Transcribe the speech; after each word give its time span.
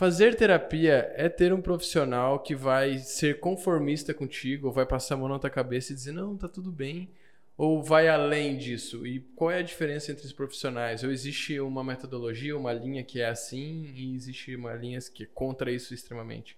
Fazer 0.00 0.36
terapia 0.36 1.10
é 1.16 1.28
ter 1.28 1.52
um 1.52 1.60
profissional 1.60 2.38
que 2.38 2.54
vai 2.54 2.98
ser 2.98 3.40
conformista 3.40 4.14
contigo, 4.14 4.68
ou 4.68 4.72
vai 4.72 4.86
passar 4.86 5.16
a 5.16 5.18
mão 5.18 5.26
na 5.28 5.40
tua 5.40 5.50
cabeça 5.50 5.90
e 5.92 5.96
dizer, 5.96 6.12
não, 6.12 6.36
tá 6.36 6.46
tudo 6.46 6.70
bem. 6.70 7.10
Ou 7.56 7.82
vai 7.82 8.06
além 8.08 8.56
disso? 8.56 9.04
E 9.04 9.18
qual 9.34 9.50
é 9.50 9.58
a 9.58 9.62
diferença 9.62 10.12
entre 10.12 10.24
os 10.24 10.32
profissionais? 10.32 11.02
Ou 11.02 11.10
existe 11.10 11.58
uma 11.58 11.82
metodologia, 11.82 12.56
uma 12.56 12.72
linha 12.72 13.02
que 13.02 13.20
é 13.20 13.28
assim, 13.28 13.92
e 13.92 14.14
existe 14.14 14.54
uma 14.54 14.72
linha 14.74 15.00
que 15.12 15.24
é 15.24 15.28
contra 15.34 15.68
isso 15.68 15.92
extremamente? 15.92 16.56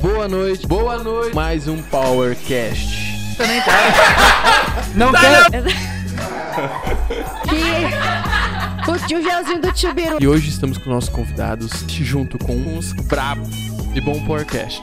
Boa 0.00 0.26
noite, 0.26 0.66
boa 0.66 1.04
noite. 1.04 1.34
Mais 1.34 1.68
um 1.68 1.82
Powercast. 1.82 3.36
Também 3.36 3.60
tá. 3.60 4.86
Não 4.96 5.12
Tá, 5.12 5.50
quer. 5.50 5.62
Que 8.86 9.16
o 9.16 9.20
Gelzinho 9.20 9.60
do 9.60 9.72
tio 9.72 9.92
Biru. 9.92 10.22
E 10.22 10.28
hoje 10.28 10.48
estamos 10.48 10.78
com 10.78 10.88
nossos 10.88 11.10
convidados, 11.10 11.72
junto 11.88 12.38
com 12.38 12.52
uns 12.52 12.92
brabos 13.08 13.50
de 13.92 14.00
bom 14.00 14.24
Powercast. 14.24 14.80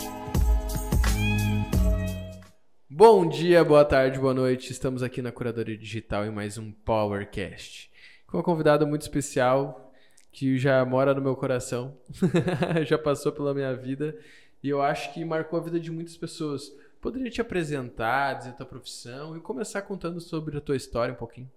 Bom 2.89 3.25
dia, 3.25 3.63
boa 3.63 3.85
tarde, 3.85 4.19
boa 4.19 4.33
noite. 4.33 4.73
Estamos 4.73 5.03
aqui 5.03 5.21
na 5.21 5.31
Curadoria 5.31 5.77
Digital 5.77 6.25
em 6.25 6.31
mais 6.31 6.57
um 6.57 6.73
Powercast. 6.73 7.89
Com 8.27 8.35
uma 8.35 8.43
convidada 8.43 8.85
muito 8.85 9.03
especial 9.03 9.93
que 10.33 10.57
já 10.57 10.83
mora 10.83 11.13
no 11.13 11.21
meu 11.21 11.37
coração, 11.37 11.97
já 12.85 12.97
passou 12.97 13.31
pela 13.31 13.53
minha 13.53 13.73
vida 13.73 14.19
e 14.61 14.67
eu 14.67 14.81
acho 14.81 15.13
que 15.13 15.23
marcou 15.23 15.57
a 15.57 15.63
vida 15.63 15.79
de 15.79 15.89
muitas 15.89 16.17
pessoas. 16.17 16.75
Poderia 16.99 17.31
te 17.31 17.39
apresentar, 17.39 18.33
dizer 18.33 18.53
tua 18.53 18.65
profissão 18.65 19.37
e 19.37 19.39
começar 19.39 19.81
contando 19.83 20.19
sobre 20.19 20.57
a 20.57 20.61
tua 20.61 20.75
história 20.75 21.13
um 21.13 21.17
pouquinho? 21.17 21.49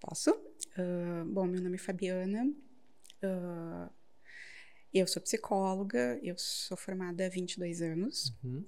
Posso? 0.00 0.45
Ah, 0.78 1.24
bom, 1.26 1.46
meu 1.46 1.62
nome 1.62 1.76
é 1.76 1.78
Fabiana. 1.78 2.52
Ah, 3.22 3.90
eu 4.92 5.06
sou 5.06 5.22
psicóloga. 5.22 6.20
Eu 6.22 6.36
sou 6.36 6.76
formada 6.76 7.24
há 7.24 7.28
22 7.28 7.80
anos. 7.80 8.34
Uhum. 8.44 8.64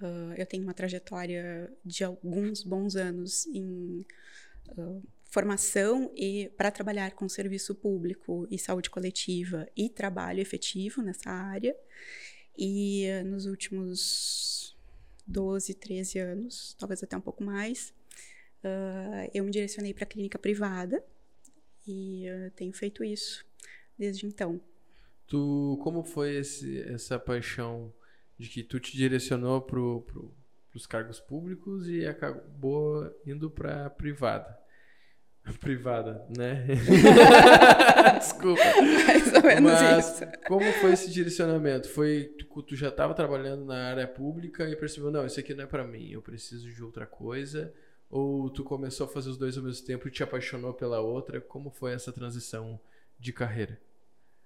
Ah, 0.00 0.34
eu 0.36 0.46
tenho 0.46 0.62
uma 0.62 0.74
trajetória 0.74 1.72
de 1.84 2.04
alguns 2.04 2.62
bons 2.62 2.96
anos 2.96 3.46
em 3.46 4.06
formação 5.24 6.12
e 6.16 6.48
para 6.56 6.72
trabalhar 6.72 7.12
com 7.12 7.28
serviço 7.28 7.74
público 7.74 8.48
e 8.50 8.58
saúde 8.58 8.90
coletiva 8.90 9.68
e 9.76 9.88
trabalho 9.88 10.40
efetivo 10.40 11.02
nessa 11.02 11.30
área. 11.30 11.76
E 12.56 13.06
nos 13.24 13.46
últimos 13.46 14.76
12, 15.26 15.74
13 15.74 16.18
anos, 16.20 16.76
talvez 16.78 17.02
até 17.02 17.16
um 17.16 17.20
pouco 17.20 17.42
mais, 17.42 17.92
ah, 18.62 19.28
eu 19.34 19.42
me 19.42 19.50
direcionei 19.50 19.92
para 19.92 20.04
a 20.04 20.06
clínica 20.06 20.38
privada 20.38 21.04
e 21.86 22.28
ah, 22.28 22.50
tenho 22.54 22.72
feito 22.72 23.04
isso 23.04 23.44
desde 23.98 24.26
então. 24.26 24.60
Tu, 25.26 25.78
como 25.82 26.04
foi 26.04 26.36
esse, 26.36 26.82
essa 26.82 27.18
paixão 27.18 27.92
de 28.38 28.48
que 28.48 28.62
tu 28.62 28.78
te 28.78 28.96
direcionou 28.96 29.60
pro, 29.60 30.02
pro, 30.02 30.34
pros 30.70 30.86
cargos 30.86 31.18
públicos 31.18 31.88
e 31.88 32.06
acabou 32.06 33.10
indo 33.26 33.50
pra 33.50 33.90
privada? 33.90 34.56
Privada, 35.60 36.26
né? 36.36 36.66
Desculpa. 38.18 38.62
Mais 39.06 39.32
ou 39.32 39.42
menos 39.42 39.72
Mas 39.72 40.20
isso. 40.20 40.24
como 40.46 40.64
foi 40.74 40.92
esse 40.92 41.10
direcionamento? 41.10 41.88
Foi 41.88 42.34
tu, 42.38 42.62
tu 42.62 42.74
já 42.74 42.88
estava 42.88 43.14
trabalhando 43.14 43.64
na 43.64 43.88
área 43.90 44.08
pública 44.08 44.68
e 44.68 44.74
percebeu, 44.74 45.10
não, 45.10 45.24
isso 45.24 45.38
aqui 45.38 45.54
não 45.54 45.64
é 45.64 45.66
pra 45.66 45.84
mim, 45.84 46.10
eu 46.10 46.20
preciso 46.20 46.68
de 46.68 46.82
outra 46.82 47.06
coisa? 47.06 47.72
Ou 48.08 48.48
tu 48.50 48.62
começou 48.62 49.06
a 49.06 49.08
fazer 49.08 49.30
os 49.30 49.36
dois 49.36 49.56
ao 49.56 49.64
mesmo 49.64 49.84
tempo 49.86 50.06
e 50.06 50.10
te 50.10 50.22
apaixonou 50.22 50.72
pela 50.72 51.00
outra? 51.00 51.40
Como 51.40 51.70
foi 51.70 51.92
essa 51.92 52.12
transição 52.12 52.80
de 53.18 53.32
carreira? 53.32 53.80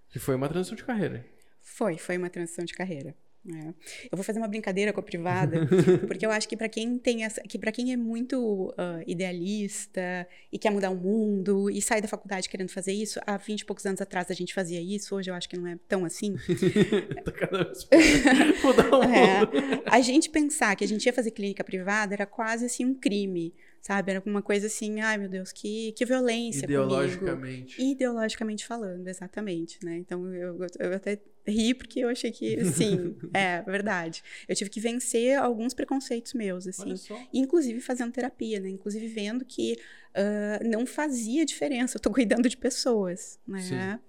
Que 0.08 0.18
foi 0.18 0.34
uma 0.34 0.48
transição 0.48 0.76
de 0.76 0.84
carreira. 0.84 1.24
Foi, 1.60 1.98
foi 1.98 2.16
uma 2.16 2.30
transição 2.30 2.64
de 2.64 2.72
carreira. 2.72 3.14
É. 3.48 3.68
Eu 4.10 4.16
vou 4.16 4.22
fazer 4.22 4.38
uma 4.38 4.48
brincadeira 4.48 4.92
com 4.92 5.00
a 5.00 5.02
privada, 5.02 5.66
porque 6.06 6.26
eu 6.26 6.30
acho 6.30 6.48
que 6.48 6.56
para 6.56 6.68
quem 6.68 6.98
tem 6.98 7.24
essa, 7.24 7.40
que 7.42 7.58
para 7.58 7.72
quem 7.72 7.92
é 7.92 7.96
muito 7.96 8.72
ah, 8.76 9.00
idealista 9.06 10.26
e 10.52 10.58
quer 10.58 10.70
mudar 10.70 10.90
o 10.90 10.96
mundo 10.96 11.70
e 11.70 11.80
sai 11.80 12.00
da 12.02 12.08
faculdade 12.08 12.48
querendo 12.48 12.68
fazer 12.70 12.92
isso, 12.92 13.18
há 13.26 13.36
20 13.36 13.60
e 13.60 13.64
poucos 13.64 13.86
anos 13.86 14.00
atrás 14.00 14.30
a 14.30 14.34
gente 14.34 14.52
fazia 14.52 14.80
isso, 14.80 15.14
hoje 15.14 15.30
eu 15.30 15.34
acho 15.34 15.48
que 15.48 15.56
não 15.56 15.66
é 15.66 15.78
tão 15.88 16.04
assim. 16.04 16.34
tá 17.24 17.32
cada 17.32 17.64
vez 17.64 17.88
mudar 18.62 18.90
o 18.90 19.02
É, 19.04 19.40
mundo. 19.40 19.82
a 19.86 20.00
gente 20.00 20.28
pensar 20.28 20.76
que 20.76 20.84
a 20.84 20.88
gente 20.88 21.06
ia 21.06 21.12
fazer 21.12 21.30
clínica 21.30 21.64
privada 21.64 22.14
era 22.14 22.26
quase 22.26 22.66
assim 22.66 22.84
um 22.84 22.94
crime, 22.94 23.54
sabe? 23.80 24.10
Era 24.12 24.22
uma 24.26 24.42
coisa 24.42 24.66
assim, 24.66 25.00
ai 25.00 25.16
meu 25.16 25.28
Deus, 25.28 25.50
que, 25.52 25.92
que 25.92 26.04
violência 26.04 26.66
comigo. 26.68 26.84
Ideologicamente. 26.84 27.82
Ideologicamente 27.82 28.66
falando, 28.66 29.08
exatamente, 29.08 29.78
né? 29.84 29.96
Então 29.96 30.26
eu, 30.34 30.58
eu 30.78 30.92
até 30.94 31.18
ri 31.50 31.74
porque 31.74 32.00
eu 32.00 32.08
achei 32.08 32.30
que, 32.30 32.64
sim, 32.64 33.16
é 33.34 33.62
verdade. 33.62 34.22
Eu 34.48 34.56
tive 34.56 34.70
que 34.70 34.80
vencer 34.80 35.38
alguns 35.38 35.74
preconceitos 35.74 36.32
meus, 36.32 36.66
assim. 36.66 36.94
Inclusive 37.32 37.80
fazendo 37.80 38.12
terapia, 38.12 38.60
né? 38.60 38.70
Inclusive 38.70 39.06
vendo 39.08 39.44
que 39.44 39.76
ah, 40.14 40.60
não 40.64 40.86
fazia 40.86 41.44
diferença. 41.44 41.96
Eu 41.96 42.00
tô 42.00 42.10
cuidando 42.10 42.48
de 42.48 42.56
pessoas, 42.56 43.38
né? 43.46 43.60
Sim. 43.60 44.00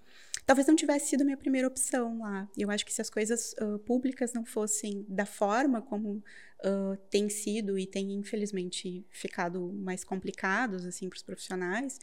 Talvez 0.46 0.68
não 0.68 0.76
tivesse 0.76 1.10
sido 1.10 1.22
a 1.22 1.24
minha 1.24 1.38
primeira 1.38 1.68
opção 1.68 2.20
lá. 2.20 2.50
Eu 2.58 2.72
acho 2.72 2.86
que 2.86 2.94
se 2.94 3.02
as 3.02 3.10
coisas 3.10 3.56
ah, 3.60 3.80
públicas 3.86 4.34
não 4.34 4.44
fossem 4.44 5.06
da 5.08 5.26
forma 5.26 5.82
como 5.82 6.24
ah, 6.64 6.98
tem 7.10 7.30
sido 7.30 7.78
e 7.78 7.86
tem 7.88 8.14
infelizmente 8.14 9.06
ficado 9.10 9.72
mais 9.74 10.04
complicados 10.04 10.86
assim 10.86 11.10
para 11.10 11.18
os 11.18 11.24
profissionais, 11.24 12.00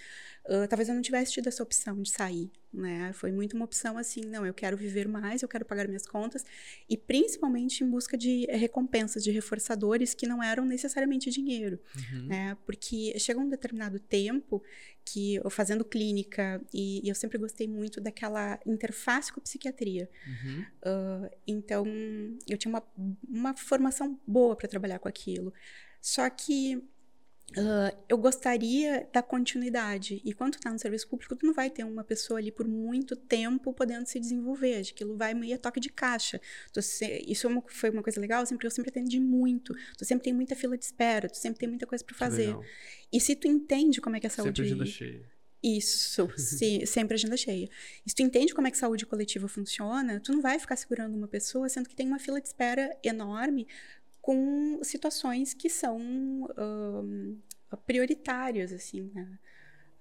ah, 0.49 0.67
talvez 0.69 0.89
eu 0.89 0.95
não 0.95 1.03
tivesse 1.03 1.33
tido 1.33 1.47
essa 1.49 1.63
opção 1.63 2.01
de 2.03 2.11
sair, 2.11 2.51
né? 2.73 3.13
Foi 3.13 3.31
muito 3.33 3.55
uma 3.57 3.65
opção 3.65 3.97
assim, 3.97 4.23
não, 4.23 4.45
eu 4.45 4.53
quero 4.55 4.77
viver 4.77 5.07
mais, 5.09 5.43
eu 5.43 5.49
quero 5.49 5.65
pagar 5.65 5.87
minhas 5.87 6.07
contas 6.07 6.45
e 6.89 6.97
principalmente 6.97 7.83
em 7.85 7.89
busca 7.91 8.17
de 8.17 8.47
recompensas, 8.51 9.23
de 9.25 9.31
reforçadores 9.31 10.15
que 10.15 10.27
não 10.27 10.43
eram 10.43 10.65
necessariamente 10.65 11.31
dinheiro, 11.31 11.79
Uhum. 12.13 12.27
né? 12.27 12.57
Porque 12.67 13.19
chega 13.19 13.41
um 13.41 13.49
determinado 13.49 13.99
tempo 13.99 14.63
que 15.05 15.37
eu 15.37 15.49
fazendo 15.49 15.85
clínica 15.87 16.61
e, 16.73 17.01
e 17.03 17.09
eu 17.09 17.15
sempre 17.15 17.39
gostei 17.39 17.67
muito 17.67 17.99
daquela 17.99 18.61
interface 18.67 19.33
com 19.33 19.41
a 19.41 19.43
psiquiatria. 19.43 20.09
Uhum. 20.27 20.65
Ah, 20.83 21.31
então, 21.47 21.87
eu 22.47 22.59
tinha 22.59 22.71
uma, 22.71 22.83
uma 23.27 23.57
formação 23.57 24.21
boa 24.27 24.48
para 24.57 24.69
trabalhar 24.69 24.99
com 24.99 25.09
aquilo. 25.09 25.53
Só 26.01 26.29
que 26.31 26.83
ah, 27.57 27.95
eu 28.09 28.19
gostaria 28.19 29.09
da 29.13 29.23
continuidade. 29.23 30.21
E 30.25 30.35
quando 30.35 30.53
tu 30.55 30.61
tá 30.61 30.71
no 30.71 30.79
serviço 30.79 31.09
público, 31.09 31.35
tu 31.35 31.47
não 31.47 31.55
vai 31.55 31.71
ter 31.71 31.83
uma 31.83 32.05
pessoa 32.05 32.39
ali 32.39 32.53
por 32.53 32.69
muito 32.69 33.17
tempo 33.17 33.73
podendo 33.73 34.07
se 34.07 34.21
desenvolver. 34.21 34.77
Aquilo 34.91 35.17
vai 35.17 35.33
meio 35.33 35.55
a 35.55 35.59
toque 35.59 35.81
de 35.81 35.89
caixa. 35.89 36.39
Tu 36.73 36.83
se- 36.83 37.25
isso 37.27 37.47
é 37.47 37.51
uma- 37.51 37.63
foi 37.67 37.89
uma 37.91 38.03
coisa 38.03 38.21
legal, 38.21 38.45
sempre, 38.45 38.67
eu 38.67 38.71
sempre 38.71 38.91
atendi 38.91 39.19
muito. 39.19 39.75
Tu 39.97 40.05
sempre 40.05 40.25
tem 40.25 40.33
muita 40.35 40.55
fila 40.55 40.77
de 40.77 40.85
espera, 40.85 41.29
tu 41.29 41.39
sempre 41.39 41.59
tem 41.59 41.69
muita 41.69 41.87
coisa 41.87 42.05
para 42.05 42.15
fazer. 42.15 42.47
legal. 42.49 42.63
E 43.11 43.19
se 43.21 43.35
tu 43.35 43.49
entende 43.49 44.01
como 44.01 44.17
é 44.17 44.21
que 44.21 44.27
a 44.27 44.31
saúde... 44.31 44.51
Sempre 44.61 44.63
agenda 44.75 44.87
cheia. 44.87 45.39
Isso, 45.61 46.29
se- 46.39 46.87
sempre 46.87 47.15
agenda 47.15 47.37
cheia. 47.37 47.69
E 48.07 48.11
se 48.11 48.15
tu 48.15 48.23
entende 48.23 48.55
como 48.55 48.69
é 48.69 48.71
que 48.71 48.77
saúde 48.79 49.05
coletiva 49.07 49.49
funciona, 49.49 50.21
tu 50.21 50.33
não 50.33 50.41
vai 50.43 50.59
ficar 50.59 50.77
segurando 50.77 51.17
uma 51.17 51.27
pessoa, 51.27 51.69
sendo 51.69 51.89
que 51.89 51.97
tem 51.97 52.07
uma 52.07 52.19
fila 52.21 52.41
de 52.41 52.47
espera 52.47 52.95
enorme 53.03 53.67
com 54.29 54.85
situações 54.85 55.55
que 55.55 55.71
são 55.71 56.47
prioritárias, 57.87 58.75
assim, 58.75 59.11
né? 59.15 59.39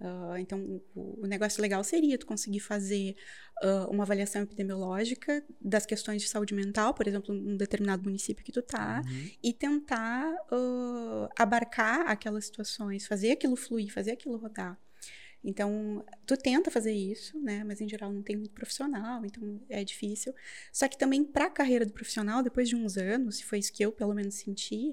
Ah, 0.02 0.36
então, 0.38 0.82
o, 0.94 1.26
negócio 1.26 1.62
legal 1.62 1.82
seria 1.82 2.18
tu 2.18 2.26
conseguir 2.26 2.60
fazer 2.60 3.16
ah, 3.64 3.88
uma 3.90 4.04
avaliação 4.04 4.42
epidemiológica 4.42 5.42
das 5.62 5.86
questões 5.86 6.22
de 6.22 6.28
saúde 6.28 6.54
mental, 6.54 6.94
por 6.94 7.08
exemplo, 7.08 7.34
num 7.34 7.56
determinado 7.56 8.04
município 8.04 8.44
que 8.44 8.52
tu 8.52 8.62
tá, 8.62 9.02
Uhum. 9.06 9.32
e 9.42 9.54
tentar 9.54 10.36
ah, 10.52 11.30
abarcar 11.40 12.02
aquelas 12.10 12.48
situações, 12.48 13.08
fazer 13.08 13.32
aquilo 13.32 13.56
fluir, 13.56 13.94
fazer 13.94 14.12
aquilo 14.12 14.36
rodar. 14.38 14.78
Então, 15.50 16.04
tu 16.26 16.36
tenta 16.36 16.70
fazer 16.70 16.92
isso, 16.92 17.40
né? 17.40 17.64
Mas 17.64 17.80
em 17.80 17.88
geral 17.88 18.12
não 18.12 18.22
tem 18.22 18.36
muito 18.36 18.52
profissional, 18.54 19.24
então 19.26 19.62
é 19.70 19.82
difícil. 19.84 20.34
Só 20.74 20.88
que 20.90 20.98
também 20.98 21.24
para 21.24 21.46
a 21.46 21.50
carreira 21.50 21.86
do 21.86 21.94
profissional, 21.94 22.44
depois 22.44 22.68
de 22.68 22.76
uns 22.76 22.98
anos, 22.98 23.38
se 23.38 23.46
foi 23.46 23.60
isso 23.60 23.72
que 23.72 23.82
eu 23.86 23.92
pelo 23.94 24.14
menos 24.14 24.36
senti, 24.36 24.92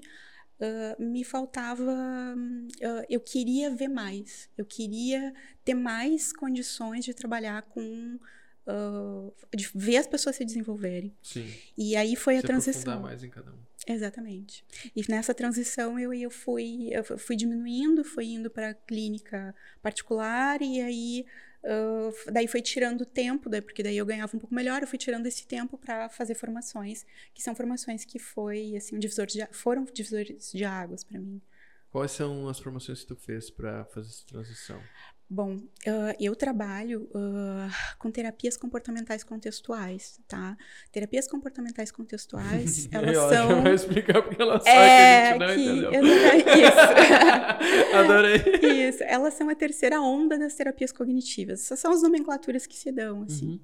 ah, 0.61 0.95
me 0.97 1.25
faltava. 1.25 1.91
ah, 1.91 3.05
eu 3.09 3.19
queria 3.19 3.69
ver 3.75 3.89
mais, 3.89 4.49
eu 4.57 4.65
queria 4.65 5.33
ter 5.65 5.73
mais 5.73 6.31
condições 6.31 7.03
de 7.03 7.13
trabalhar 7.13 7.61
com. 7.63 8.17
ah, 8.65 9.29
de 9.53 9.69
ver 9.75 9.97
as 9.97 10.07
pessoas 10.07 10.37
se 10.37 10.45
desenvolverem. 10.45 11.13
Sim. 11.21 11.47
E 11.77 11.95
aí 11.97 12.15
foi 12.15 12.37
a 12.37 12.41
Se 12.41 12.47
transição. 12.47 12.81
aprofundar 12.93 13.01
mais 13.11 13.23
em 13.23 13.29
cada 13.29 13.51
um. 13.51 13.57
Exatamente. 13.87 14.65
E 14.95 15.03
nessa 15.09 15.33
transição 15.33 15.99
eu, 15.99 16.13
eu 16.13 16.31
fui 16.31 16.89
eu 16.91 17.03
fui 17.19 17.35
diminuindo, 17.35 18.03
fui 18.03 18.25
indo 18.25 18.49
para 18.49 18.73
clínica 18.73 19.53
particular 19.81 20.61
e 20.61 20.81
aí 20.81 21.25
ah, 21.65 22.11
daí 22.31 22.47
foi 22.47 22.61
tirando 22.61 23.05
tempo, 23.05 23.49
daí, 23.49 23.61
porque 23.61 23.81
daí 23.81 23.97
eu 23.97 24.05
ganhava 24.05 24.35
um 24.37 24.39
pouco 24.39 24.53
melhor, 24.53 24.81
eu 24.81 24.87
fui 24.87 24.99
tirando 24.99 25.25
esse 25.25 25.47
tempo 25.47 25.77
para 25.77 26.07
fazer 26.09 26.35
formações, 26.35 27.05
que 27.33 27.41
são 27.41 27.55
formações 27.55 28.05
que 28.05 28.19
foi 28.19 28.75
assim 28.75 28.99
divisor 28.99 29.25
de, 29.25 29.45
foram 29.51 29.83
divisores 29.85 30.51
de 30.51 30.63
águas 30.63 31.03
para 31.03 31.19
mim. 31.19 31.41
Quais 31.89 32.11
são 32.11 32.47
as 32.49 32.59
formações 32.59 33.01
que 33.01 33.07
tu 33.07 33.15
fez 33.15 33.49
pra 33.49 33.85
fazer 33.85 34.09
essa 34.09 34.25
transição? 34.27 34.81
Bom, 35.27 35.57
ah, 35.87 36.15
eu 36.19 36.35
trabalho 36.35 37.09
ah, 37.15 37.69
com 37.97 38.11
terapias 38.11 38.55
comportamentais 38.55 39.23
contextuais, 39.23 40.19
tá? 40.27 40.55
Terapias 40.91 41.27
comportamentais 41.27 41.91
contextuais, 41.91 42.87
elas 42.93 43.17
ó, 43.17 43.29
são... 43.29 43.49
já 43.49 43.55
vai 43.61 43.73
explicar 43.73 44.21
porque 44.21 44.39
ela 44.41 44.59
sabe 44.59 44.69
É, 44.69 45.37
que 45.37 45.43
a 45.43 45.47
gente 45.57 45.63
que 45.63 45.69
não 45.69 45.81
entendeu. 45.87 46.05
Isso. 47.89 47.95
Adorei. 47.95 48.87
Isso, 48.89 49.03
elas 49.03 49.33
são 49.33 49.49
a 49.49 49.55
terceira 49.55 49.99
onda 49.99 50.37
das 50.37 50.53
terapias 50.53 50.91
cognitivas. 50.91 51.61
Essas 51.63 51.79
são 51.79 51.91
as 51.91 52.03
nomenclaturas 52.03 52.67
que 52.67 52.75
se 52.77 52.91
dão, 52.91 53.23
assim. 53.23 53.59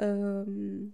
Uhum. 0.00 0.92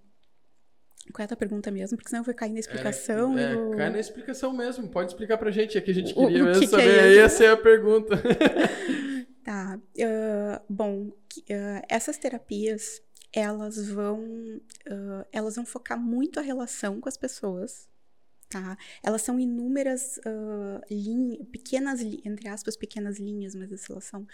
Qual 1.12 1.22
é 1.22 1.24
a 1.24 1.28
tua 1.28 1.36
pergunta 1.36 1.70
mesmo? 1.70 1.96
Porque 1.98 2.08
senão 2.08 2.20
eu 2.22 2.24
vou 2.24 2.34
cair 2.34 2.52
na 2.52 2.60
explicação. 2.60 3.38
É, 3.38 3.54
vou... 3.54 3.76
cai 3.76 3.90
na 3.90 3.98
explicação 3.98 4.52
mesmo. 4.54 4.88
Pode 4.88 5.10
explicar 5.10 5.36
pra 5.36 5.50
gente. 5.50 5.76
É 5.76 5.80
que 5.80 5.90
a 5.90 5.94
gente 5.94 6.12
O- 6.16 6.26
queria 6.26 6.42
o 6.42 6.46
mesmo 6.46 6.60
que 6.60 6.66
que 6.66 6.70
saber. 6.70 6.98
é 6.98 7.10
isso? 7.12 7.20
Essa 7.20 7.44
é 7.44 7.50
a 7.50 7.56
pergunta. 7.56 8.22
Tá. 9.44 9.78
ah, 10.02 10.62
bom, 10.68 11.10
ah, 11.50 11.82
essas 11.88 12.16
terapias, 12.16 13.02
elas 13.32 13.88
vão, 13.90 14.24
ah, 14.88 15.26
elas 15.30 15.56
vão 15.56 15.66
focar 15.66 16.00
muito 16.00 16.40
a 16.40 16.42
relação 16.42 16.98
com 17.00 17.08
as 17.08 17.16
pessoas, 17.18 17.86
tá? 18.54 18.78
Elas 19.02 19.22
são 19.22 19.40
inúmeras 19.40 20.20
ah, 20.24 20.80
linhas, 20.88 21.44
pequenas, 21.50 22.00
entre 22.00 22.48
aspas, 22.48 22.76
pequenas 22.76 23.18
linhas, 23.18 23.52
mas 23.52 23.90
elas 23.90 24.04
são 24.04 24.24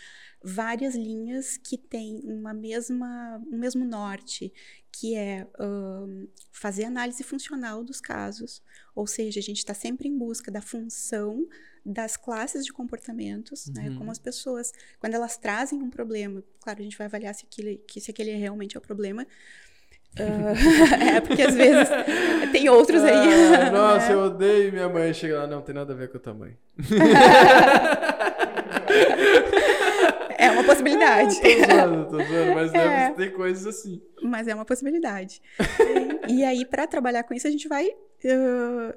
várias 0.45 0.95
linhas 0.95 1.57
que 1.57 1.79
têm 1.79 2.21
uma 2.25 2.53
mesma, 2.53 3.43
um 3.51 3.57
mesmo 3.57 3.83
norte, 3.83 4.53
que 4.93 5.17
é 5.17 5.49
ah, 5.59 6.07
fazer 6.53 6.85
análise 6.85 7.23
funcional 7.23 7.83
dos 7.83 7.99
casos, 7.99 8.63
ou 8.95 9.07
seja, 9.07 9.41
a 9.41 9.43
gente 9.43 9.59
está 9.59 9.73
sempre 9.73 10.07
em 10.07 10.19
busca 10.19 10.51
da 10.51 10.61
função 10.61 11.49
das 11.85 12.15
classes 12.15 12.67
de 12.67 12.75
comportamentos, 12.75 13.69
né? 13.69 13.89
Uhum. 13.89 13.97
Como 13.97 14.11
as 14.11 14.19
pessoas, 14.19 14.71
quando 14.99 15.15
elas 15.15 15.39
trazem 15.39 15.83
um 15.83 15.89
problema, 15.89 16.45
claro, 16.61 16.81
a 16.81 16.83
gente 16.83 16.99
vai 16.99 17.07
avaliar 17.07 17.35
se 17.35 17.47
aquele, 17.47 17.79
que, 17.89 18.03
se 18.03 18.11
aquele 18.11 18.33
realmente 18.33 18.77
é 18.77 18.79
o 18.79 18.83
problema. 18.83 19.27
Ah, 20.19 20.97
é, 21.17 21.21
porque 21.21 21.43
às 21.43 21.55
vezes 21.55 21.89
tem 22.53 22.69
outros 22.69 23.03
aí. 23.03 23.29
Ah, 23.55 23.71
nossa, 23.73 24.09
né? 24.09 24.15
eu 24.15 24.21
odeio 24.25 24.73
minha 24.73 24.89
mãe. 24.89 25.13
Chega 25.15 25.39
lá, 25.39 25.47
não 25.47 25.63
tem 25.63 25.75
nada 25.75 25.93
a 25.93 25.97
ver 25.97 26.09
com 26.11 26.17
o 26.19 26.21
tamanho. 26.21 26.57
É 30.39 30.51
uma 30.51 30.65
possibilidade. 30.65 31.37
tô 31.41 31.49
zoando, 31.49 32.05
tô 32.11 32.25
zoando, 32.25 32.55
mas 32.55 32.73
deve 32.73 32.87
É. 32.95 33.11
ter 33.13 33.31
coisas 33.33 33.67
assim. 33.67 34.01
Mas 34.23 34.49
é 34.49 34.55
uma 34.55 34.65
possibilidade. 34.65 35.41
e 36.29 36.43
aí, 36.45 36.65
para 36.65 36.87
trabalhar 36.87 37.23
com 37.25 37.35
isso, 37.35 37.47
a 37.47 37.51
gente 37.51 37.69
vai 37.69 37.89
ah, 38.27 38.95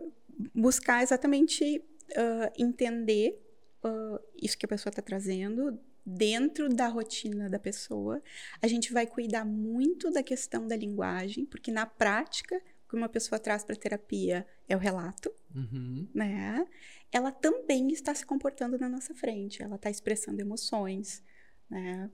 buscar 0.55 1.03
exatamente 1.03 1.83
ah, 2.15 2.51
entender 2.57 3.39
ah, 3.83 4.19
isso 4.41 4.57
que 4.57 4.65
a 4.65 4.69
pessoa 4.69 4.89
está 4.89 5.01
trazendo 5.01 5.77
dentro 6.05 6.67
da 6.69 6.87
rotina 6.87 7.49
da 7.49 7.59
pessoa. 7.59 8.21
A 8.61 8.67
gente 8.67 8.91
vai 8.91 9.05
cuidar 9.07 9.45
muito 9.45 10.11
da 10.11 10.21
questão 10.23 10.67
da 10.67 10.75
linguagem, 10.75 11.45
porque 11.45 11.71
na 11.71 11.85
prática, 11.85 12.55
o 12.85 12.89
que 12.89 12.95
uma 12.95 13.09
pessoa 13.09 13.39
traz 13.39 13.63
para 13.63 13.75
terapia 13.75 14.45
é 14.67 14.75
o 14.75 14.79
relato, 14.79 15.31
Uhum. 15.55 16.07
né? 16.13 16.65
Ela 17.11 17.31
também 17.31 17.91
está 17.91 18.13
se 18.13 18.25
comportando 18.25 18.77
na 18.77 18.89
nossa 18.89 19.13
frente, 19.13 19.61
ela 19.61 19.75
está 19.75 19.89
expressando 19.89 20.41
emoções, 20.41 21.23
né? 21.69 22.09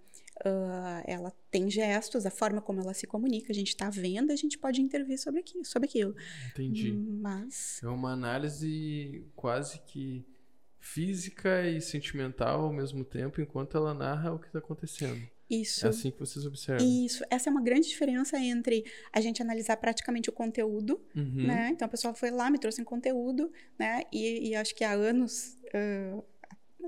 Ah, 0.45 1.03
ela 1.05 1.31
tem 1.51 1.69
gestos, 1.69 2.25
a 2.25 2.29
forma 2.31 2.61
como 2.61 2.79
ela 2.81 2.93
se 2.93 3.05
comunica, 3.07 3.51
a 3.51 3.55
gente 3.55 3.69
está 3.69 3.89
vendo, 3.89 4.31
a 4.31 4.35
gente 4.35 4.57
pode 4.57 4.81
intervir 4.81 5.17
sobre 5.19 5.39
aquilo. 5.41 5.65
Sobre 5.65 5.87
aquilo. 5.89 6.15
Entendi. 6.51 6.91
Mas 6.93 7.81
É 7.83 7.87
uma 7.87 8.11
análise 8.13 9.25
quase 9.35 9.79
que 9.81 10.25
física 10.79 11.67
e 11.67 11.81
sentimental 11.81 12.61
ao 12.61 12.73
mesmo 12.73 13.03
tempo, 13.03 13.41
enquanto 13.41 13.75
ela 13.77 13.93
narra 13.93 14.33
o 14.33 14.39
que 14.39 14.47
está 14.47 14.59
acontecendo. 14.59 15.21
isso. 15.49 15.85
É 15.85 15.89
assim 15.89 16.11
que 16.11 16.19
vocês 16.19 16.45
observam. 16.45 16.85
Isso, 16.87 17.23
essa 17.29 17.49
é 17.49 17.51
uma 17.51 17.61
grande 17.61 17.87
diferença 17.87 18.37
entre 18.39 18.85
a 19.11 19.19
gente 19.19 19.41
analisar 19.41 19.77
praticamente 19.77 20.29
o 20.29 20.33
conteúdo, 20.33 21.01
Uhum. 21.15 21.47
né? 21.47 21.69
Então 21.71 21.85
a 21.85 21.89
pessoa 21.89 22.13
foi 22.13 22.31
lá, 22.31 22.49
me 22.49 22.59
trouxe 22.59 22.81
um 22.81 22.85
conteúdo, 22.85 23.51
né? 23.77 24.03
E, 24.11 24.49
e 24.49 24.55
acho 24.55 24.73
que 24.75 24.83
há 24.83 24.91
anos 24.91 25.57
ah, 25.73 26.23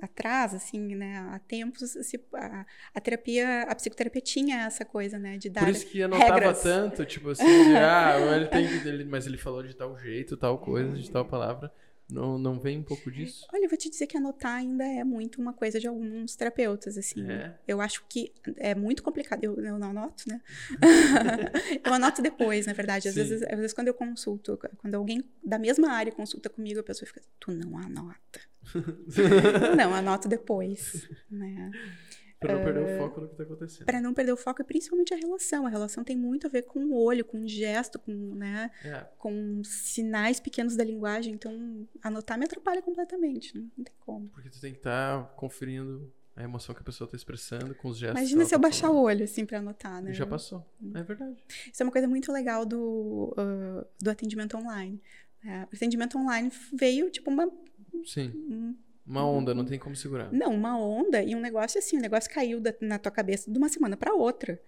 atrás, 0.01 0.53
assim, 0.53 0.95
né? 0.95 1.17
Há 1.31 1.39
tempos, 1.39 1.91
se- 1.91 2.23
a, 2.33 2.65
a 2.93 3.01
terapia, 3.01 3.63
a 3.63 3.75
psicoterapia 3.75 4.21
tinha 4.21 4.61
essa 4.65 4.85
coisa, 4.85 5.19
né? 5.19 5.37
De 5.37 5.49
dar 5.49 5.61
Por 5.65 5.69
isso 5.69 5.85
que 5.87 6.01
anotava 6.01 6.33
regras. 6.35 6.61
tanto, 6.63 7.05
tipo 7.05 7.29
assim, 7.29 7.43
de, 7.43 7.75
ah, 7.75 8.15
ele 8.35 8.47
tem 8.47 8.63
ele- 8.87 9.05
mas 9.05 9.25
ele 9.27 9.37
falou 9.37 9.61
de 9.63 9.75
tal 9.75 9.97
jeito, 9.97 10.37
tal 10.37 10.57
coisa, 10.59 10.95
de 10.95 11.09
tal 11.11 11.25
palavra. 11.25 11.71
Não, 12.11 12.37
não 12.37 12.59
vem 12.59 12.79
um 12.79 12.83
pouco 12.83 13.09
disso? 13.09 13.47
Olha, 13.53 13.63
eu 13.63 13.69
vou 13.69 13.77
te 13.77 13.89
dizer 13.89 14.05
que 14.05 14.17
anotar 14.17 14.55
ainda 14.55 14.83
é 14.83 15.03
muito 15.03 15.41
uma 15.41 15.53
coisa 15.53 15.79
de 15.79 15.87
alguns 15.87 16.35
terapeutas, 16.35 16.97
assim. 16.97 17.29
É. 17.29 17.55
Eu 17.67 17.79
acho 17.79 18.03
que 18.09 18.33
é 18.57 18.75
muito 18.75 19.01
complicado. 19.01 19.43
Eu, 19.43 19.55
eu 19.61 19.79
não 19.79 19.89
anoto, 19.89 20.25
né? 20.27 20.41
eu 21.83 21.93
anoto 21.93 22.21
depois, 22.21 22.65
na 22.65 22.73
verdade. 22.73 23.07
Às 23.07 23.13
Sim. 23.13 23.21
vezes, 23.21 23.43
às 23.43 23.57
vezes, 23.57 23.73
quando 23.73 23.87
eu 23.87 23.93
consulto, 23.93 24.59
quando 24.77 24.95
alguém 24.95 25.23
da 25.43 25.57
mesma 25.57 25.91
área 25.91 26.11
consulta 26.11 26.49
comigo, 26.49 26.79
a 26.79 26.83
pessoa 26.83 27.07
fica, 27.07 27.21
tu 27.39 27.51
não 27.51 27.77
anota. 27.77 28.41
não, 29.77 29.93
anoto 29.93 30.27
depois, 30.27 31.07
né? 31.29 31.71
Pra 32.41 32.55
não 32.55 32.63
perder 32.63 32.81
o 32.83 32.97
foco 32.97 33.21
no 33.21 33.27
que 33.29 33.35
tá 33.35 33.43
acontecendo. 33.43 33.85
Para 33.85 34.01
não 34.01 34.13
perder 34.15 34.31
o 34.33 34.37
foco, 34.37 34.61
e 34.61 34.65
principalmente 34.65 35.13
a 35.13 35.17
relação. 35.17 35.65
A 35.67 35.69
relação 35.69 36.03
tem 36.03 36.17
muito 36.17 36.47
a 36.47 36.49
ver 36.49 36.63
com 36.63 36.79
o 36.85 36.95
olho, 37.01 37.23
com 37.23 37.43
o 37.43 37.47
gesto, 37.47 37.99
com, 37.99 38.11
né, 38.11 38.71
É, 38.83 39.05
com 39.17 39.61
sinais 39.63 40.39
pequenos 40.39 40.75
da 40.75 40.83
linguagem. 40.83 41.33
Então, 41.35 41.87
anotar 42.01 42.37
me 42.39 42.45
atrapalha 42.45 42.81
completamente. 42.81 43.55
Não, 43.55 43.69
não 43.77 43.83
tem 43.85 43.93
como. 43.99 44.27
porque 44.29 44.49
tu 44.49 44.59
tem 44.59 44.71
que 44.71 44.79
estar 44.79 45.23
conferindo 45.35 46.11
a 46.35 46.41
emoção 46.43 46.73
que 46.73 46.81
a 46.81 46.83
pessoa 46.83 47.07
tá 47.07 47.15
expressando 47.15 47.75
com 47.75 47.89
os 47.89 47.97
gestos. 47.99 48.19
Imagina 48.19 48.43
se 48.45 48.55
eu 48.55 48.59
tá 48.59 48.63
baixar 48.63 48.87
falando. 48.87 48.97
o 48.97 49.03
olho, 49.03 49.23
assim, 49.23 49.45
pra 49.45 49.59
anotar, 49.59 50.01
né? 50.01 50.11
Já 50.11 50.25
passou. 50.25 50.65
É 50.95 51.03
verdade. 51.03 51.43
Isso 51.71 51.83
é 51.83 51.85
uma 51.85 51.91
coisa 51.91 52.07
muito 52.07 52.31
legal 52.31 52.65
do, 52.65 53.35
ah, 53.37 53.85
do 54.01 54.09
atendimento 54.09 54.57
online. 54.57 54.99
É, 55.45 55.61
o 55.71 55.75
atendimento 55.75 56.17
online 56.17 56.51
veio, 56.73 57.11
tipo, 57.11 57.29
uma... 57.29 57.47
Sim. 58.05 58.29
um- 58.49 58.75
Uma 59.05 59.25
onda, 59.27 59.53
não 59.53 59.65
tem 59.65 59.79
como 59.79 59.95
segurar. 59.95 60.31
não, 60.31 60.53
uma 60.53 60.77
onda 60.79 61.21
e 61.23 61.35
um 61.35 61.39
negócio 61.39 61.79
assim, 61.79 61.97
o 61.97 62.01
negócio 62.01 62.29
caiu 62.31 62.59
da- 62.61 62.73
na 62.81 62.99
tua 62.99 63.11
cabeça 63.11 63.51
de 63.51 63.57
uma 63.57 63.67
semana 63.69 63.97
pra 63.97 64.13
outra. 64.13 64.61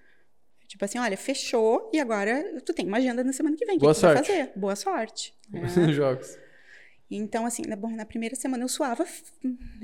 Tipo 0.68 0.86
assim, 0.86 0.98
olha, 0.98 1.16
fechou 1.16 1.90
e 1.94 2.00
agora 2.00 2.60
tu 2.66 2.74
tem 2.74 2.88
uma 2.88 2.98
agenda 2.98 3.24
na 3.24 3.32
semana 3.32 3.56
que 3.56 3.66
vem. 3.66 3.78
Que 3.78 3.82
Boa 3.82 3.94
que 3.94 4.00
tu 4.00 4.04
vai 4.04 4.16
sorte. 4.16 4.28
fazer? 4.32 4.52
Boa 4.56 4.76
sorte. 4.76 5.34
É. 5.90 5.92
Jogos. 5.92 6.38
Então, 7.12 7.46
assim, 7.46 7.62
na, 7.68 7.76
na 7.76 8.06
primeira 8.06 8.36
semana 8.36 8.64
eu 8.64 8.68
suava. 8.68 9.06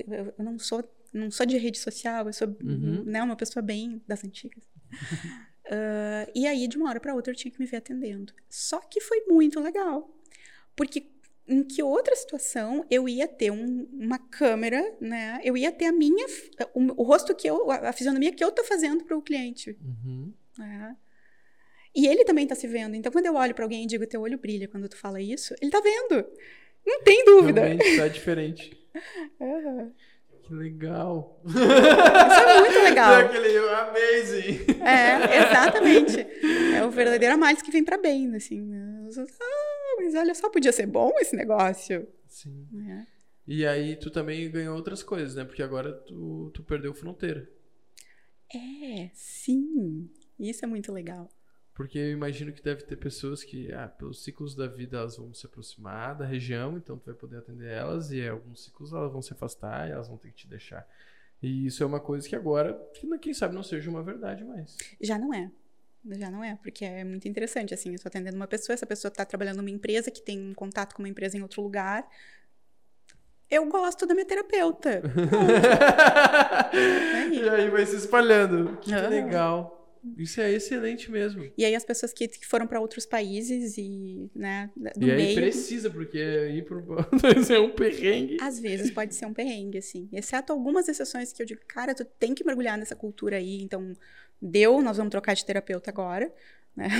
Eu, 0.08 0.34
eu 0.38 0.44
não 0.44 0.58
sou 0.58 0.84
não 1.14 1.30
sou 1.32 1.46
de 1.46 1.58
rede 1.58 1.78
social, 1.80 2.28
eu 2.28 2.34
sou 2.34 2.48
Uhum. 2.64 3.04
né, 3.04 3.22
uma 3.24 3.36
pessoa 3.36 3.62
bem 3.64 4.02
das 4.08 4.24
antigas. 4.24 4.64
Ah, 5.72 6.28
e 6.34 6.48
aí, 6.48 6.68
de 6.68 6.78
uma 6.78 6.90
hora 6.90 7.00
para 7.00 7.14
outra, 7.14 7.32
eu 7.32 7.36
tinha 7.38 7.52
que 7.52 7.60
me 7.60 7.66
ver 7.68 7.78
atendendo. 7.78 8.34
Só 8.50 8.80
que 8.80 9.00
foi 9.00 9.26
muito 9.28 9.60
legal. 9.60 10.10
Porque 10.76 11.06
em 11.50 11.64
que 11.64 11.82
outra 11.84 12.16
situação 12.16 12.86
eu 12.90 13.10
ia 13.10 13.28
ter 13.28 13.52
um- 13.52 13.88
uma 13.92 14.20
câmera, 14.20 14.96
né? 15.02 15.42
Eu 15.44 15.58
ia 15.58 15.72
ter 15.72 15.86
a 15.86 15.92
minha, 15.92 16.26
o, 16.74 17.02
o 17.02 17.04
rosto 17.04 17.34
que 17.36 17.48
eu, 17.50 17.70
a 17.72 17.90
a 17.90 17.94
fisionomia 17.94 18.32
que 18.32 18.44
eu 18.44 18.52
tô 18.52 18.64
fazendo 18.64 19.04
para 19.04 19.18
o 19.18 19.22
cliente, 19.22 19.76
Uhum. 19.84 20.32
né? 20.58 20.96
E 21.96 22.06
ele 22.08 22.24
também 22.24 22.46
tá 22.46 22.54
se 22.56 22.68
vendo. 22.68 22.96
Então, 22.96 23.12
quando 23.12 23.26
eu 23.26 23.34
olho 23.36 23.56
para 23.56 23.66
alguém 23.66 23.84
e 23.84 23.88
digo, 23.88 24.06
teu 24.06 24.22
olho 24.22 24.38
brilha 24.38 24.68
quando 24.68 24.88
tu 24.88 24.96
fala 24.96 25.20
isso, 25.20 25.56
ele 25.60 25.72
tá 25.72 25.82
vendo. 25.82 26.24
Não 26.86 27.02
tem 27.04 27.26
dúvida. 27.26 27.62
Realmente 27.62 27.98
tá 27.98 28.08
diferente. 28.08 28.78
Aham. 29.42 29.92
Que 30.44 30.54
legal. 30.54 31.42
Isso 31.46 31.58
é 31.60 32.60
muito 32.60 32.80
legal. 32.80 33.14
É 33.14 33.22
aquele 33.26 33.58
amazing. 33.58 34.60
É, 34.84 35.38
exatamente. 35.48 36.28
É 36.76 36.84
o 36.86 36.90
verdadeiro 36.92 37.34
análise 37.36 37.64
que 37.64 37.72
vem 37.72 37.84
pra 37.84 37.98
bem, 37.98 38.36
assim. 38.36 38.62
né? 38.62 39.08
Ah, 39.18 39.79
mas 40.10 40.16
olha 40.16 40.34
só, 40.34 40.50
podia 40.50 40.72
ser 40.72 40.88
bom 40.88 41.12
esse 41.20 41.36
negócio. 41.36 42.08
Sim. 42.28 42.68
né? 42.72 43.08
E 43.48 43.66
aí 43.66 43.96
tu 43.96 44.10
também 44.10 44.50
ganhou 44.50 44.76
outras 44.76 45.04
coisas, 45.04 45.36
né? 45.36 45.46
Porque 45.46 45.62
agora 45.62 45.94
tu, 45.94 46.52
tu 46.54 46.64
perdeu 46.64 46.94
fronteira. 46.94 47.48
É, 48.54 49.10
sim. 49.14 50.10
Isso 50.40 50.66
é 50.66 50.68
muito 50.68 50.92
legal. 50.92 51.30
Porque 51.76 51.98
eu 51.98 52.12
imagino 52.12 52.52
que 52.52 52.62
deve 52.62 52.84
ter 52.84 52.98
pessoas 52.98 53.44
que, 53.44 53.72
ah, 53.72 53.88
pelos 53.88 54.24
ciclos 54.24 54.56
da 54.56 54.68
vida, 54.68 54.98
elas 54.98 55.16
vão 55.16 55.34
se 55.34 55.46
aproximar 55.46 56.18
da 56.18 56.26
região, 56.26 56.78
então 56.78 56.98
tu 56.98 57.06
vai 57.06 57.16
poder 57.16 57.38
atender 57.38 57.70
elas, 57.70 58.12
e 58.12 58.28
alguns 58.28 58.66
ciclos 58.66 58.92
elas 58.92 59.12
vão 59.12 59.22
se 59.22 59.32
afastar 59.32 59.88
e 59.88 59.92
elas 59.92 60.08
vão 60.08 60.18
ter 60.18 60.30
que 60.30 60.36
te 60.36 60.48
deixar. 60.48 60.86
E 61.42 61.68
isso 61.68 61.82
é 61.82 61.86
uma 61.86 62.02
coisa 62.02 62.28
que 62.28 62.36
agora, 62.36 62.74
que, 62.94 63.08
quem 63.20 63.34
sabe, 63.34 63.56
não 63.56 63.64
seja 63.64 63.90
uma 63.90 64.04
verdade 64.04 64.44
mais. 64.44 64.76
Já 65.00 65.18
não 65.18 65.34
é. 65.34 65.50
Já 66.12 66.32
não 66.32 66.44
é, 66.44 66.58
porque 66.62 66.86
é 66.86 67.04
muito 67.04 67.28
interessante, 67.28 67.74
assim, 67.74 67.94
eu 67.94 68.00
tô 68.00 68.08
atendendo 68.08 68.36
uma 68.36 68.48
pessoa, 68.48 68.74
essa 68.74 68.86
pessoa 68.86 69.12
tá 69.12 69.26
trabalhando 69.26 69.58
numa 69.58 69.70
empresa 69.70 70.10
que 70.10 70.22
tem 70.22 70.40
um 70.40 70.54
contato 70.54 70.96
com 70.96 71.02
uma 71.02 71.10
empresa 71.10 71.38
em 71.38 71.42
outro 71.42 71.62
lugar. 71.62 72.08
Eu 73.52 73.66
gosto 73.68 74.06
da 74.06 74.14
minha 74.14 74.26
terapeuta. 74.26 75.02
e 77.34 77.50
aí 77.50 77.70
vai 77.70 77.86
se 77.86 77.96
espalhando. 77.96 78.78
Que 78.78 78.94
Ah. 78.94 79.08
legal. 79.08 79.76
Isso 80.18 80.40
é 80.40 80.50
excelente 80.52 81.12
mesmo. 81.12 81.52
E 81.58 81.66
aí 81.66 81.76
as 81.76 81.84
pessoas 81.84 82.14
que, 82.14 82.26
que 82.28 82.46
foram 82.48 82.66
para 82.66 82.80
outros 82.80 83.06
países 83.06 83.78
e, 83.78 84.30
né, 84.34 84.70
do 84.96 85.06
e 85.06 85.12
aí 85.12 85.18
meio, 85.18 85.36
precisa, 85.36 85.90
porque 85.90 86.18
ir 86.18 86.64
pro 86.64 86.82
é 87.54 87.60
um 87.60 87.70
perrengue. 87.72 88.38
às 88.40 88.60
vezes 88.62 88.92
pode 88.92 89.14
ser 89.14 89.26
um 89.26 89.34
perrengue, 89.34 89.78
assim. 89.78 90.08
Exceto 90.14 90.54
algumas 90.54 90.88
exceções 90.88 91.34
que 91.34 91.42
eu 91.42 91.46
digo, 91.46 91.60
cara, 91.68 91.94
tu 91.94 92.06
tem 92.06 92.34
que 92.34 92.46
mergulhar 92.46 92.78
nessa 92.78 92.96
cultura 92.96 93.36
aí, 93.36 93.62
então 93.62 93.94
deu, 94.42 94.82
nós 94.82 94.98
vamos 94.98 95.12
trocar 95.12 95.34
de 95.34 95.46
terapeuta 95.46 95.90
agora. 95.90 96.34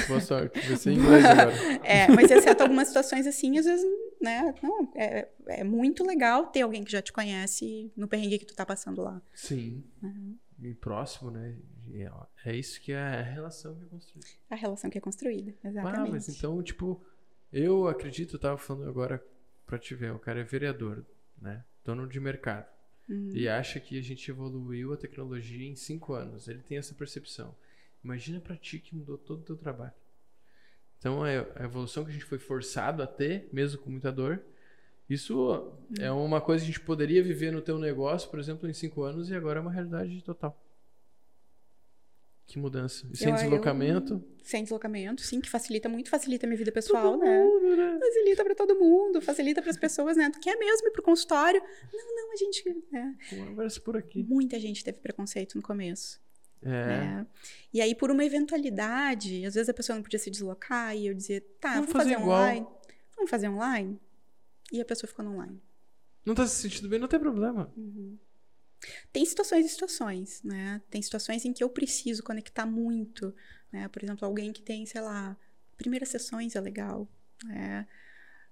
Boa 0.08 0.20
sorte, 0.20 0.60
vai 0.68 0.76
ser 0.76 0.92
em 0.92 0.96
inglês 0.98 1.24
agora. 1.24 1.54
É, 1.86 2.08
mas 2.10 2.30
exceto 2.30 2.64
algumas 2.64 2.88
situações 2.90 3.26
assim, 3.26 3.58
às 3.58 3.66
vezes, 3.66 3.86
né, 4.22 4.54
não, 4.62 4.92
é, 4.96 5.30
é 5.48 5.64
muito 5.64 6.04
legal 6.06 6.48
ter 6.48 6.62
alguém 6.62 6.84
que 6.84 6.92
já 6.92 7.02
te 7.02 7.14
conhece 7.14 7.92
no 7.96 8.08
perrengue 8.08 8.40
que 8.40 8.46
tu 8.46 8.56
tá 8.56 8.66
passando 8.66 9.02
lá. 9.02 9.22
Sim. 9.34 9.84
Uhum. 10.04 10.38
E 10.62 10.74
próximo, 10.74 11.32
né? 11.32 11.56
É- 11.94 12.12
É 12.50 12.56
isso 12.56 12.82
que 12.82 12.92
é 12.92 13.00
a 13.00 13.22
relação 13.22 13.74
que 13.76 13.84
é 13.86 13.88
construída. 13.88 14.28
A 14.50 14.56
relação 14.56 14.90
que 14.90 14.98
é 14.98 15.02
construída, 15.02 15.54
Ah, 15.64 15.68
exatamente. 15.70 16.12
mas 16.12 16.28
então, 16.30 16.62
tipo, 16.62 17.02
eu 17.54 17.88
acredito, 17.88 18.36
eu 18.36 18.40
tava 18.40 18.58
falando 18.58 18.90
agora 18.90 19.24
pra 19.66 19.80
te 19.80 19.96
ver, 19.96 20.12
o 20.12 20.20
cara 20.20 20.42
é 20.42 20.44
vereador, 20.44 21.06
né? 21.42 21.64
Dono 21.86 22.06
de 22.08 22.20
mercado. 22.20 22.68
Uhum. 23.10 23.32
E 23.34 23.50
acha 23.50 23.80
que 23.80 23.98
a 23.98 24.02
gente 24.02 24.30
evoluiu 24.30 24.94
a 24.94 24.98
tecnologia 24.98 25.68
em 25.68 25.76
cinco 25.76 26.14
anos. 26.14 26.48
Ele 26.48 26.60
tem 26.60 26.78
essa 26.78 26.94
percepção. 26.94 27.56
Imagina 28.04 28.40
pra 28.40 28.56
ti 28.56 28.80
que 28.80 28.96
mudou 28.96 29.18
todo 29.18 29.42
o 29.42 29.46
teu 29.46 29.58
trabalho. 29.58 29.94
Então, 30.98 31.26
é 31.26 31.46
a 31.56 31.64
evolução 31.64 32.04
que 32.04 32.12
a 32.12 32.14
gente 32.14 32.26
foi 32.26 32.38
forçado 32.38 33.02
a 33.02 33.08
ter, 33.08 33.50
mesmo 33.52 33.82
com 33.82 33.90
muita 33.90 34.12
dor, 34.12 34.42
isso 35.10 35.74
é 36.00 36.12
uma 36.12 36.40
coisa 36.40 36.64
que 36.64 36.70
a 36.70 36.74
gente 36.74 36.86
poderia 36.86 37.24
viver 37.24 37.52
no 37.52 37.62
teu 37.62 37.80
negócio, 37.80 38.30
por 38.30 38.40
exemplo, 38.40 38.70
em 38.70 38.74
cinco 38.74 39.02
anos, 39.02 39.30
e 39.30 39.36
agora 39.36 39.60
é 39.60 39.62
uma 39.62 39.72
realidade 39.72 40.22
total. 40.22 40.56
Que 42.50 42.58
mudança. 42.58 43.08
E 43.14 43.16
sem 43.18 43.28
Eu- 43.30 43.36
eu- 43.36 43.42
deslocamento. 43.44 44.24
Sem 44.44 44.64
deslocamento, 44.64 45.22
sim, 45.22 45.40
que 45.40 45.48
facilita 45.48 45.88
muito, 45.88 46.10
facilita 46.10 46.46
a 46.46 46.50
minha 46.50 46.58
vida 46.58 46.72
pessoal, 46.72 47.12
Todo 47.12 47.24
né? 47.24 47.44
mundo, 47.44 47.76
né? 47.76 48.00
Facilita 48.00 48.44
pra 48.44 48.56
todo 48.56 48.76
mundo, 48.76 49.22
facilita 49.22 49.62
para 49.62 49.70
as 49.70 49.78
pessoas, 49.78 50.18
né? 50.18 50.32
Tu 50.32 50.40
quer 50.40 50.58
mesmo 50.58 50.88
ir 50.88 50.92
pro 50.92 51.04
consultório? 51.04 51.62
Não, 51.94 52.16
não, 52.16 52.34
a 52.34 52.36
gente. 52.36 52.84
né? 52.92 53.16
Conversa 53.30 53.80
por 53.80 53.96
aqui. 53.96 54.24
Muita 54.24 54.60
gente 54.60 54.84
teve 54.84 54.98
preconceito 54.98 55.56
no 55.56 55.62
começo. 55.62 56.20
É. 56.64 56.70
né? 56.70 57.28
E 57.72 57.80
aí, 57.80 57.94
por 57.96 58.10
uma 58.12 58.26
eventualidade, 58.26 59.46
às 59.46 59.54
vezes 59.54 59.70
a 59.70 59.74
pessoa 59.74 59.96
não 59.96 60.04
podia 60.04 60.20
se 60.20 60.30
deslocar 60.32 60.94
e 60.98 61.06
eu 61.08 61.14
dizia, 61.14 61.42
tá, 61.60 61.76
Vamos 61.76 61.92
fazer 61.92 62.16
fazer, 62.16 62.26
online. 62.26 62.68
Vamos 63.16 63.30
fazer 63.32 63.48
online? 63.50 64.00
E 64.72 64.82
a 64.82 64.86
pessoa 64.86 65.08
ficou 65.08 65.24
no 65.24 65.32
online. 65.36 65.62
Não 66.26 66.34
tá 66.36 66.46
se 66.48 66.62
sentindo 66.62 66.90
bem, 66.90 67.00
não 67.00 67.08
tem 67.08 67.20
problema. 67.20 67.72
Tem 69.12 69.26
situações 69.26 69.66
e 69.66 69.70
situações, 69.70 70.42
né? 70.44 70.82
Tem 70.90 71.02
situações 71.02 71.46
em 71.46 71.54
que 71.54 71.64
eu 71.64 71.70
preciso 71.70 72.24
conectar 72.24 72.66
muito, 72.66 73.34
né? 73.72 73.88
Por 73.88 74.04
exemplo, 74.04 74.26
alguém 74.26 74.54
que 74.54 74.62
tem, 74.62 74.86
sei 74.86 75.02
lá, 75.02 75.38
primeiras 75.78 76.10
sessões 76.10 76.56
é 76.56 76.62
legal, 76.62 77.08
né? 77.44 77.88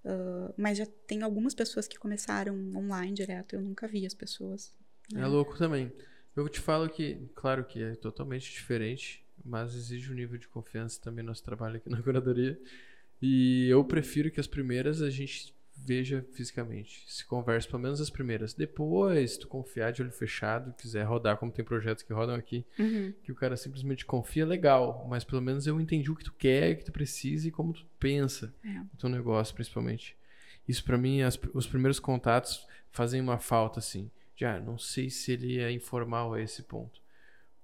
Ah, 0.08 0.54
mas 0.58 0.78
já 0.78 0.86
tem 1.06 1.22
algumas 1.22 1.54
pessoas 1.54 1.88
que 1.88 1.98
começaram 1.98 2.56
online 2.76 3.14
direto, 3.14 3.56
eu 3.56 3.62
nunca 3.62 3.88
vi 3.88 4.06
as 4.06 4.14
pessoas. 4.14 4.74
É 5.14 5.26
louco 5.26 5.58
também. 5.58 5.92
Eu 6.36 6.48
te 6.48 6.60
falo 6.60 6.88
que, 6.90 7.30
claro 7.36 7.66
que 7.66 7.82
é 7.82 7.96
totalmente 7.96 8.52
diferente, 8.52 9.26
mas 9.44 9.74
exige 9.74 10.12
um 10.12 10.16
nível 10.16 10.38
de 10.38 10.48
confiança 10.48 11.02
também 11.02 11.26
nosso 11.26 11.44
trabalho 11.44 11.78
aqui 11.78 11.90
na 11.90 12.02
curadoria. 12.02 12.60
E 13.22 13.68
eu 13.68 13.84
prefiro 13.84 14.32
que 14.32 14.40
as 14.40 14.48
primeiras 14.48 15.02
a 15.02 15.10
gente 15.10 15.54
veja 15.86 16.26
fisicamente, 16.34 17.04
se 17.08 17.26
converse 17.26 17.68
pelo 17.68 17.82
menos 17.82 18.02
as 18.02 18.10
primeiras. 18.10 18.54
Depois, 18.54 19.32
se 19.32 19.40
tu 19.40 19.48
confiar 19.48 19.92
de 19.92 20.02
olho 20.02 20.12
fechado, 20.12 20.74
quiser 20.78 21.04
rodar, 21.04 21.38
como 21.38 21.52
tem 21.52 21.64
projetos 21.64 22.04
que 22.04 22.12
rodam 22.14 22.36
aqui, 22.36 22.66
que 23.24 23.32
o 23.32 23.36
cara 23.36 23.56
simplesmente 23.56 24.06
confia, 24.06 24.46
legal. 24.46 25.06
Mas 25.10 25.24
pelo 25.24 25.42
menos 25.42 25.66
eu 25.68 25.80
entendi 25.80 26.12
o 26.12 26.16
que 26.16 26.24
tu 26.24 26.34
quer, 26.34 26.74
o 26.74 26.78
que 26.78 26.86
tu 26.86 26.92
precisa 26.92 27.48
e 27.48 27.52
como 27.52 27.74
tu 27.74 27.86
pensa 28.00 28.54
É. 28.64 28.80
o 28.94 28.98
teu 28.98 29.10
negócio, 29.10 29.54
principalmente. 29.56 30.16
Isso 30.68 30.84
pra 30.84 30.98
mim, 30.98 31.22
as- 31.22 31.40
os 31.54 31.66
primeiros 31.68 32.00
contatos 32.00 32.68
fazem 32.92 33.22
uma 33.22 33.38
falta, 33.38 33.80
assim. 33.80 34.10
Já 34.36 34.60
não 34.60 34.78
sei 34.78 35.10
se 35.10 35.32
ele 35.32 35.60
é 35.60 35.72
informal 35.72 36.34
a 36.34 36.42
esse 36.42 36.64
ponto. 36.64 37.00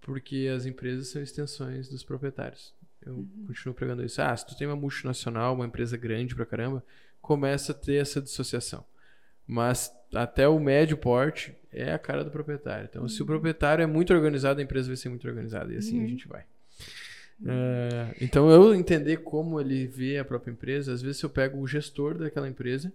Porque 0.01 0.49
as 0.55 0.65
empresas 0.65 1.07
são 1.09 1.21
extensões 1.21 1.87
dos 1.89 2.03
proprietários. 2.03 2.73
Eu 3.05 3.27
continuo 3.47 3.73
pregando 3.73 4.03
isso. 4.03 4.21
Ah, 4.21 4.35
se 4.35 4.45
tu 4.45 4.57
tem 4.57 4.65
uma 4.67 4.75
multinacional, 4.75 5.53
uma 5.55 5.65
empresa 5.65 5.97
grande 5.97 6.33
pra 6.35 6.45
caramba, 6.45 6.83
começa 7.23 7.71
a 7.71 7.75
ter 7.75 7.95
essa 7.95 8.21
dissociação. 8.21 8.85
Mas 9.47 9.89
até 10.13 10.47
o 10.47 10.59
médio 10.59 10.97
porte 10.97 11.55
é 11.71 11.93
a 11.93 11.97
cara 11.97 12.23
do 12.23 12.29
proprietário. 12.29 12.85
Então, 12.87 13.07
se 13.07 13.23
o 13.23 13.25
proprietário 13.25 13.81
é 13.81 13.87
muito 13.87 14.13
organizado, 14.13 14.59
a 14.59 14.63
empresa 14.63 14.87
vai 14.87 14.97
ser 14.97 15.09
muito 15.09 15.27
organizada. 15.27 15.73
E 15.73 15.77
assim 15.77 16.03
a 16.03 16.07
gente 16.07 16.27
vai. 16.27 16.43
É, 17.45 18.15
então, 18.21 18.49
eu 18.51 18.75
entender 18.75 19.17
como 19.17 19.59
ele 19.59 19.87
vê 19.87 20.17
a 20.17 20.25
própria 20.25 20.51
empresa, 20.51 20.93
às 20.93 21.01
vezes 21.01 21.23
eu 21.23 21.29
pego 21.29 21.59
o 21.59 21.65
gestor 21.65 22.17
daquela 22.17 22.47
empresa 22.47 22.91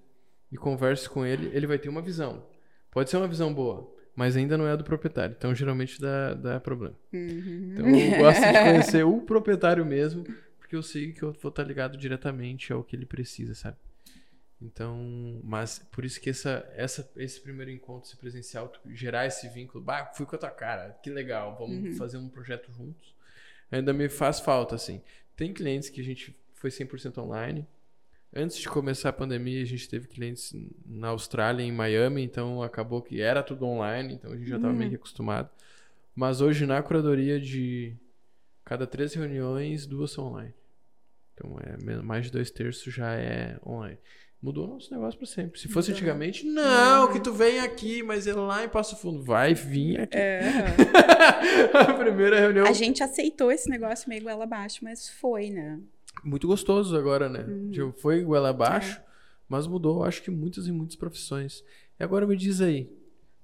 e 0.53 0.59
converso 0.59 1.11
com 1.11 1.25
ele, 1.25 1.51
ele 1.55 1.67
vai 1.67 1.79
ter 1.79 1.89
uma 1.89 2.03
visão. 2.03 2.47
Pode 2.91 3.09
ser 3.09 3.17
uma 3.17 3.29
visão 3.29 3.53
boa, 3.53 3.91
mas 4.15 4.37
ainda 4.37 4.59
não 4.59 4.67
é 4.67 4.73
a 4.73 4.77
do 4.77 4.85
proprietário. 4.85 5.35
Então, 5.37 5.55
geralmente 5.55 5.99
dá, 5.99 6.35
dá 6.35 6.61
problema. 6.61 6.95
Então, 7.11 7.89
eu 7.89 8.19
gosto 8.19 8.43
de 8.43 8.53
conhecer 8.61 9.05
o 9.05 9.23
proprietário 9.23 9.85
mesmo, 9.87 10.23
porque 10.59 10.77
eu 10.77 10.83
sei 10.83 11.13
que 11.13 11.23
eu 11.23 11.33
vou 11.33 11.49
estar 11.49 11.65
ligado 11.65 11.97
diretamente 11.97 12.75
ao 12.75 12.85
que 12.85 12.95
ele 12.95 13.07
precisa, 13.07 13.55
sabe? 13.55 13.79
Então, 14.61 15.41
mas 15.45 15.79
por 15.93 16.05
isso 16.05 16.21
que 16.21 16.31
essa, 16.31 16.69
essa, 16.75 17.09
esse 17.17 17.41
primeiro 17.41 17.71
encontro, 17.71 18.09
esse 18.09 18.17
presencial, 18.17 18.73
gerar 18.89 19.27
esse 19.27 19.49
vínculo, 19.49 19.83
bah, 19.83 20.07
fui 20.15 20.27
com 20.27 20.35
a 20.35 20.39
tua 20.39 20.51
cara, 20.51 20.99
que 21.03 21.09
legal, 21.11 21.57
vamos 21.57 21.97
fazer 21.97 22.19
um 22.19 22.29
projeto 22.29 22.73
juntos. 22.73 23.15
Ainda 23.71 23.93
me 23.93 24.09
faz 24.09 24.41
falta, 24.41 24.75
assim. 24.75 25.01
Tem 25.37 25.53
clientes 25.53 25.89
que 25.89 26.01
a 26.01 26.05
gente 26.05 26.37
foi 26.55 26.71
100% 26.71 27.19
online. 27.19 27.67
Antes 28.35 28.59
de 28.59 28.69
começar 28.69 29.11
a 29.11 29.13
pandemia, 29.13 29.63
a 29.63 29.67
gente 29.67 29.89
teve 29.89 30.09
clientes 30.09 30.53
na 30.85 31.09
Austrália, 31.09 31.63
em 31.63 31.73
Miami, 31.73 32.23
então 32.23 32.63
acabou 32.63 33.01
que 33.01 33.21
era 33.21 33.43
tudo 33.43 33.65
online, 33.65 34.15
então 34.15 34.33
a 34.33 34.37
gente 34.37 34.49
já 34.49 34.57
estava 34.57 34.75
meio 34.75 34.91
que 34.91 34.97
acostumado. 34.97 35.49
Mas 36.15 36.41
hoje 36.41 36.67
na 36.67 36.83
curadoria 36.83 37.41
de 37.41 37.97
cada 38.65 38.87
três 38.87 39.15
reuniões, 39.15 39.87
duas 39.87 40.11
são 40.11 40.27
online. 40.27 40.53
Então 41.39 41.57
é 41.61 42.03
mais 42.03 42.27
de 42.27 42.33
dois 42.33 42.51
terços 42.51 42.93
já 42.93 43.13
é 43.15 43.59
online. 43.65 43.99
Mudou 44.41 44.67
o 44.67 44.69
nosso 44.75 44.93
negócio 44.93 45.19
para 45.19 45.27
sempre. 45.27 45.59
Se 45.59 45.67
fosse 45.69 45.89
Mudou. 45.91 46.01
antigamente, 46.01 46.47
não, 46.47 47.13
que 47.13 47.19
tu 47.21 47.33
vem 47.33 47.59
aqui, 47.61 48.03
mas 48.05 48.27
é 48.27 48.33
lá 48.35 48.65
em 48.65 48.69
Passo 48.69 48.97
Fundo. 48.97 49.23
Vai 49.25 49.53
vir 49.53 50.01
aqui. 50.01 50.17
a 51.75 51.95
primeira 51.95 52.39
reunião. 52.39 52.67
A 52.67 52.73
gente 52.73 53.03
aceitou 53.03 53.51
esse 53.51 53.69
negócio 53.69 54.09
meio 54.09 54.23
goela 54.23 54.45
abaixo, 54.45 54.85
mas 54.85 55.09
foi, 55.09 55.51
né? 55.51 55.81
Muito 56.25 56.47
gostoso 56.47 56.97
agora, 56.97 57.29
né? 57.29 57.45
Uhum. 57.49 57.93
Foi 57.93 58.23
goela 58.23 58.49
É. 58.49 58.51
abaixo, 58.51 59.01
mas 59.49 59.67
mudou, 59.67 60.05
acho 60.05 60.23
que 60.23 60.31
muitas 60.31 60.67
e 60.69 60.73
muitas 60.73 60.95
profissões. 60.95 61.65
E 61.99 62.05
agora 62.05 62.25
me 62.27 62.37
diz 62.37 62.61
aí, 62.61 62.89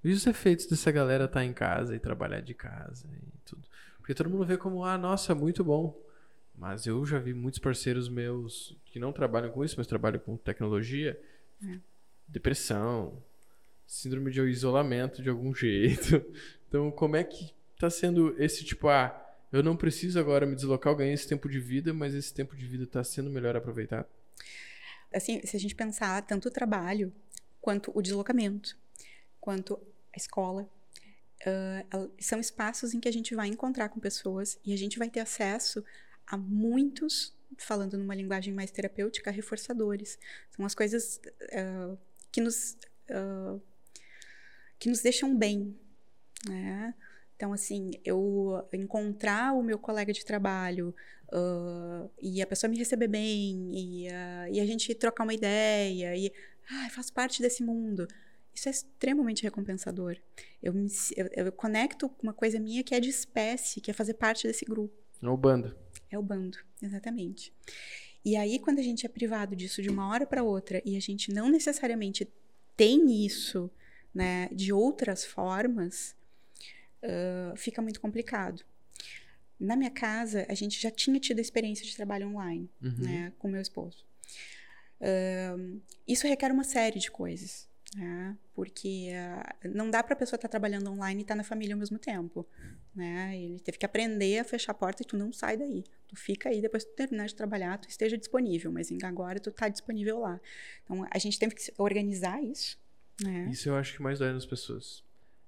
e 0.03 0.13
os 0.13 0.25
efeitos 0.27 0.67
dessa 0.67 0.93
galera 0.93 1.25
estar 1.25 1.45
em 1.45 1.53
casa 1.53 1.97
e 1.97 1.99
trabalhar 1.99 2.41
de 2.41 2.55
casa 2.55 3.09
e 3.13 3.39
tudo? 3.45 3.63
Porque 3.99 4.15
todo 4.15 4.31
mundo 4.31 4.45
vê 4.45 4.57
como, 4.57 4.85
ah, 4.85 4.99
nossa, 4.99 5.35
muito 5.35 5.65
bom. 5.65 5.99
Mas 6.57 6.87
eu 6.87 7.05
já 7.05 7.19
vi 7.19 7.35
muitos 7.35 7.59
parceiros 7.59 8.09
meus 8.09 8.77
que 8.87 8.99
não 8.99 9.13
trabalham 9.13 9.51
com 9.51 9.65
isso, 9.65 9.75
mas 9.77 9.87
trabalham 9.87 10.21
com 10.21 10.37
tecnologia, 10.37 11.21
É. 11.63 11.79
depressão, 12.29 13.21
síndrome 13.87 14.31
de 14.31 14.41
isolamento 14.43 15.23
de 15.23 15.29
algum 15.29 15.53
jeito. 15.55 16.25
Então, 16.69 16.91
como 16.91 17.17
é 17.17 17.25
que 17.25 17.53
tá 17.79 17.91
sendo 17.91 18.35
esse 18.41 18.65
tipo, 18.65 18.89
ah, 18.89 19.21
eu 19.53 19.63
não 19.63 19.77
preciso 19.77 20.19
agora 20.19 20.47
me 20.47 20.55
deslocar, 20.55 20.93
eu 20.93 20.97
ganhei 20.97 21.15
esse 21.15 21.29
tempo 21.29 21.49
de 21.49 21.59
vida, 21.61 21.93
mas 21.93 22.15
esse 22.15 22.33
tempo 22.33 22.57
de 22.57 22.67
vida 22.67 22.87
tá 22.87 23.03
sendo 23.05 23.31
melhor 23.31 23.57
aproveitado? 23.57 24.07
Assim, 25.13 25.41
se 25.45 25.57
a 25.57 25.61
gente 25.61 25.75
pensar 25.75 26.23
tanto 26.23 26.49
o 26.49 26.51
trabalho, 26.51 27.13
quanto 27.61 27.91
o 27.97 28.03
deslocamento, 28.03 28.77
quanto 29.41 29.75
a 30.13 30.17
escola, 30.17 30.69
el- 31.93 32.11
são 32.19 32.41
espaços 32.41 32.95
em 32.95 33.01
que 33.01 33.09
a 33.09 33.13
gente 33.13 33.35
vai 33.35 33.49
encontrar 33.49 33.89
com 33.91 34.01
pessoas 34.01 34.59
e 34.65 34.73
a 34.73 34.77
gente 34.79 34.99
vai 34.99 35.09
ter 35.11 35.21
acesso 35.21 35.85
a 36.27 36.37
muitos, 36.37 37.35
falando 37.59 37.97
numa 37.99 38.15
linguagem 38.15 38.53
mais 38.53 38.71
terapêutica, 38.71 39.31
reforçadores. 39.31 40.19
São 40.51 40.65
as 40.65 40.75
coisas 40.75 41.21
ah, 41.53 41.97
que 42.33 42.41
nos 42.41 42.77
ah, 43.11 43.59
que 44.79 44.89
nos 44.89 45.01
deixam 45.01 45.37
bem, 45.37 45.77
né? 46.47 46.95
Então, 47.37 47.53
assim, 47.53 47.91
eu 48.05 48.67
encontrar 48.73 49.53
o 49.55 49.63
meu 49.63 49.79
colega 49.79 50.13
de 50.13 50.25
trabalho 50.25 50.95
ah, 51.33 52.09
e 52.21 52.43
a 52.43 52.47
pessoa 52.47 52.71
me 52.71 52.79
receber 52.79 53.09
bem 53.09 53.71
e, 53.73 54.09
ah, 54.09 54.49
e 54.51 54.61
a 54.61 54.67
gente 54.67 54.95
trocar 54.95 55.25
uma 55.25 55.35
ideia 55.35 56.17
e 56.17 56.33
ai, 56.71 56.91
faz 56.91 57.11
parte 57.11 57.43
desse 57.43 57.63
mundo. 57.63 58.07
Isso 58.55 58.69
é 58.69 58.71
extremamente 58.71 59.43
recompensador. 59.43 60.17
Eu, 60.63 60.73
me, 60.73 60.89
eu, 61.17 61.29
eu 61.33 61.53
conecto 61.53 62.11
uma 62.23 62.33
coisa 62.33 62.61
minha 62.61 62.85
que 62.85 62.95
é 62.95 63.01
de 63.01 63.09
espécie, 63.09 63.81
que 63.81 63.91
é 63.91 63.95
fazer 63.95 64.15
parte 64.15 64.47
desse 64.47 64.65
grupo. 64.65 64.95
É 65.21 65.29
o 65.29 65.37
bando. 65.37 65.75
É 66.15 66.19
o 66.19 66.23
bando, 66.23 66.59
exatamente. 66.81 67.53
E 68.25 68.37
aí, 68.37 68.59
quando 68.61 68.79
a 68.79 68.83
gente 68.83 69.05
é 69.05 69.09
privado 69.09 69.57
disso 69.57 69.83
de 69.83 69.91
uma 69.91 70.09
hora 70.09 70.25
para 70.25 70.43
outra 70.45 70.81
e 70.85 70.97
a 70.97 71.01
gente 71.01 71.33
não 71.33 71.49
necessariamente 71.51 72.29
tem 72.77 73.25
isso, 73.27 73.69
né, 74.15 74.49
de 74.53 74.73
outras 74.73 75.25
formas, 75.25 76.15
ah, 77.03 77.53
fica 77.57 77.83
muito 77.83 78.01
complicado. 78.01 78.65
Na 79.59 79.75
minha 79.77 79.91
casa, 79.91 80.47
a 80.49 80.55
gente 80.55 80.81
já 80.81 80.91
tinha 80.91 81.19
tido 81.19 81.39
a 81.39 81.43
experiência 81.43 81.85
de 81.85 81.95
trabalho 81.97 82.29
online, 82.29 82.71
Uhum. 82.81 82.95
né, 82.99 83.33
com 83.39 83.49
meu 83.49 83.61
esposo. 83.61 84.05
Ahn, 85.01 85.81
isso 86.07 86.27
requer 86.29 86.53
uma 86.53 86.65
série 86.65 86.99
de 87.01 87.11
coisas, 87.11 87.69
né? 87.95 88.37
Porque 88.55 89.11
ah, 89.15 89.57
não 89.73 89.89
dá 89.91 90.03
para 90.03 90.15
a 90.15 90.17
pessoa 90.17 90.37
estar 90.37 90.49
trabalhando 90.49 90.91
online 90.91 91.21
e 91.21 91.23
estar 91.23 91.35
na 91.37 91.45
família 91.45 91.75
ao 91.75 91.79
mesmo 91.79 91.99
tempo, 91.99 92.45
né? 92.95 93.39
Ele 93.39 93.61
teve 93.61 93.79
que 93.79 93.87
aprender 93.87 94.39
a 94.41 94.45
fechar 94.45 94.73
a 94.73 94.75
porta 94.75 95.03
e 95.03 95.07
tu 95.07 95.17
não 95.17 95.33
sai 95.33 95.57
daí. 95.57 95.85
Tu 96.09 96.17
fica 96.17 96.49
aí, 96.49 96.61
depois 96.61 96.85
que 96.85 96.91
tu 96.91 96.97
terminar 96.97 97.27
de 97.27 97.35
trabalhar, 97.35 97.79
tu 97.79 97.89
esteja 97.89 98.19
disponível, 98.19 98.73
mas 98.73 98.91
agora 99.03 99.39
tu 99.39 99.51
tá 99.53 99.69
disponível 99.69 100.19
lá. 100.21 100.41
Então, 100.85 101.07
a 101.11 101.19
gente 101.19 101.39
teve 101.39 101.55
que 101.55 101.73
organizar 101.79 102.43
isso, 102.43 102.79
né? 103.23 103.49
Isso 103.51 103.69
eu 103.69 103.77
acho 103.77 103.95
que 103.95 104.03
mais 104.03 104.19
dói 104.19 104.33
nas 104.33 104.45
pessoas. 104.47 105.03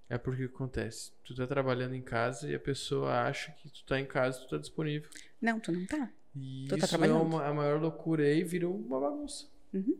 É 0.08 0.16
porque 0.16 0.44
o 0.44 0.48
que 0.48 0.54
acontece? 0.54 1.10
Tu 1.24 1.34
tá 1.34 1.48
trabalhando 1.48 1.94
em 1.96 2.02
casa 2.02 2.48
e 2.48 2.54
a 2.54 2.60
pessoa 2.60 3.22
acha 3.22 3.50
que 3.52 3.68
tu 3.68 3.84
tá 3.84 3.98
em 3.98 4.06
casa 4.06 4.38
e 4.38 4.42
tu 4.42 4.48
tá 4.50 4.56
disponível. 4.58 5.10
Não, 5.40 5.58
tu 5.58 5.72
não 5.72 5.84
tá. 5.84 6.08
E 6.36 6.66
Tu 6.68 6.70
tá 6.70 6.76
isso 6.76 6.84
é 6.84 6.88
trabalhando. 6.88 7.22
uma, 7.22 7.44
a 7.44 7.52
maior 7.52 7.80
loucura 7.80 8.22
aí 8.22 8.44
virou 8.44 8.76
uma 8.76 9.00
bagunça. 9.00 9.46
Uhum. 9.74 9.98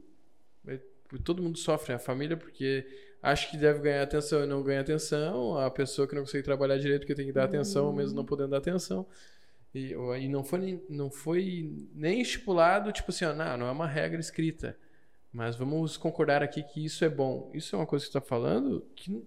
É, 0.69 0.79
Todo 1.25 1.43
mundo 1.43 1.59
sofre, 1.59 1.95
a 1.95 1.99
família, 1.99 2.37
porque 2.37 2.87
acha 3.23 3.51
que 3.51 3.57
deve 3.57 3.81
ganhar 3.81 4.03
atenção 4.03 4.45
e 4.45 4.47
não 4.47 4.63
ganha 4.63 4.81
atenção, 4.81 5.57
a 5.59 5.71
pessoa 5.71 6.07
que 6.07 6.15
não 6.15 6.23
consegue 6.23 6.45
trabalhar 6.45 6.79
direito 6.79 7.01
porque 7.03 7.15
tem 7.15 7.27
que 7.27 7.33
dar 7.33 7.45
atenção, 7.45 7.93
mesmo 7.93 8.17
não 8.17 8.25
podendo 8.25 8.51
dar 8.51 8.59
atenção. 8.59 9.07
E, 9.75 9.93
e 9.93 10.29
não, 10.29 10.43
foi, 10.45 10.59
nem- 10.59 10.83
não 10.89 11.11
foi 11.11 11.89
nem 11.95 12.21
estipulado, 12.21 12.93
tipo 12.93 13.11
assim, 13.11 13.25
ó, 13.27 13.35
não, 13.35 13.57
não 13.59 13.67
é 13.67 13.71
uma 13.71 13.87
regra 13.87 14.21
escrita. 14.21 14.77
Mas 15.33 15.55
vamos 15.57 15.97
concordar 15.99 16.43
aqui 16.43 16.63
que 16.63 16.85
isso 16.85 17.05
é 17.05 17.09
bom. 17.11 17.51
Isso 17.53 17.77
é 17.77 17.79
uma 17.79 17.87
coisa 17.87 18.07
que 18.07 18.11
você 18.13 18.19
está 18.19 18.27
falando 18.27 18.87
que 18.97 19.23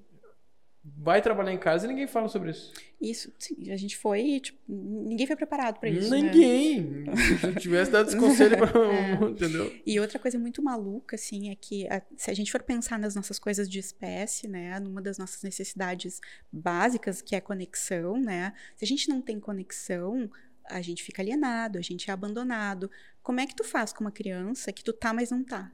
vai 0.98 1.22
trabalhar 1.22 1.54
em 1.54 1.58
casa 1.58 1.86
e 1.86 1.90
ninguém 1.90 2.08
fala 2.08 2.28
sobre 2.28 2.52
isso. 2.52 2.74
Isso, 3.02 3.32
sim, 3.38 3.72
a 3.72 3.78
gente 3.78 3.96
foi, 3.98 4.40
tipo, 4.40 4.60
ninguém 4.68 5.26
foi 5.28 5.36
preparado 5.36 5.80
para 5.80 5.90
isso. 5.90 6.10
né? 6.10 6.22
ninguém! 6.22 7.04
Se 7.40 7.48
eu 7.48 7.56
tivesse 7.56 7.92
dado 7.92 8.08
esse 8.08 8.18
conselho 8.20 8.58
pra 8.58 8.70
É. 8.94 9.14
entendeu? 9.30 9.74
E 9.86 10.00
outra 10.00 10.20
coisa 10.20 10.38
muito 10.40 10.62
maluca, 10.62 11.16
assim, 11.16 11.50
é 11.50 11.56
que 11.56 11.88
a- 11.88 12.02
se 12.18 12.30
a 12.30 12.34
gente 12.34 12.52
for 12.52 12.62
pensar 12.64 12.98
nas 13.00 13.16
nossas 13.16 13.40
coisas 13.40 13.70
de 13.70 13.80
espécie, 13.80 14.48
né, 14.48 14.80
numa 14.80 15.02
das 15.02 15.18
nossas 15.18 15.42
necessidades 15.44 16.20
básicas, 16.52 17.22
que 17.22 17.36
é 17.36 17.42
conexão, 17.42 18.18
né, 18.20 18.54
se 18.76 18.84
a 18.84 18.88
gente 18.88 19.08
não 19.10 19.22
tem 19.22 19.40
conexão, 19.40 20.30
a 20.66 20.82
gente 20.82 21.04
fica 21.04 21.22
alienado, 21.22 21.78
a 21.78 21.82
gente 21.82 22.10
é 22.10 22.14
abandonado. 22.14 22.92
Como 23.24 23.40
é 23.40 23.46
que 23.48 23.56
tu 23.56 23.64
faz 23.64 23.92
com 23.94 24.02
uma 24.04 24.12
criança 24.12 24.72
que 24.72 24.84
tu 24.84 24.94
tá, 24.94 25.14
mas 25.14 25.32
não 25.32 25.44
tá? 25.44 25.72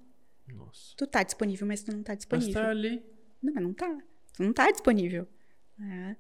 Nossa. 0.48 0.93
Tu 0.95 1.07
tá 1.07 1.24
disponível, 1.24 1.65
mas 1.67 1.81
tu 1.84 1.91
não 1.91 2.03
tá 2.03 2.13
Mas 2.13 2.17
disponível. 2.19 2.53
tá 2.53 2.69
ali. 2.69 3.03
Não, 3.41 3.53
mas 3.53 3.63
não 3.63 3.74
tá. 3.74 3.98
Não 4.39 4.51
tá 4.54 4.72
disponível. 4.72 5.27
né? 5.77 6.18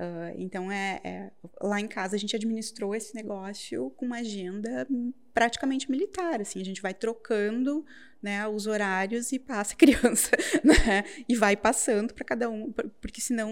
Ah, 0.00 0.32
então, 0.36 0.70
é, 0.70 1.00
é- 1.02 1.32
lá 1.60 1.80
em 1.80 1.88
casa, 1.88 2.14
a 2.14 2.18
gente 2.18 2.36
administrou 2.36 2.94
esse 2.94 3.12
negócio 3.16 3.90
com 3.96 4.06
uma 4.06 4.18
agenda 4.18 4.86
praticamente 5.34 5.90
militar. 5.90 6.40
Assim, 6.40 6.60
a 6.60 6.64
gente 6.64 6.80
vai 6.80 6.94
trocando 6.94 7.84
né, 8.22 8.46
os 8.46 8.66
horários 8.68 9.32
e 9.32 9.38
passa 9.40 9.74
a 9.74 9.76
criança. 9.78 10.30
Né? 10.64 11.04
E 11.28 11.34
vai 11.34 11.56
passando 11.56 12.14
para 12.14 12.24
cada 12.24 12.48
um, 12.48 12.70
por- 12.72 12.88
porque 13.00 13.20
senão 13.20 13.50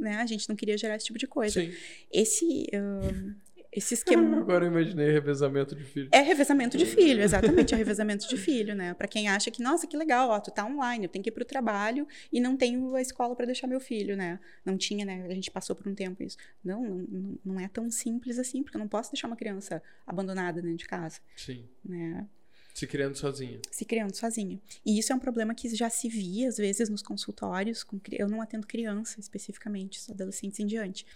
né, 0.00 0.16
a 0.16 0.26
gente 0.26 0.48
não 0.48 0.56
queria 0.56 0.76
gerar 0.76 0.96
esse 0.96 1.06
tipo 1.06 1.18
de 1.18 1.28
coisa. 1.28 1.60
Sim. 1.60 1.72
Esse, 2.12 2.66
ah, 2.74 3.34
esse 3.74 3.94
esquema. 3.94 4.38
Agora 4.38 4.64
eu 4.64 4.70
imaginei 4.70 5.10
revezamento 5.10 5.74
de 5.74 5.84
filho. 5.84 6.08
É 6.12 6.20
revezamento 6.20 6.78
de 6.78 6.86
filho, 6.86 7.22
exatamente, 7.22 7.74
é 7.74 7.76
revezamento 7.76 8.28
de 8.28 8.36
filho, 8.36 8.74
né? 8.74 8.94
Pra 8.94 9.08
quem 9.08 9.28
acha 9.28 9.50
que, 9.50 9.62
nossa, 9.62 9.86
que 9.86 9.96
legal, 9.96 10.30
ó, 10.30 10.40
tu 10.40 10.50
tá 10.50 10.64
online, 10.64 11.04
eu 11.04 11.08
tenho 11.08 11.22
que 11.22 11.30
ir 11.30 11.32
pro 11.32 11.44
trabalho 11.44 12.06
e 12.32 12.40
não 12.40 12.56
tenho 12.56 12.94
a 12.94 13.00
escola 13.00 13.34
pra 13.34 13.46
deixar 13.46 13.66
meu 13.66 13.80
filho, 13.80 14.16
né? 14.16 14.38
Não 14.64 14.76
tinha, 14.76 15.04
né? 15.04 15.26
A 15.28 15.34
gente 15.34 15.50
passou 15.50 15.74
por 15.74 15.88
um 15.88 15.94
tempo 15.94 16.22
isso. 16.22 16.36
Não, 16.64 16.82
não, 16.84 17.38
não- 17.44 17.60
é 17.60 17.68
tão 17.68 17.90
simples 17.90 18.38
assim, 18.38 18.62
porque 18.62 18.76
eu 18.76 18.80
não 18.80 18.88
posso 18.88 19.10
deixar 19.10 19.26
uma 19.26 19.36
criança 19.36 19.82
abandonada 20.06 20.60
dentro 20.62 20.78
de 20.78 20.86
casa, 20.86 21.20
Sim. 21.36 21.64
né? 21.84 22.26
Se 22.74 22.88
criando 22.88 23.14
sozinha. 23.16 23.60
Se 23.70 23.84
criando 23.84 24.14
sozinha. 24.16 24.60
E 24.84 24.98
isso 24.98 25.12
é 25.12 25.14
um 25.16 25.18
problema 25.20 25.54
que 25.54 25.72
já 25.76 25.88
se 25.88 26.08
via, 26.08 26.48
às 26.48 26.56
vezes, 26.56 26.88
nos 26.88 27.02
consultórios. 27.02 27.84
Com, 27.84 28.00
eu 28.10 28.28
não 28.28 28.42
atendo 28.42 28.66
criança 28.66 29.20
especificamente, 29.20 30.00
só 30.00 30.10
adolescentes 30.12 30.58
em 30.58 30.66
diante. 30.66 31.06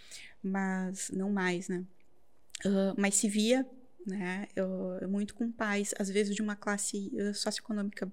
Mas 0.40 1.10
não 1.10 1.30
mais, 1.32 1.68
né? 1.68 1.84
Mas 2.96 3.14
se 3.14 3.28
via, 3.28 3.66
né? 4.06 4.48
eu- 4.56 5.08
muito 5.08 5.34
com 5.34 5.50
pais, 5.50 5.94
às 5.98 6.08
vezes 6.08 6.34
de 6.34 6.42
uma 6.42 6.56
classe 6.56 7.10
socioeconômica 7.34 8.10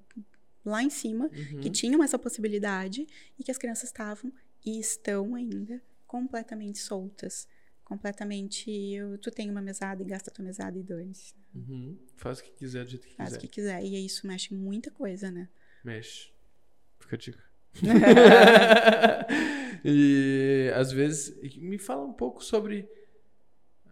lá 0.63 0.81
em 0.84 0.89
cima, 0.89 1.25
Uhum. 1.25 1.62
que 1.62 1.69
tinham 1.69 2.03
essa 2.03 2.17
possibilidade 2.19 3.08
e 3.39 3.43
que 3.43 3.51
as 3.51 3.58
crianças 3.58 3.86
estavam 3.89 4.31
e 4.65 4.79
estão 4.79 5.36
ainda 5.36 5.81
completamente 6.08 6.79
soltas. 6.79 7.47
Completamente, 7.84 8.71
eu- 8.71 9.17
tu 9.19 9.29
tem 9.29 9.49
uma 9.49 9.62
mesada 9.62 10.01
e 10.01 10.05
gasta 10.05 10.31
tua 10.31 10.43
mesada 10.43 10.77
e 10.77 10.84
dane-se. 10.84 11.34
Uhum. 11.53 11.95
Faz 12.17 12.39
o 12.39 12.43
que 12.43 12.51
quiser 12.51 12.84
do 12.84 12.89
jeito 12.89 13.08
que 13.08 13.15
Faz 13.15 13.29
quiser. 13.29 13.38
o 13.38 13.41
que 13.41 13.47
quiser. 13.47 13.84
E 13.84 14.05
isso 14.05 14.25
mexe 14.25 14.53
em 14.53 14.58
muita 14.58 14.89
coisa, 14.89 15.29
né? 15.29 15.47
Mexe. 15.84 16.29
Fica 16.99 17.15
a 17.15 17.19
dica. 17.19 17.43
e 19.86 20.71
às 20.75 20.91
vezes 20.91 21.36
me 21.58 21.77
fala 21.77 22.03
um 22.05 22.13
pouco 22.13 22.43
sobre 22.43 22.89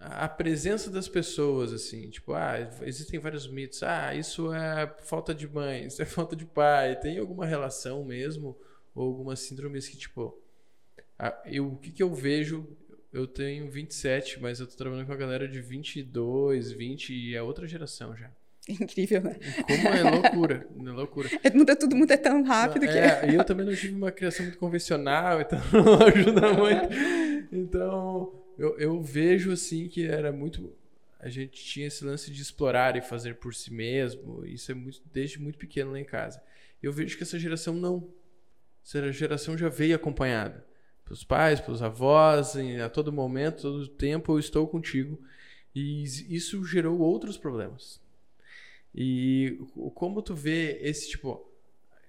a 0.06 0.28
presença 0.28 0.90
das 0.90 1.08
pessoas 1.08 1.74
assim, 1.74 2.10
tipo, 2.10 2.34
ah, 2.34 2.56
existem 2.82 3.20
vários 3.20 3.48
mitos. 3.48 3.84
Ah, 3.84 4.14
isso 4.14 4.54
é 4.54 4.94
falta 5.02 5.34
de 5.34 5.48
mãe, 5.48 5.86
isso 5.86 6.02
é 6.02 6.06
falta 6.06 6.36
de 6.36 6.46
pai. 6.46 7.00
Tem 7.00 7.18
alguma 7.18 7.46
relação 7.46 8.04
mesmo 8.04 8.58
ou 8.94 9.08
algumas 9.08 9.40
síndromes 9.40 9.88
que 9.88 9.98
tipo, 9.98 10.38
ah, 11.18 11.42
eu 11.46 11.68
o 11.74 11.78
que 11.78 11.92
que 11.92 12.04
eu 12.04 12.14
vejo 12.14 12.68
eu 13.14 13.28
tenho 13.28 13.70
27, 13.70 14.42
mas 14.42 14.60
eu 14.60 14.66
tô 14.66 14.76
trabalhando 14.76 15.06
com 15.06 15.14
a 15.14 15.16
galera 15.16 15.48
de 15.48 15.62
22, 15.62 16.72
20 16.72 17.14
e 17.14 17.36
é 17.36 17.44
outra 17.44 17.68
geração 17.68 18.18
já. 18.18 18.32
Incrível, 18.68 19.22
né? 19.22 19.36
Como 19.68 19.88
é 19.88 20.04
loucura, 20.04 20.68
é 20.76 20.92
loucura. 20.92 21.30
É, 21.44 21.52
Muda 21.52 21.76
tudo, 21.76 21.96
muda 21.96 22.18
tão 22.18 22.44
rápido 22.44 22.88
que. 22.88 22.98
É, 22.98 23.30
e 23.30 23.36
eu 23.36 23.44
também 23.44 23.66
não 23.66 23.76
tive 23.76 23.94
uma 23.94 24.12
criação 24.12 24.46
muito 24.46 24.58
convencional, 24.58 25.40
então 25.42 25.60
não 25.72 26.08
ajuda 26.08 26.54
muito. 26.54 26.88
Então, 27.52 28.43
eu, 28.58 28.78
eu 28.80 29.02
vejo 29.02 29.52
assim 29.52 29.88
que 29.88 30.06
era 30.06 30.32
muito. 30.32 30.74
A 31.20 31.30
gente 31.30 31.64
tinha 31.64 31.88
esse 31.88 32.04
lance 32.04 32.30
de 32.32 32.42
explorar 32.42 32.96
e 32.98 33.02
fazer 33.02 33.36
por 33.36 33.54
si 33.56 33.72
mesmo. 33.72 34.46
Isso 34.46 34.72
é 34.72 34.76
muito, 34.76 35.02
desde 35.14 35.40
muito 35.40 35.58
pequeno 35.58 35.92
lá 35.92 36.00
em 36.00 36.06
casa. 36.06 36.42
Eu 36.82 36.92
vejo 36.92 37.16
que 37.18 37.24
essa 37.24 37.40
geração 37.40 37.74
não. 37.74 38.08
Essa 38.86 39.12
geração 39.12 39.58
já 39.58 39.70
veio 39.70 39.96
acompanhada. 39.96 40.66
Pelos 41.06 41.24
pais, 41.24 41.60
pelos 41.62 41.82
avós, 41.82 42.56
em- 42.56 42.80
a 42.82 42.90
todo 42.90 43.12
momento, 43.12 43.62
todo 43.62 43.88
tempo 43.88 44.34
eu 44.34 44.40
estou 44.40 44.68
contigo. 44.68 45.18
E 45.74 46.04
isso 46.04 46.64
gerou 46.66 47.00
outros 47.00 47.38
problemas. 47.38 48.02
E 48.94 49.58
como 49.96 50.22
tu 50.22 50.36
vê 50.36 50.78
esse 50.82 51.10
tipo 51.10 51.50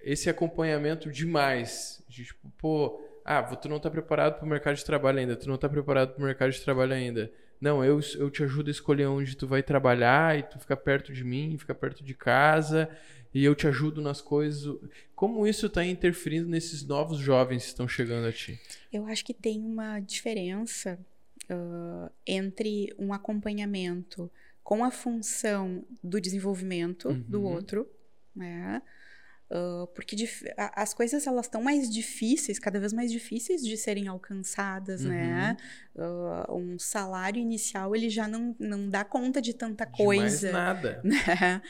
esse 0.01 0.29
acompanhamento 0.29 1.11
demais. 1.11 2.03
De, 2.07 2.25
tipo, 2.25 2.51
pô, 2.59 3.01
ah, 3.25 3.41
tu 3.43 3.67
não 3.67 3.79
tá 3.79 3.89
preparado 3.89 4.37
pro 4.37 4.47
mercado 4.47 4.75
de 4.75 4.85
trabalho 4.85 5.19
ainda, 5.19 5.35
tu 5.35 5.49
não 5.49 5.57
tá 5.57 5.67
preparado 5.67 6.13
pro 6.13 6.23
mercado 6.23 6.51
de 6.51 6.61
trabalho 6.61 6.93
ainda. 6.93 7.31
Não, 7.59 7.83
eu, 7.83 7.99
eu 8.17 8.29
te 8.29 8.43
ajudo 8.43 8.67
a 8.67 8.71
escolher 8.71 9.07
onde 9.07 9.35
tu 9.35 9.47
vai 9.47 9.63
trabalhar 9.63 10.37
e 10.37 10.43
tu 10.43 10.59
fica 10.59 10.75
perto 10.77 11.11
de 11.11 11.23
mim, 11.23 11.57
fica 11.57 11.73
perto 11.73 12.03
de 12.03 12.13
casa 12.13 12.89
e 13.33 13.43
eu 13.43 13.55
te 13.55 13.67
ajudo 13.67 14.01
nas 14.01 14.21
coisas. 14.21 14.77
Como 15.15 15.47
isso 15.47 15.69
tá 15.69 15.83
interferindo 15.83 16.47
nesses 16.49 16.85
novos 16.85 17.17
jovens 17.17 17.63
que 17.63 17.69
estão 17.69 17.87
chegando 17.87 18.27
a 18.27 18.31
ti? 18.31 18.59
Eu 18.91 19.05
acho 19.07 19.23
que 19.25 19.33
tem 19.33 19.59
uma 19.61 19.99
diferença 20.01 20.99
ah, 21.49 22.11
entre 22.27 22.93
um 22.99 23.13
acompanhamento 23.13 24.29
com 24.63 24.83
a 24.83 24.91
função 24.91 25.85
do 26.03 26.19
desenvolvimento 26.19 27.13
do 27.27 27.39
Uhum. 27.41 27.53
outro, 27.53 27.87
né? 28.35 28.81
Porque 29.93 30.15
as 30.57 30.93
coisas 30.93 31.27
elas 31.27 31.45
estão 31.45 31.61
mais 31.61 31.89
difíceis, 31.89 32.57
cada 32.57 32.79
vez 32.79 32.91
mais 32.91 33.11
difíceis 33.11 33.61
de 33.61 33.77
serem 33.77 34.07
alcançadas, 34.07 35.03
né? 35.03 35.55
Ah, 35.97 36.47
um 36.51 36.77
salário 36.77 37.39
inicial 37.39 37.95
ele 37.95 38.09
já 38.09 38.27
não, 38.27 38.55
não 38.59 38.89
dá 38.89 39.05
conta 39.05 39.41
de 39.41 39.53
tanta 39.53 39.85
De 39.85 39.91
mais 39.91 40.19
coisa 40.19 40.51
nada. 40.51 41.01
né? 41.05 41.61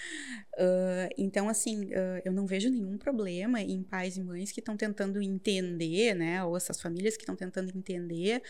Ah, 0.58 1.10
então, 1.18 1.50
assim, 1.50 1.90
eu 2.24 2.32
não 2.32 2.48
vejo 2.48 2.70
nenhum 2.70 2.98
problema 2.98 3.62
em 3.62 3.84
pais 3.84 4.16
e 4.16 4.24
mães 4.24 4.52
que 4.52 4.62
estão 4.62 4.78
tentando 4.78 5.22
entender, 5.22 6.16
né? 6.16 6.44
Ou 6.44 6.56
essas 6.56 6.82
famílias 6.82 7.18
que 7.18 7.24
estão 7.24 7.36
tentando 7.36 7.76
entender 7.76 8.42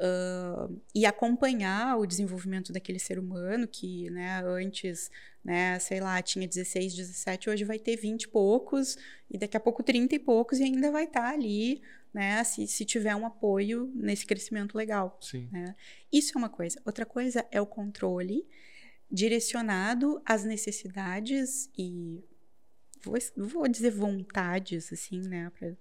ah, 0.00 0.68
e 0.94 1.04
acompanhar 1.04 1.98
o 1.98 2.06
desenvolvimento 2.06 2.72
daquele 2.72 2.98
ser 2.98 3.18
humano 3.18 3.68
que, 3.68 4.08
né, 4.10 4.42
antes, 4.44 5.10
né, 5.44 5.78
sei 5.78 6.00
lá, 6.00 6.20
tinha 6.22 6.48
16, 6.48 6.94
17, 6.94 7.50
hoje 7.50 7.64
vai 7.64 7.78
ter 7.78 7.96
20 7.96 8.22
e 8.22 8.28
poucos, 8.28 8.96
e 9.30 9.36
daqui 9.38 9.56
a 9.56 9.60
pouco 9.60 9.82
30 9.82 10.14
e 10.14 10.18
poucos, 10.18 10.58
e 10.58 10.64
ainda 10.64 10.90
vai 10.90 11.04
estar 11.04 11.30
ali, 11.32 11.82
né? 12.12 12.42
Se, 12.42 12.66
se 12.66 12.84
tiver 12.84 13.14
um 13.14 13.24
apoio 13.26 13.92
nesse 13.94 14.26
crescimento 14.26 14.76
legal. 14.76 15.16
Sim. 15.20 15.48
Isso 16.12 16.32
é 16.34 16.38
uma 16.38 16.48
coisa. 16.48 16.80
Outra 16.84 17.06
coisa 17.06 17.46
é 17.50 17.60
o 17.60 17.66
controle 17.66 18.46
direcionado 19.10 20.20
às 20.24 20.44
necessidades 20.44 21.70
e 21.76 22.22
vou, 23.02 23.16
vou 23.36 23.68
dizer 23.68 23.90
vontades, 23.90 24.92
assim, 24.92 25.20
né? 25.20 25.50
pra- 25.58 25.76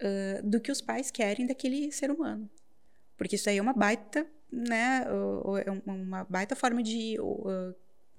ah, 0.00 0.40
do 0.42 0.60
que 0.60 0.70
os 0.70 0.80
pais 0.80 1.10
querem 1.10 1.46
daquele 1.46 1.90
ser 1.92 2.10
humano. 2.10 2.50
Porque 3.16 3.36
isso 3.36 3.48
aí 3.48 3.58
é 3.58 3.62
uma 3.62 3.72
baita 3.72 4.26
né, 4.50 5.04
é 5.64 5.70
um- 5.70 5.82
uma 5.86 6.24
baita 6.24 6.54
forma 6.54 6.82
de 6.82 7.16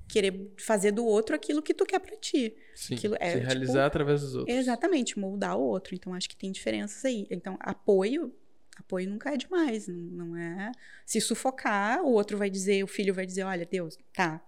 querer 0.07 0.53
fazer 0.57 0.91
do 0.91 1.05
outro 1.05 1.36
aquilo 1.36 1.62
que 1.62 1.73
tu 1.73 1.86
quer 1.86 1.99
pra 1.99 2.15
ti. 2.17 2.55
Sim. 2.75 2.95
Aquilo 2.95 3.15
é, 3.19 3.31
Se 3.31 3.33
tipo, 3.39 3.45
realizar 3.47 3.86
através 3.86 4.21
dos 4.21 4.36
outros. 4.36 4.55
Exatamente, 4.57 5.19
moldar 5.19 5.57
o 5.57 5.62
outro. 5.62 5.95
Então, 5.95 6.13
acho 6.13 6.29
que 6.29 6.36
tem 6.36 6.51
diferenças 6.51 7.03
aí. 7.03 7.27
Então, 7.29 7.57
apoio, 7.60 8.33
apoio 8.77 9.10
nunca 9.10 9.33
é 9.33 9.38
demais. 9.38 9.88
Não, 9.88 9.95
não 9.97 10.38
é. 10.38 10.71
Se 11.05 11.19
sufocar, 11.19 12.01
o 12.03 12.12
outro 12.12 12.38
vai 12.38 12.49
dizer, 12.49 12.83
o 12.83 12.88
filho 12.88 13.13
vai 13.13 13.25
dizer: 13.25 13.43
olha, 13.43 13.65
Deus, 13.65 13.97
tá, 14.13 14.41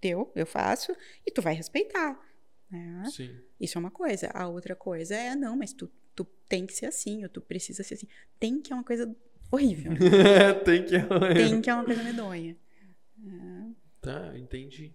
deu, 0.00 0.32
eu 0.34 0.46
faço, 0.46 0.92
e 1.26 1.30
tu 1.30 1.40
vai 1.42 1.54
respeitar. 1.54 2.18
né? 2.70 3.04
Sim. 3.12 3.36
Isso 3.60 3.78
é 3.78 3.80
uma 3.80 3.90
coisa. 3.90 4.30
A 4.34 4.48
outra 4.48 4.74
coisa 4.74 5.14
é: 5.14 5.34
não, 5.36 5.56
mas 5.56 5.72
tu, 5.72 5.88
tu 6.14 6.24
tem 6.48 6.66
que 6.66 6.72
ser 6.72 6.86
assim, 6.86 7.22
ou 7.22 7.28
tu 7.28 7.40
precisa 7.40 7.82
ser 7.84 7.94
assim. 7.94 8.08
Tem 8.40 8.60
que 8.60 8.72
é 8.72 8.76
uma 8.76 8.84
coisa 8.84 9.14
horrível. 9.50 9.92
né? 9.92 9.98
Tem 10.64 10.84
que. 10.84 10.96
tem 11.34 11.60
que 11.60 11.70
é 11.70 11.74
uma 11.74 11.84
coisa 11.84 12.02
medonha. 12.02 12.56
Tá, 14.00 14.36
entendi. 14.36 14.92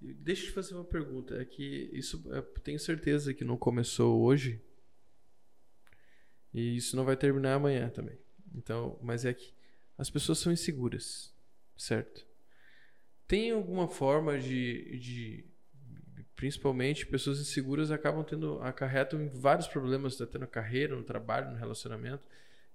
Deixa 0.00 0.42
eu 0.42 0.46
te 0.48 0.52
fazer 0.52 0.74
uma 0.74 0.84
pergunta. 0.84 1.40
É 1.40 1.44
que 1.44 1.88
isso 1.92 2.22
eu 2.26 2.42
tenho 2.42 2.78
certeza 2.78 3.32
que 3.32 3.44
não 3.44 3.56
começou 3.56 4.22
hoje. 4.22 4.60
E 6.52 6.76
isso 6.76 6.96
não 6.96 7.04
vai 7.04 7.16
terminar 7.16 7.54
amanhã 7.54 7.88
também. 7.88 8.18
Então, 8.54 8.98
mas 9.02 9.24
é 9.24 9.32
que 9.32 9.52
as 9.96 10.10
pessoas 10.10 10.38
são 10.38 10.52
inseguras, 10.52 11.32
certo? 11.76 12.26
Tem 13.26 13.50
alguma 13.50 13.88
forma 13.88 14.38
de, 14.38 14.98
de 14.98 15.44
principalmente 16.36 17.06
pessoas 17.06 17.40
inseguras 17.40 17.90
acabam 17.90 18.24
tendo 18.24 18.60
acarretam 18.60 19.20
em 19.20 19.28
vários 19.28 19.66
problemas, 19.66 20.20
até 20.20 20.38
na 20.38 20.46
carreira, 20.46 20.94
no 20.94 21.02
trabalho, 21.02 21.50
no 21.50 21.56
relacionamento, 21.56 22.26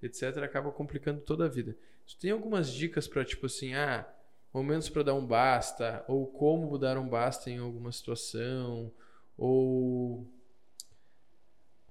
etc, 0.01 0.37
acaba 0.43 0.71
complicando 0.71 1.21
toda 1.21 1.45
a 1.45 1.49
vida. 1.49 1.75
Tu 2.07 2.17
tem 2.17 2.31
algumas 2.31 2.71
dicas 2.71 3.07
para 3.07 3.23
tipo 3.25 3.45
assim, 3.45 3.73
ah, 3.73 4.07
momentos 4.53 4.89
para 4.89 5.03
dar 5.03 5.13
um 5.13 5.25
basta, 5.25 6.03
ou 6.07 6.25
como 6.27 6.77
dar 6.77 6.97
um 6.97 7.07
basta 7.07 7.49
em 7.49 7.57
alguma 7.59 7.91
situação, 7.91 8.91
ou 9.37 10.25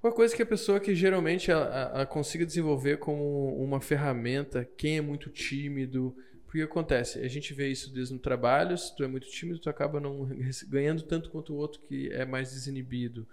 uma 0.03 0.12
coisa 0.12 0.35
que 0.35 0.42
a 0.42 0.47
pessoa 0.47 0.79
que 0.79 0.94
geralmente 0.94 1.51
ela, 1.51 1.64
ela- 1.66 1.90
ela 1.97 2.07
consiga 2.07 2.47
desenvolver 2.47 2.99
como 2.99 3.57
uma 3.62 3.81
ferramenta, 3.81 4.64
quem 4.77 4.97
é 4.99 5.01
muito 5.01 5.29
tímido, 5.31 6.16
porque 6.49 6.63
acontece, 6.63 7.19
a 7.19 7.29
gente 7.29 7.53
vê 7.53 7.69
isso 7.69 7.93
desde 7.93 8.15
no 8.15 8.19
trabalho, 8.19 8.77
se 8.79 8.97
tu 8.97 9.05
é 9.05 9.07
muito 9.07 9.29
tímido, 9.29 9.59
tu 9.59 9.69
acaba 9.69 10.01
não 10.01 10.27
ganhando 10.67 11.03
tanto 11.03 11.29
quanto 11.29 11.53
o 11.53 11.57
outro 11.57 11.79
que 11.83 12.11
é 12.11 12.25
mais 12.25 12.51
desinibido. 12.53 13.29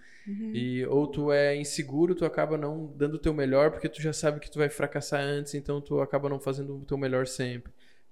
E, 0.53 0.85
ou 0.87 1.07
tu 1.07 1.31
é 1.31 1.55
inseguro, 1.55 2.13
tu 2.13 2.25
acaba 2.25 2.57
não 2.57 2.87
dando 2.97 3.13
o 3.13 3.19
teu 3.19 3.33
melhor 3.33 3.71
porque 3.71 3.87
tu 3.87 4.01
já 4.01 4.11
sabe 4.11 4.41
que 4.41 4.51
tu 4.51 4.59
vai 4.59 4.67
fracassar 4.67 5.21
antes, 5.21 5.53
então 5.53 5.79
tu 5.79 6.01
acaba 6.01 6.27
não 6.27 6.41
fazendo 6.41 6.75
o 6.75 6.83
teu 6.83 6.97
melhor 6.97 7.25
sempre. 7.25 7.71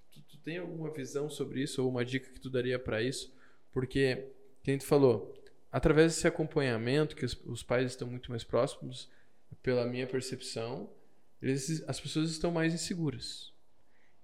Tu, 0.10 0.22
tu 0.22 0.38
tem 0.38 0.58
alguma 0.60 0.90
visão 0.90 1.30
sobre 1.30 1.62
isso 1.62 1.84
ou 1.84 1.90
uma 1.90 2.06
dica 2.06 2.32
que 2.32 2.40
tu 2.40 2.50
daria 2.50 2.80
pra 2.80 3.02
isso? 3.02 3.36
Porque, 3.74 4.30
quem 4.64 4.78
tu 4.78 4.86
falou, 4.86 5.36
através 5.70 6.14
desse 6.14 6.28
acompanhamento, 6.28 7.14
que 7.14 7.26
os, 7.26 7.38
os 7.46 7.62
pais 7.62 7.92
estão 7.92 8.08
muito 8.08 8.32
mais 8.32 8.46
próximos, 8.46 9.10
pela 9.62 9.86
minha 9.86 10.08
percepção, 10.08 10.90
eles, 11.42 11.84
as 11.90 12.00
pessoas 12.00 12.30
estão 12.30 12.52
mais 12.52 12.74
inseguras. 12.74 13.53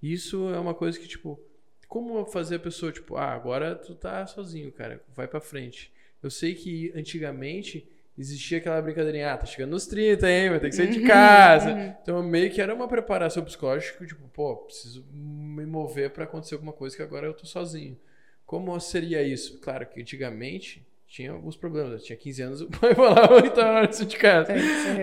Isso 0.01 0.53
é 0.53 0.59
uma 0.59 0.73
coisa 0.73 0.97
que, 0.97 1.07
tipo, 1.07 1.39
como 1.87 2.23
fazer 2.25 2.55
a 2.55 2.59
pessoa, 2.59 2.91
tipo, 2.91 3.17
ah, 3.17 3.33
agora 3.33 3.75
tu 3.75 3.95
tá 3.95 4.25
sozinho, 4.27 4.71
cara, 4.71 5.01
vai 5.15 5.27
pra 5.27 5.41
frente. 5.41 5.91
Eu 6.21 6.29
sei 6.29 6.53
que 6.53 6.91
antigamente 6.95 7.87
existia 8.17 8.57
aquela 8.57 8.81
brincadeirinha, 8.81 9.33
ah, 9.33 9.37
tá 9.37 9.45
chegando 9.45 9.71
nos 9.71 9.87
30, 9.87 10.29
hein, 10.29 10.49
vai 10.49 10.59
ter 10.59 10.69
que 10.69 10.75
sair 10.75 10.91
de 10.91 11.01
casa. 11.07 11.97
Então 12.01 12.21
meio 12.21 12.51
que 12.51 12.61
era 12.61 12.75
uma 12.75 12.87
preparação 12.87 13.43
psicológica, 13.43 14.05
tipo, 14.05 14.27
pô, 14.29 14.57
preciso 14.57 15.05
me 15.11 15.65
mover 15.65 16.11
pra 16.11 16.25
acontecer 16.25 16.55
alguma 16.55 16.73
coisa 16.73 16.95
que 16.95 17.01
agora 17.01 17.25
eu 17.25 17.33
tô 17.33 17.45
sozinho. 17.45 17.97
Como 18.45 18.77
seria 18.79 19.23
isso? 19.23 19.59
Claro 19.59 19.85
que 19.85 20.01
antigamente 20.01 20.85
tinha 21.07 21.31
alguns 21.31 21.55
problemas. 21.55 21.93
Eu 21.93 21.99
tinha 21.99 22.17
15 22.17 22.41
anos, 22.41 22.61
o 22.61 22.67
pai 22.67 22.93
falava, 22.93 23.39
então 23.39 23.65
é 23.65 23.71
hora 23.71 23.87
de 23.87 23.95
sair 23.95 24.07
de 24.07 24.17
casa. 24.17 24.53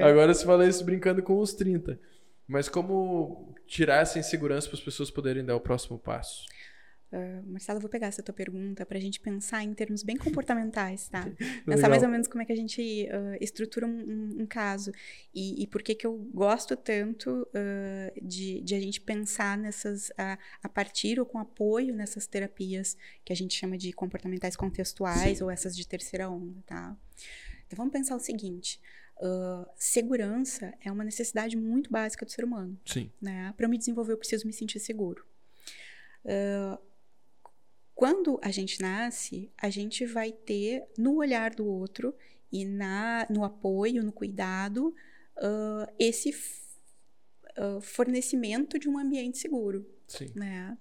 Agora 0.04 0.32
se 0.34 0.44
fala 0.44 0.66
isso 0.68 0.84
brincando 0.84 1.22
com 1.22 1.38
os 1.38 1.52
30. 1.54 1.98
Mas 2.46 2.68
como 2.68 3.54
tirar 3.66 4.02
essa 4.02 4.18
insegurança 4.18 4.68
para 4.68 4.78
as 4.78 4.84
pessoas 4.84 5.10
poderem 5.10 5.44
dar 5.44 5.56
o 5.56 5.60
próximo 5.60 5.98
passo? 5.98 6.44
Marcelo, 7.46 7.78
eu 7.78 7.80
vou 7.80 7.88
pegar 7.88 8.08
essa 8.08 8.22
tua 8.22 8.34
pergunta 8.34 8.84
para 8.84 8.98
a 8.98 9.00
gente 9.00 9.20
pensar 9.20 9.62
em 9.62 9.72
termos 9.72 10.02
bem 10.02 10.16
comportamentais, 10.16 11.08
tá? 11.08 11.24
Pensar 11.64 11.88
mais 11.88 12.02
ou 12.02 12.08
menos 12.08 12.26
como 12.26 12.42
é 12.42 12.44
que 12.44 12.52
a 12.52 12.56
gente 12.56 13.08
ah, 13.10 13.38
estrutura 13.40 13.86
um, 13.86 14.42
um- 14.42 14.46
caso 14.46 14.92
e, 15.32 15.62
e 15.62 15.66
por 15.66 15.82
que 15.82 15.94
que 15.94 16.06
eu 16.06 16.14
gosto 16.34 16.76
tanto 16.76 17.48
ah, 17.54 18.12
de, 18.20 18.60
de 18.60 18.74
a 18.74 18.80
gente 18.80 19.00
pensar 19.00 19.56
nessas, 19.56 20.10
a, 20.18 20.38
a 20.62 20.68
partir 20.68 21.18
ou 21.18 21.24
com 21.24 21.38
apoio 21.38 21.94
nessas 21.94 22.26
terapias 22.26 22.96
que 23.24 23.32
a 23.32 23.36
gente 23.36 23.54
chama 23.54 23.78
de 23.78 23.92
comportamentais 23.92 24.56
contextuais 24.56 25.40
ou 25.40 25.50
essas 25.50 25.76
de 25.76 25.86
terceira 25.86 26.28
onda, 26.28 26.60
tá? 26.66 26.96
Então 27.66 27.76
vamos 27.76 27.92
pensar 27.92 28.14
o 28.14 28.20
seguinte, 28.20 28.80
segurança 29.76 30.74
é 30.80 30.92
uma 30.92 31.04
necessidade 31.04 31.56
muito 31.56 31.90
básica 31.90 32.24
do 32.24 32.30
ser 32.30 32.44
humano 32.44 32.78
Sim. 32.84 33.10
né? 33.20 33.52
Para 33.56 33.66
eu 33.66 33.70
me 33.70 33.78
desenvolver, 33.78 34.12
eu 34.12 34.18
preciso 34.18 34.46
me 34.46 34.52
sentir 34.52 34.78
seguro. 34.78 35.24
Ah, 36.26 36.78
quando 37.94 38.38
a 38.42 38.50
gente 38.50 38.80
nasce, 38.80 39.50
a 39.56 39.70
gente 39.70 40.04
vai 40.04 40.32
ter 40.32 40.86
no 40.98 41.16
olhar 41.16 41.54
do 41.54 41.66
outro 41.66 42.14
e 42.52 42.64
na, 42.64 43.26
no 43.30 43.42
apoio, 43.44 44.02
no 44.02 44.12
cuidado, 44.12 44.94
ah, 45.38 45.90
esse 45.98 46.34
ah, 47.56 47.80
fornecimento 47.80 48.78
de 48.78 48.88
um 48.88 48.98
ambiente 48.98 49.38
seguro 49.38 49.86
Sim. 50.06 50.30
né? 50.34 50.76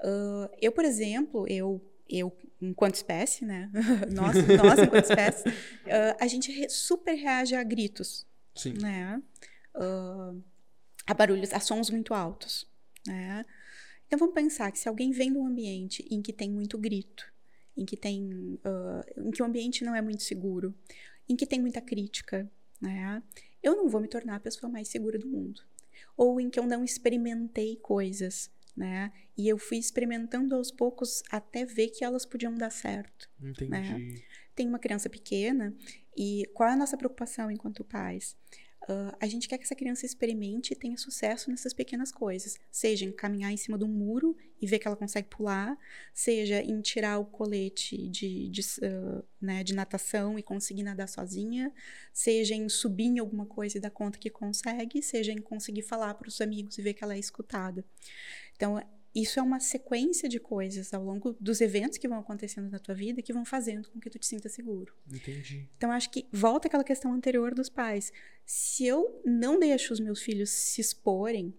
Ah, 0.00 0.50
eu, 0.60 0.70
por 0.70 0.84
exemplo, 0.84 1.46
eu, 1.48 1.82
eu 2.08 2.36
enquanto 2.60 2.94
espécie, 2.96 3.44
né? 3.44 3.70
nós, 4.12 4.34
nós 4.34 4.78
enquanto 4.78 5.04
espécie, 5.04 5.44
ah, 5.86 6.16
a 6.20 6.26
gente 6.26 6.50
re- 6.50 6.68
super 6.68 7.14
reage 7.14 7.54
a 7.54 7.62
gritos, 7.62 8.26
Sim. 8.54 8.74
né? 8.74 9.22
Ah, 9.74 10.34
a 11.06 11.14
barulhos, 11.14 11.52
a 11.52 11.60
sons 11.60 11.90
muito 11.90 12.12
altos, 12.14 12.66
né? 13.06 13.44
Então 14.06 14.18
vamos 14.18 14.34
pensar 14.34 14.72
que 14.72 14.78
se 14.78 14.88
alguém 14.88 15.10
vem 15.10 15.32
de 15.32 15.38
um 15.38 15.46
ambiente 15.46 16.06
em 16.10 16.22
que 16.22 16.32
tem 16.32 16.50
muito 16.50 16.78
grito, 16.78 17.30
em 17.76 17.84
que 17.84 17.96
tem, 17.96 18.58
ah, 18.64 19.04
em 19.16 19.30
que 19.30 19.42
o 19.42 19.46
ambiente 19.46 19.84
não 19.84 19.94
é 19.94 20.02
muito 20.02 20.22
seguro, 20.22 20.74
em 21.28 21.36
que 21.36 21.46
tem 21.46 21.60
muita 21.60 21.80
crítica, 21.80 22.50
né? 22.80 23.22
Eu 23.62 23.76
não 23.76 23.88
vou 23.88 24.00
me 24.00 24.08
tornar 24.08 24.36
a 24.36 24.40
pessoa 24.40 24.70
mais 24.70 24.88
segura 24.88 25.18
do 25.18 25.28
mundo. 25.28 25.62
Ou 26.16 26.40
em 26.40 26.48
que 26.48 26.58
eu 26.58 26.66
não 26.66 26.84
experimentei 26.84 27.76
coisas, 27.76 28.50
né? 28.78 29.12
E 29.36 29.48
eu 29.48 29.58
fui 29.58 29.76
experimentando 29.76 30.54
aos 30.54 30.70
poucos 30.70 31.22
até 31.30 31.64
ver 31.64 31.88
que 31.88 32.04
elas 32.04 32.24
podiam 32.24 32.54
dar 32.54 32.70
certo 32.70 33.28
Entendi. 33.42 34.24
tem 34.54 34.68
uma 34.68 34.78
criança 34.78 35.10
pequena 35.10 35.76
e 36.16 36.48
qual 36.54 36.68
é 36.68 36.72
a 36.72 36.76
nossa 36.76 36.96
preocupação 36.96 37.50
enquanto 37.50 37.84
pais? 37.84 38.36
Ah, 38.88 39.16
a 39.20 39.26
gente 39.26 39.46
quer 39.48 39.58
que 39.58 39.64
essa 39.64 39.74
criança 39.74 40.06
experimente 40.06 40.72
e 40.72 40.76
tenha 40.76 40.96
sucesso 40.96 41.50
nessas 41.50 41.74
pequenas 41.74 42.10
coisas, 42.10 42.56
seja 42.70 43.04
em 43.04 43.12
caminhar 43.12 43.52
em 43.52 43.56
cima 43.56 43.76
de 43.76 43.84
um 43.84 43.88
muro 43.88 44.34
e 44.60 44.66
ver 44.66 44.78
que 44.78 44.86
ela 44.86 44.96
consegue 44.96 45.28
pular, 45.28 45.76
seja 46.14 46.62
em 46.62 46.80
tirar 46.80 47.18
o 47.18 47.26
colete 47.26 48.08
de, 48.08 48.48
de, 48.48 48.62
ah, 48.82 49.22
né, 49.40 49.62
de 49.62 49.74
natação 49.74 50.38
e 50.38 50.42
conseguir 50.42 50.82
nadar 50.82 51.08
sozinha, 51.08 51.72
seja 52.12 52.54
em 52.54 52.68
subir 52.68 53.04
em 53.04 53.18
alguma 53.18 53.44
coisa 53.44 53.76
e 53.76 53.80
dar 53.80 53.90
conta 53.90 54.18
que 54.18 54.30
consegue, 54.30 55.02
seja 55.02 55.32
em 55.32 55.38
conseguir 55.38 55.82
falar 55.82 56.14
para 56.14 56.28
os 56.28 56.40
amigos 56.40 56.78
e 56.78 56.82
ver 56.82 56.94
que 56.94 57.04
ela 57.04 57.14
é 57.14 57.18
escutada. 57.18 57.84
Então, 58.58 58.76
isso 59.14 59.38
é 59.38 59.42
uma 59.42 59.60
sequência 59.60 60.28
de 60.28 60.40
coisas 60.40 60.92
ao 60.92 61.02
longo 61.02 61.32
dos 61.40 61.60
eventos 61.60 61.96
que 61.96 62.08
vão 62.08 62.18
acontecendo 62.18 62.68
na 62.68 62.80
tua 62.80 62.92
vida 62.92 63.22
que 63.22 63.32
vão 63.32 63.44
fazendo 63.44 63.88
com 63.88 64.00
que 64.00 64.10
tu 64.10 64.18
te 64.18 64.26
sinta 64.26 64.48
seguro. 64.48 64.92
Entendi. 65.06 65.70
Então, 65.76 65.92
acho 65.92 66.10
que 66.10 66.26
volta 66.32 66.66
aquela 66.66 66.82
questão 66.82 67.12
anterior 67.12 67.54
dos 67.54 67.68
pais. 67.68 68.12
Se 68.44 68.84
eu 68.84 69.22
não 69.24 69.60
deixo 69.60 69.92
os 69.92 70.00
meus 70.00 70.20
filhos 70.20 70.50
se 70.50 70.80
exporem, 70.80 71.54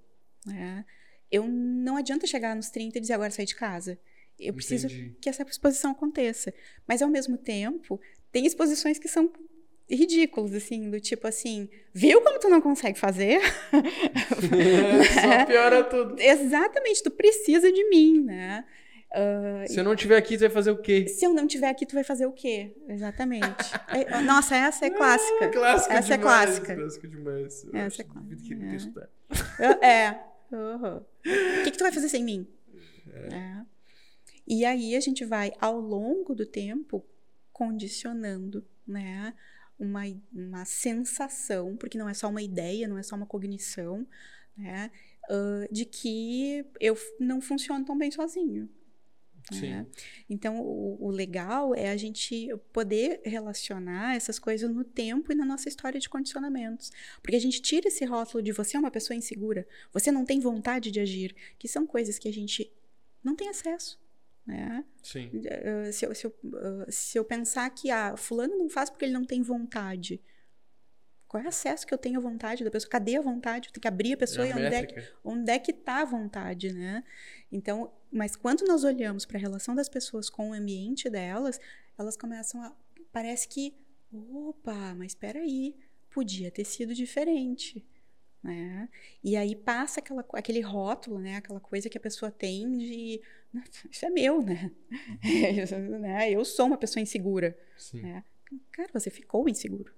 né, 0.45 0.85
eu 1.31 1.47
não 1.47 1.95
adianta 1.95 2.27
chegar 2.27 2.53
nos 2.53 2.69
30 2.69 2.97
e 2.97 3.01
dizer 3.01 3.13
agora 3.13 3.31
sair 3.31 3.45
de 3.45 3.55
casa. 3.55 3.97
Eu 4.37 4.53
preciso 4.53 4.87
Entendi. 4.87 5.17
que 5.21 5.29
essa 5.29 5.43
exposição 5.43 5.91
aconteça. 5.91 6.53
Mas, 6.85 7.01
ao 7.01 7.09
mesmo 7.09 7.37
tempo, 7.37 7.99
tem 8.29 8.45
exposições 8.45 8.99
que 8.99 9.07
são 9.07 9.31
ridículas, 9.89 10.53
assim, 10.53 10.89
do 10.89 10.99
tipo 10.99 11.27
assim, 11.27 11.69
viu 11.93 12.21
como 12.21 12.39
tu 12.39 12.49
não 12.49 12.61
consegue 12.61 12.97
fazer? 12.99 13.39
Só 15.13 15.45
piora 15.45 15.83
tudo. 15.83 16.19
Exatamente, 16.19 17.03
tu 17.03 17.11
precisa 17.11 17.71
de 17.71 17.89
mim, 17.89 18.23
né? 18.23 18.65
Ah, 19.11 19.63
Se 19.67 19.79
eu 19.79 19.83
não 19.83 19.93
estiver 19.93 20.17
aqui, 20.17 20.37
tu 20.37 20.41
vai 20.41 20.49
fazer 20.49 20.71
o 20.71 20.77
quê? 20.77 21.07
se 21.07 21.25
eu 21.25 21.33
não 21.33 21.45
estiver 21.45 21.69
aqui, 21.69 21.85
tu 21.85 21.95
vai 21.95 22.03
fazer 22.03 22.27
o 22.27 22.31
quê? 22.31 22.75
Exatamente. 22.87 23.73
É, 23.87 24.21
nossa, 24.21 24.55
essa 24.55 24.85
é 24.85 24.89
clássica. 24.91 25.49
Clássico 25.49 25.93
Essa 25.93 26.13
é 26.13 26.17
demais, 26.17 26.21
clássica. 26.21 26.75
Clássico 26.75 27.07
demais. 27.07 27.63
Eu 27.63 27.75
Essa 27.79 28.01
é 28.01 28.05
clássica, 28.05 28.35
que 28.35 29.83
é. 29.83 29.87
É. 29.87 30.19
uhum. 30.51 30.97
O 30.97 31.63
que, 31.63 31.71
que 31.71 31.77
tu 31.77 31.83
vai 31.83 31.91
fazer 31.91 32.09
sem 32.09 32.23
mim? 32.23 32.47
É. 33.11 33.61
E 34.47 34.63
aí 34.65 34.95
a 34.95 34.99
gente 34.99 35.25
vai, 35.25 35.51
ao 35.59 35.79
longo 35.79 36.35
do 36.35 36.45
tempo, 36.45 37.03
condicionando, 37.51 38.65
né? 38.87 39.33
Uma, 39.79 40.01
uma 40.33 40.65
sensação, 40.65 41.77
porque 41.77 41.97
não 41.97 42.09
é 42.09 42.13
só 42.13 42.27
uma 42.27 42.41
ideia, 42.41 42.87
não 42.87 42.97
é 42.97 43.03
só 43.03 43.15
uma 43.15 43.25
cognição, 43.25 44.05
né? 44.57 44.91
ah, 45.29 45.67
de 45.71 45.85
que 45.85 46.65
eu 46.79 46.97
não 47.19 47.39
funciono 47.39 47.85
tão 47.85 47.97
bem 47.97 48.11
sozinho. 48.11 48.67
Sim. 49.51 49.69
né? 49.69 49.87
Então, 50.29 50.59
o, 50.59 51.05
o 51.05 51.09
legal 51.09 51.73
é 51.73 51.89
a 51.89 51.97
gente 51.97 52.49
poder 52.71 53.21
relacionar 53.23 54.15
essas 54.15 54.37
coisas 54.37 54.69
no 54.69 54.83
tempo 54.83 55.31
e 55.31 55.35
na 55.35 55.45
nossa 55.45 55.69
história 55.69 55.99
de 55.99 56.09
condicionamentos. 56.09 56.91
Porque 57.21 57.35
a 57.35 57.39
gente 57.39 57.61
tira 57.61 57.87
esse 57.87 58.05
rótulo 58.05 58.43
de 58.43 58.51
você 58.51 58.77
é 58.77 58.79
uma 58.79 58.91
pessoa 58.91 59.17
insegura, 59.17 59.67
você 59.91 60.11
não 60.11 60.25
tem 60.25 60.39
vontade 60.39 60.91
de 60.91 60.99
agir, 60.99 61.35
que 61.57 61.67
são 61.67 61.87
coisas 61.87 62.19
que 62.19 62.27
a 62.27 62.33
gente 62.33 62.71
não 63.23 63.35
tem 63.35 63.49
acesso. 63.49 63.99
Né? 64.49 64.83
Sim. 65.03 65.29
Uh, 65.29 65.93
se, 65.93 66.05
eu, 66.05 66.15
se, 66.15 66.25
eu, 66.25 66.35
uh, 66.43 66.91
se 66.91 67.19
eu 67.19 67.23
pensar 67.23 67.69
que 67.69 67.91
ah, 67.91 68.17
fulano 68.17 68.57
não 68.57 68.67
faz 68.67 68.89
porque 68.89 69.05
ele 69.05 69.13
não 69.13 69.23
tem 69.23 69.41
vontade. 69.43 70.21
Qual 71.27 71.41
é 71.43 71.45
o 71.45 71.49
acesso 71.49 71.85
que 71.85 71.93
eu 71.93 71.97
tenho 71.97 72.17
à 72.17 72.21
vontade 72.21 72.63
da 72.63 72.71
pessoa? 72.71 72.89
Cadê 72.89 73.15
a 73.15 73.21
vontade? 73.21 73.67
Eu 73.67 73.73
tenho 73.73 73.81
que 73.81 73.87
abrir 73.87 74.13
a 74.13 74.17
pessoa 74.17 74.47
É 74.47 74.49
e 74.49 74.51
a 74.51 74.55
onde 74.55 74.75
é, 74.75 74.85
que, 74.85 75.13
onde 75.23 75.51
é 75.51 75.59
que 75.59 75.71
tá 75.71 76.01
a 76.01 76.05
vontade, 76.05 76.73
né? 76.73 77.03
Então, 77.51 77.93
mas 78.11 78.35
quando 78.35 78.65
nós 78.65 78.83
olhamos 78.83 79.25
para 79.25 79.37
a 79.37 79.39
relação 79.39 79.75
das 79.75 79.87
pessoas 79.87 80.27
com 80.27 80.49
o 80.49 80.53
ambiente 80.53 81.07
delas, 81.07 81.59
elas 81.95 82.17
começam 82.17 82.63
a 82.63 82.75
parece 83.11 83.47
que, 83.47 83.75
opa, 84.11 84.95
mas 84.95 85.11
espera 85.11 85.39
aí, 85.39 85.75
podia 86.09 86.49
ter 86.49 86.65
sido 86.65 86.93
diferente, 86.95 87.85
né? 88.43 88.89
E 89.23 89.35
aí 89.35 89.55
passa 89.55 89.99
aquela, 89.99 90.25
aquele 90.33 90.61
rótulo, 90.61 91.19
né? 91.19 91.37
Aquela 91.37 91.59
coisa 91.59 91.89
que 91.89 91.97
a 91.97 92.01
pessoa 92.01 92.31
tem 92.31 92.77
de 92.77 93.21
isso 93.89 94.05
é 94.05 94.09
meu, 94.09 94.41
né? 94.41 94.71
Isso, 95.63 95.75
né? 95.75 96.31
Eu 96.31 96.45
sou 96.45 96.67
uma 96.67 96.77
pessoa 96.77 97.01
insegura, 97.01 97.57
Sim. 97.77 98.01
né? 98.01 98.23
Cara, 98.71 98.89
você 98.93 99.09
ficou 99.09 99.49
inseguro, 99.49 99.93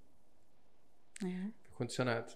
né? 1.22 1.52
Condicionado. 1.74 2.34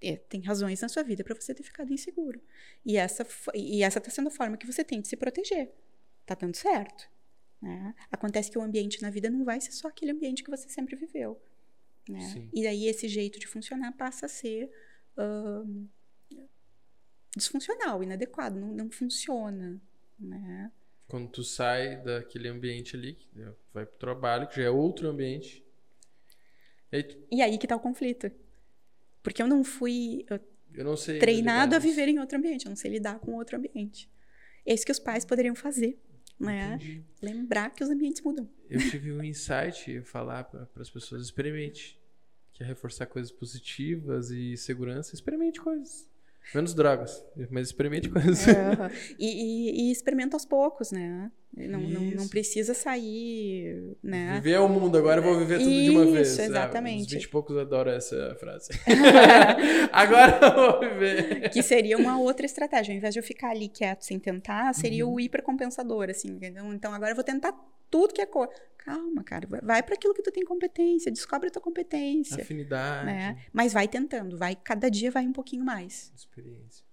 É, 0.00 0.16
tem 0.16 0.40
razões 0.42 0.80
na 0.80 0.88
sua 0.88 1.02
vida 1.02 1.24
para 1.24 1.34
você 1.34 1.54
ter 1.54 1.62
ficado 1.62 1.92
inseguro. 1.92 2.40
E 2.84 2.96
essa, 2.96 3.26
e 3.54 3.82
essa 3.82 4.00
tá 4.00 4.10
sendo 4.10 4.28
a 4.28 4.30
forma 4.30 4.56
que 4.56 4.66
você 4.66 4.84
tem 4.84 5.00
de 5.00 5.08
se 5.08 5.16
proteger. 5.16 5.72
Tá 6.26 6.34
dando 6.34 6.56
certo. 6.56 7.08
Né? 7.60 7.94
Acontece 8.10 8.50
que 8.50 8.58
o 8.58 8.62
ambiente 8.62 9.00
na 9.00 9.10
vida 9.10 9.30
não 9.30 9.44
vai 9.44 9.60
ser 9.60 9.72
só 9.72 9.88
aquele 9.88 10.12
ambiente 10.12 10.44
que 10.44 10.50
você 10.50 10.68
sempre 10.68 10.94
viveu. 10.94 11.40
Né? 12.08 12.48
E 12.52 12.62
daí 12.62 12.86
esse 12.86 13.08
jeito 13.08 13.38
de 13.38 13.46
funcionar 13.46 13.92
passa 13.92 14.26
a 14.26 14.28
ser 14.28 14.70
disfuncional, 17.36 18.02
inadequado, 18.02 18.58
não, 18.58 18.68
não 18.68 18.90
funciona. 18.90 19.80
Né? 20.18 20.70
Quando 21.08 21.28
tu 21.28 21.42
sai 21.42 21.96
daquele 22.02 22.48
ambiente 22.48 22.96
ali, 22.96 23.18
vai 23.72 23.84
pro 23.84 23.98
trabalho, 23.98 24.46
que 24.48 24.56
já 24.56 24.64
é 24.64 24.70
outro 24.70 25.08
ambiente. 25.08 25.64
E 26.92 26.96
aí 26.96 27.02
tu- 27.02 27.18
E 27.30 27.42
aí 27.42 27.58
que 27.58 27.66
tá 27.66 27.76
o 27.76 27.80
conflito. 27.80 28.30
Porque 29.22 29.42
eu 29.42 29.46
não 29.46 29.64
fui 29.64 30.24
uh, 30.30 30.38
eu 30.74 30.84
não 30.84 30.96
sei. 30.96 31.18
treinado 31.18 31.74
a 31.74 31.78
lidar 31.78 31.88
viver 31.88 32.08
em 32.08 32.18
outro 32.18 32.38
ambiente, 32.38 32.66
eu 32.66 32.70
não 32.70 32.76
sei 32.76 32.90
lidar 32.90 33.18
com 33.18 33.34
outro 33.34 33.56
ambiente. 33.56 34.10
É 34.66 34.72
isso 34.74 34.84
que 34.84 34.92
os 34.92 34.98
pais 34.98 35.24
poderiam 35.24 35.54
fazer, 35.54 35.98
né? 36.38 36.74
Entendi. 36.76 37.04
Lembrar 37.22 37.70
que 37.70 37.82
os 37.82 37.90
ambientes 37.90 38.20
mudam. 38.22 38.48
Eu 38.68 38.78
tive 38.90 39.12
um 39.12 39.22
insight 39.22 40.02
falar 40.02 40.44
para 40.44 40.68
as 40.76 40.90
pessoas: 40.90 41.22
experimente. 41.22 41.98
Quer 42.54 42.64
reforçar 42.64 43.06
coisas 43.06 43.30
positivas 43.32 44.30
e 44.30 44.56
segurança? 44.56 45.14
Experimente 45.14 45.60
coisas. 45.60 46.08
Menos 46.54 46.74
drogas, 46.74 47.24
mas 47.50 47.68
experimente 47.68 48.08
coisas. 48.10 48.46
e, 49.18 49.26
e, 49.26 49.88
e 49.88 49.90
experimenta 49.92 50.36
aos 50.36 50.44
poucos, 50.44 50.92
né? 50.92 51.32
Não, 51.56 51.80
não, 51.80 52.00
não 52.00 52.14
Isso. 52.16 52.28
precisa 52.30 52.74
sair, 52.74 53.96
né? 54.02 54.34
Viver 54.42 54.58
o 54.58 54.68
mundo, 54.68 54.98
agora 54.98 55.20
eu 55.20 55.24
vou 55.24 55.38
viver 55.38 55.58
tudo 55.58 55.70
de 55.70 55.90
uma 55.90 56.04
vez. 56.04 56.28
Isso, 56.32 56.42
Ah, 56.42 56.44
exatamente. 56.44 57.06
os 57.06 57.12
20 57.12 57.22
e 57.24 57.28
poucos 57.28 57.56
adoram 57.56 57.92
essa 57.92 58.36
frase. 58.38 58.68
agora 59.92 60.38
eu 60.42 60.54
vou 60.54 60.80
viver. 60.80 61.48
Que 61.50 61.62
seria 61.62 61.96
uma 61.96 62.18
outra 62.18 62.44
estratégia. 62.44 62.92
Ao 62.92 62.98
invés 62.98 63.14
de 63.14 63.20
eu 63.20 63.24
ficar 63.24 63.50
ali 63.50 63.68
quieto 63.68 64.02
sem 64.02 64.18
tentar, 64.18 64.72
seria 64.74 65.06
Uhum. 65.06 65.14
o 65.14 65.20
hipercompensador, 65.20 66.10
assim. 66.10 66.28
entendeu? 66.28 66.64
Então 66.74 66.92
agora 66.92 67.12
eu 67.12 67.16
vou 67.16 67.24
tentar 67.24 67.52
tudo 67.94 68.12
que 68.12 68.20
é 68.20 68.26
cor. 68.26 68.48
Calma, 68.78 69.22
cara. 69.22 69.46
vai- 69.62 69.82
para 69.84 69.94
aquilo 69.94 70.12
que 70.12 70.22
tu 70.22 70.32
tem 70.32 70.44
competência, 70.44 71.12
descobre 71.12 71.46
a 71.48 71.50
tua 71.50 71.62
competência. 71.62 72.42
Afinidade. 72.42 73.06
Né? 73.06 73.44
Mas 73.52 73.72
vai 73.72 73.86
tentando, 73.86 74.36
vai, 74.36 74.56
cada 74.56 74.90
dia 74.90 75.10
vai 75.12 75.24
um 75.24 75.32
pouquinho 75.32 75.64
mais. 75.64 76.12
Experiência. 76.14 76.84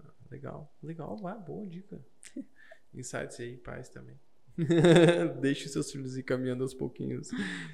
Ah, 0.00 0.10
legal, 0.30 0.70
legal, 0.82 1.16
vai, 1.16 1.38
boa 1.38 1.64
dica. 1.66 2.00
Insights 2.92 3.38
aí, 3.40 3.56
pais 3.56 3.88
também. 3.88 4.18
Deixe 5.40 5.68
seus 5.68 5.90
filhos 5.92 6.16
ir 6.16 6.24
caminhando 6.24 6.64
aos 6.64 6.74
pouquinhos. 6.74 7.30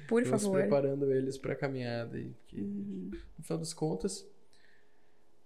Por 0.07 0.23
Vamos 0.23 0.43
favor. 0.43 0.59
preparando 0.61 1.11
eles 1.11 1.37
para 1.37 1.53
a 1.53 1.55
caminhada 1.55 2.15
aí, 2.17 2.29
porque 2.43 2.61
Uhum. 2.61 3.09
no 3.37 3.43
final 3.43 3.57
das 3.57 3.73
contas, 3.73 4.25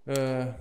ah, 0.06 0.54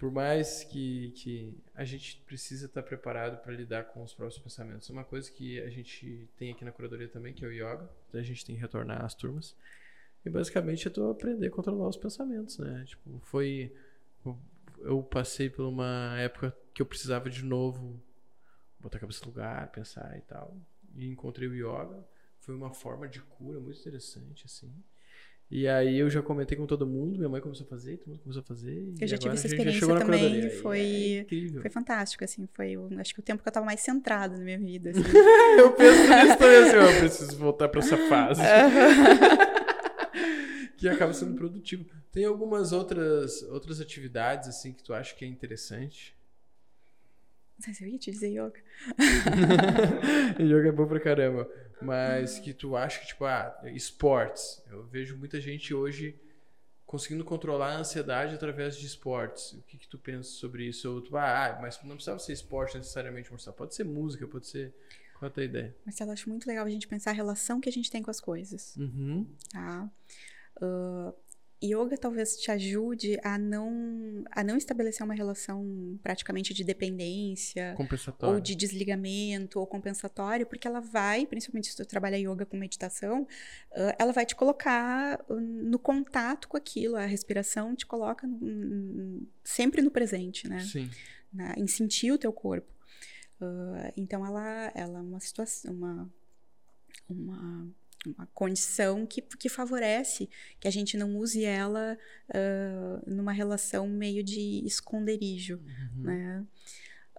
por 0.00 0.10
mais 0.10 0.64
que, 0.64 1.10
que 1.10 1.54
a 1.74 1.84
gente 1.84 2.16
precisa 2.26 2.64
estar 2.64 2.82
preparado 2.82 3.36
para 3.42 3.52
lidar 3.52 3.84
com 3.84 4.02
os 4.02 4.14
próprios 4.14 4.42
pensamentos, 4.42 4.88
é 4.88 4.92
uma 4.94 5.04
coisa 5.04 5.30
que 5.30 5.60
a 5.60 5.68
gente 5.68 6.26
tem 6.38 6.50
aqui 6.50 6.64
na 6.64 6.72
curadoria 6.72 7.06
também, 7.06 7.34
que 7.34 7.44
é 7.44 7.48
o 7.48 7.52
yoga, 7.52 7.86
a 8.14 8.22
gente 8.22 8.42
tem 8.42 8.54
que 8.54 8.60
retornar 8.62 9.04
às 9.04 9.14
turmas. 9.14 9.54
E 10.24 10.30
basicamente 10.30 10.88
é 10.88 10.90
tu 10.90 11.06
aprender 11.10 11.48
a 11.48 11.50
controlar 11.50 11.86
os 11.86 11.98
pensamentos, 11.98 12.56
né? 12.56 12.82
Tipo, 12.86 13.20
foi. 13.24 13.74
Eu 14.78 15.02
passei 15.02 15.50
por 15.50 15.66
uma 15.66 16.18
época 16.18 16.56
que 16.72 16.80
eu 16.80 16.86
precisava 16.86 17.28
de 17.28 17.44
novo 17.44 18.00
botar 18.78 18.96
a 18.96 19.00
cabeça 19.00 19.20
no 19.26 19.32
lugar, 19.32 19.70
pensar 19.70 20.16
e 20.16 20.22
tal. 20.22 20.56
E 20.96 21.08
encontrei 21.08 21.46
o 21.46 21.54
yoga. 21.54 22.02
Foi 22.38 22.54
uma 22.54 22.72
forma 22.72 23.06
de 23.06 23.20
cura 23.20 23.60
muito 23.60 23.78
interessante, 23.78 24.46
assim. 24.46 24.72
E 25.50 25.66
aí 25.66 25.98
eu 25.98 26.08
já 26.08 26.22
comentei 26.22 26.56
com 26.56 26.64
todo 26.64 26.86
mundo, 26.86 27.16
minha 27.18 27.28
mãe 27.28 27.40
começou 27.40 27.66
a 27.66 27.68
fazer, 27.68 27.96
todo 27.96 28.10
mundo 28.10 28.20
começou 28.20 28.40
a 28.40 28.44
fazer. 28.44 28.94
Eu 29.00 29.08
já 29.08 29.18
tive 29.18 29.34
essa 29.34 29.48
experiência 29.48 29.80
também. 29.98 30.46
E 30.46 30.50
foi- 30.50 31.26
É. 31.58 31.60
Foi 31.60 31.70
fantástico, 31.70 32.22
assim, 32.24 32.48
foi, 32.54 32.76
acho 33.00 33.12
que 33.12 33.18
o 33.18 33.22
tempo 33.22 33.42
que 33.42 33.48
eu 33.48 33.52
tava 33.52 33.66
mais 33.66 33.80
centrada 33.80 34.36
na 34.38 34.44
minha 34.44 34.58
vida, 34.58 34.90
assim. 34.90 35.00
eu 35.58 35.72
penso 35.72 36.02
nisso 36.02 36.38
também, 36.38 36.62
assim, 36.62 36.76
eu 36.76 36.98
preciso 37.00 37.36
voltar 37.36 37.68
pra 37.68 37.80
essa 37.80 37.96
fase. 37.96 38.40
que 40.76 40.88
acaba 40.88 41.12
sendo 41.12 41.34
produtivo. 41.34 41.84
Tem 42.12 42.24
algumas 42.24 42.72
outras, 42.72 43.42
outras 43.42 43.80
atividades, 43.80 44.48
assim, 44.48 44.72
que 44.72 44.82
tu 44.82 44.92
acha 44.94 45.14
que 45.14 45.24
é 45.24 45.28
interessante? 45.28 46.14
Mas 47.66 47.80
eu 47.80 47.88
ia 47.88 47.98
te 47.98 48.10
dizer 48.10 48.28
yoga. 48.30 48.60
Yoga 50.38 50.68
é 50.68 50.72
bom 50.72 50.86
pra 50.86 51.00
caramba. 51.00 51.48
Mas 51.82 52.38
que 52.38 52.52
tu 52.52 52.76
acha 52.76 53.00
que, 53.00 53.06
tipo, 53.06 53.24
ah, 53.24 53.58
esportes. 53.74 54.62
Eu 54.70 54.84
vejo 54.84 55.16
muita 55.16 55.40
gente 55.40 55.72
hoje 55.74 56.18
conseguindo 56.86 57.24
controlar 57.24 57.72
a 57.74 57.78
ansiedade 57.78 58.34
através 58.34 58.76
de 58.76 58.84
esportes. 58.86 59.52
O 59.52 59.62
que, 59.62 59.78
que 59.78 59.88
tu 59.88 59.96
pensa 59.98 60.28
sobre 60.30 60.64
isso? 60.66 60.90
Ou 60.92 61.00
tu, 61.00 61.16
ah, 61.16 61.58
mas 61.62 61.78
não 61.84 61.94
precisava 61.94 62.18
ser 62.18 62.32
esporte 62.32 62.76
necessariamente, 62.76 63.30
Marcelo. 63.30 63.56
Pode 63.56 63.74
ser 63.74 63.84
música, 63.84 64.26
pode 64.26 64.46
ser. 64.46 64.74
Qual 65.18 65.28
é 65.28 65.30
a 65.30 65.34
tua 65.34 65.44
ideia? 65.44 65.74
Marcelo, 65.84 66.10
acho 66.12 66.28
muito 66.28 66.46
legal 66.46 66.66
a 66.66 66.70
gente 66.70 66.88
pensar 66.88 67.10
a 67.10 67.14
relação 67.14 67.60
que 67.60 67.68
a 67.68 67.72
gente 67.72 67.90
tem 67.90 68.02
com 68.02 68.10
as 68.10 68.20
coisas, 68.20 68.74
Uhum. 68.76 69.26
tá? 69.52 69.88
Ah, 70.60 71.12
yoga 71.62 71.96
talvez 71.98 72.36
te 72.36 72.50
ajude 72.50 73.18
a 73.22 73.36
não, 73.36 74.24
a 74.30 74.42
não 74.42 74.56
estabelecer 74.56 75.04
uma 75.04 75.14
relação 75.14 75.98
praticamente 76.02 76.54
de 76.54 76.64
dependência, 76.64 77.74
ou 78.34 78.40
de 78.40 78.54
desligamento 78.54 79.60
ou 79.60 79.66
compensatório, 79.66 80.46
porque 80.46 80.66
ela 80.66 80.80
vai, 80.80 81.26
principalmente 81.26 81.68
se 81.68 81.76
tu 81.76 81.84
trabalha 81.84 82.16
yoga 82.16 82.46
com 82.46 82.56
meditação, 82.56 83.26
ah, 83.72 83.94
ela 83.98 84.12
vai 84.12 84.24
te 84.24 84.34
colocar 84.34 85.20
ah, 85.20 85.34
no 85.34 85.78
contato 85.78 86.48
com 86.48 86.56
aquilo, 86.56 86.96
a 86.96 87.04
respiração 87.04 87.74
te 87.76 87.84
coloca 87.86 88.26
sempre 89.44 89.82
no 89.82 89.90
presente, 89.90 90.48
né? 90.48 90.60
Sim. 90.60 90.90
Na- 91.32 91.54
em 91.56 91.66
sentir 91.66 92.10
o 92.12 92.18
teu 92.18 92.32
corpo. 92.32 92.68
Ah, 93.40 93.92
então 93.96 94.24
ela, 94.24 94.72
ela 94.74 94.98
é 94.98 95.02
uma 95.02 95.20
situação, 95.20 95.74
uma, 95.74 96.10
uma 97.08 97.68
condição 98.40 99.06
que, 99.06 99.20
que 99.20 99.50
favorece 99.50 100.26
que 100.58 100.66
a 100.66 100.70
gente 100.70 100.96
não 100.96 101.14
use 101.18 101.44
ela 101.44 101.98
ah, 102.32 103.02
numa 103.06 103.32
relação 103.32 103.86
meio 103.86 104.24
de 104.24 104.64
esconderijo 104.64 105.56
Uhum. 105.58 106.02
né? 106.02 106.46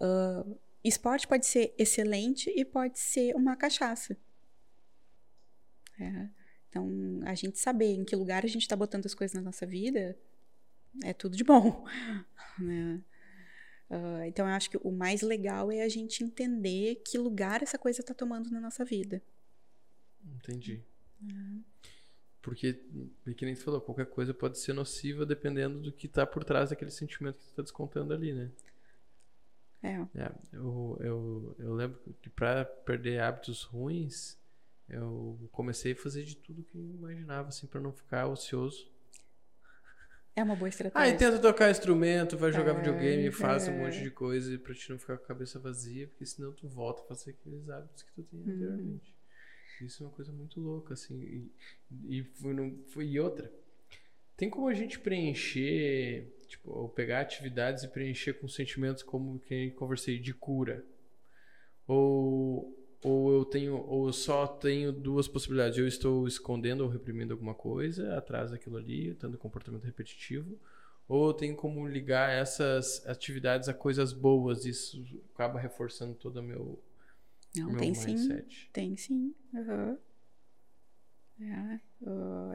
Ah, 0.01 0.43
esporte 0.83 1.27
pode 1.27 1.45
ser 1.45 1.75
excelente 1.77 2.49
e 2.49 2.65
pode 2.65 2.97
ser 2.97 3.35
uma 3.35 3.55
cachaça. 3.55 4.17
É. 5.99 6.27
Então, 6.67 7.19
a 7.23 7.35
gente 7.35 7.59
saber 7.59 7.93
em 7.93 8.03
que 8.03 8.15
lugar 8.15 8.43
a 8.43 8.47
gente 8.47 8.63
está 8.63 8.75
botando 8.75 9.05
as 9.05 9.13
coisas 9.13 9.35
na 9.35 9.41
nossa 9.41 9.65
vida 9.67 10.17
é 11.03 11.13
tudo 11.13 11.37
de 11.37 11.43
bom. 11.43 11.85
né? 12.57 12.99
Ah, 13.91 14.25
então, 14.25 14.47
eu 14.47 14.53
acho 14.55 14.71
que 14.71 14.77
o 14.77 14.91
mais 14.91 15.21
legal 15.21 15.71
é 15.71 15.83
a 15.83 15.89
gente 15.89 16.23
entender 16.23 16.95
que 17.05 17.19
lugar 17.19 17.61
essa 17.61 17.77
coisa 17.77 18.01
está 18.01 18.13
tomando 18.13 18.49
na 18.49 18.59
nossa 18.59 18.83
vida. 18.83 19.21
Entendi. 20.25 20.83
Uhum. 21.21 21.63
Porque, 22.41 22.73
que 23.37 23.45
nem 23.45 23.53
tu 23.55 23.63
falou, 23.63 23.79
qualquer 23.81 24.07
coisa 24.07 24.33
pode 24.33 24.57
ser 24.59 24.73
nociva 24.73 25.25
dependendo 25.25 25.79
do 25.79 25.91
que 25.91 26.07
tá 26.07 26.25
por 26.25 26.43
trás 26.43 26.69
daquele 26.71 26.91
sentimento 26.91 27.37
que 27.37 27.45
tu 27.45 27.55
tá 27.55 27.61
descontando 27.61 28.13
ali, 28.13 28.33
né? 28.33 28.51
É. 29.83 30.07
É, 30.13 30.29
eu, 30.51 30.97
eu, 30.99 31.55
eu 31.57 31.73
lembro 31.73 31.99
que 32.21 32.29
pra 32.29 32.65
perder 32.65 33.21
hábitos 33.21 33.63
ruins, 33.63 34.37
eu 34.89 35.39
comecei 35.53 35.93
a 35.93 35.95
fazer 35.95 36.23
de 36.23 36.35
tudo 36.35 36.63
que 36.63 36.77
eu 36.77 36.81
imaginava, 36.81 37.47
assim, 37.47 37.65
pra 37.65 37.79
não 37.79 37.93
ficar 37.93 38.27
ocioso. 38.27 38.89
É 40.35 40.43
uma 40.43 40.55
boa 40.55 40.67
Ah, 40.93 41.07
estratégia. 41.07 41.15
e 41.15 41.17
tenta 41.17 41.39
tocar 41.39 41.69
instrumento, 41.71 42.37
vai 42.37 42.51
jogar 42.51 42.71
É, 42.73 42.75
videogame, 42.75 43.31
faz 43.31 43.67
um 43.67 43.71
é. 43.71 43.77
monte 43.85 44.01
de 44.01 44.11
coisa 44.11 44.57
pra 44.59 44.73
te 44.73 44.89
não 44.89 44.99
ficar 44.99 45.17
com 45.17 45.23
a 45.23 45.27
cabeça 45.27 45.59
vazia, 45.59 46.07
porque 46.07 46.25
senão 46.25 46.51
tu 46.53 46.67
volta 46.67 47.01
a 47.01 47.05
fazer 47.05 47.31
aqueles 47.31 47.69
hábitos 47.69 48.03
que 48.03 48.11
tu 48.13 48.23
tinha 48.23 48.53
Uhum. 48.53 48.99
Isso 49.85 50.03
é 50.03 50.07
uma 50.07 50.13
coisa 50.13 50.31
muito 50.31 50.59
louca, 50.59 50.93
assim. 50.93 51.19
E, 51.21 52.19
e, 52.19 52.23
foi, 52.23 52.53
foi- 52.87 53.07
e 53.07 53.19
outra, 53.19 53.51
tem 54.37 54.49
como 54.49 54.67
a 54.67 54.73
gente 54.73 54.99
preencher, 54.99 56.27
tipo, 56.47 56.71
ou 56.71 56.89
pegar 56.89 57.21
atividades 57.21 57.83
e 57.83 57.87
preencher 57.89 58.33
com 58.35 58.47
sentimentos 58.47 59.03
como 59.03 59.39
que 59.39 59.71
conversei, 59.71 60.19
de 60.19 60.33
cura? 60.33 60.85
Ou, 61.87 62.77
ou 63.03 63.33
eu 63.33 63.45
tenho, 63.45 63.75
ou 63.87 64.07
eu 64.07 64.13
só 64.13 64.47
tenho 64.47 64.91
duas 64.91 65.27
possibilidades. 65.27 65.77
Eu 65.77 65.87
estou 65.87 66.27
escondendo 66.27 66.81
ou 66.83 66.89
reprimindo 66.89 67.33
alguma 67.33 67.53
coisa 67.53 68.15
atrás 68.17 68.51
daquilo 68.51 68.77
ali, 68.77 69.13
tendo 69.15 69.37
comportamento 69.37 69.83
repetitivo. 69.83 70.57
Ou 71.07 71.27
eu 71.27 71.33
tenho 71.33 71.55
como 71.55 71.87
ligar 71.87 72.29
essas 72.31 73.05
atividades 73.07 73.67
a 73.67 73.73
coisas 73.73 74.13
boas. 74.13 74.65
Isso 74.65 75.03
acaba 75.33 75.59
reforçando 75.59 76.15
todo 76.15 76.37
o 76.37 76.43
meu, 76.43 76.79
Não, 77.55 77.67
meu 77.69 77.77
tem 77.77 77.93
sim. 77.93 78.29
Tem 78.71 78.97
sim. 78.97 79.35
aham. 79.55 79.97
É, 81.39 81.79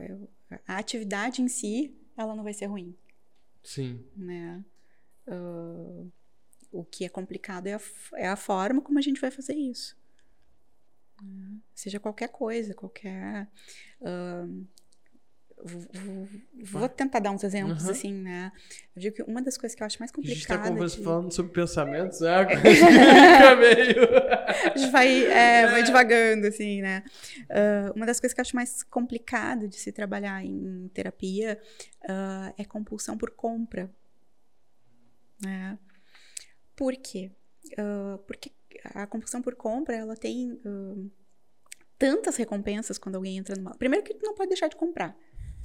eu- 0.09 0.29
a 0.67 0.79
atividade 0.79 1.43
em 1.43 1.49
si, 1.49 1.95
ela 2.17 2.35
não 2.37 2.45
vai 2.45 2.55
ser 2.55 2.67
ruim, 2.67 2.97
Sim. 3.63 4.05
né? 4.17 4.65
Ah, 5.27 6.05
o 6.73 6.85
que 6.85 7.05
é 7.05 7.09
complicado 7.09 7.67
é 7.67 7.75
a, 7.75 7.81
é 8.15 8.29
a 8.29 8.37
forma 8.37 8.81
como 8.81 8.99
a 8.99 9.03
gente 9.03 9.21
vai 9.21 9.31
fazer 9.31 9.55
isso. 9.55 9.97
né? 11.23 11.59
Seja 11.75 11.99
qualquer 12.01 12.29
coisa, 12.29 12.75
qualquer. 12.75 13.49
v- 14.01 14.67
vou 16.63 16.89
tentar 16.89 17.19
dar 17.19 17.31
uns 17.31 17.43
exemplos 17.43 17.85
Uhum. 17.85 17.91
assim, 17.91 18.13
né? 18.13 18.53
Eu 18.95 19.01
digo 19.03 19.17
que 19.17 19.23
uma 19.23 19.41
das 19.43 19.57
coisas 19.57 19.75
que 19.75 19.83
eu 19.83 19.87
acho 19.87 19.99
mais 19.99 20.11
A 20.13 20.21
gente 20.21 20.39
está 20.39 20.59
complicada. 20.59 20.89
de- 20.89 21.03
falando 21.05 21.33
sobre 21.33 21.53
pensamentos, 21.53 22.21
é 22.23 22.45
que 22.47 22.57
fica 22.57 23.57
meio. 23.57 24.07
A 24.75 24.77
gente 24.77 24.91
vai, 24.91 25.25
é, 25.25 25.67
vai 25.71 25.83
devagando, 25.83 26.47
assim, 26.47 26.83
né? 26.83 27.03
Ah, 27.51 27.93
uma 27.97 28.07
das 28.07 28.21
coisas 28.21 28.35
que 28.35 28.41
eu 28.41 28.43
acho 28.43 28.55
mais 28.55 28.83
complicado 28.83 29.67
de 29.69 29.77
se 29.77 29.91
trabalhar 29.93 30.45
em 30.45 30.89
terapia 30.95 31.61
ah, 32.09 32.53
é 32.59 32.65
compulsão 32.65 33.17
por 33.17 33.31
compra. 33.31 33.91
Né? 35.43 35.79
Por 36.75 36.95
quê? 36.97 37.31
Ah, 37.79 38.19
porque 38.27 38.53
a 38.95 39.07
compulsão 39.07 39.41
por 39.43 39.55
compra, 39.55 39.97
ela 39.97 40.17
tem 40.17 40.61
tantas 41.99 42.37
recompensas 42.37 42.99
quando 42.99 43.15
alguém 43.17 43.39
entra 43.39 43.57
numa... 43.57 43.75
Primeiro 43.75 44.05
que 44.05 44.13
tu 44.15 44.23
não 44.25 44.35
pode 44.35 44.51
deixar 44.51 44.69
de 44.69 44.77
comprar. 44.77 45.17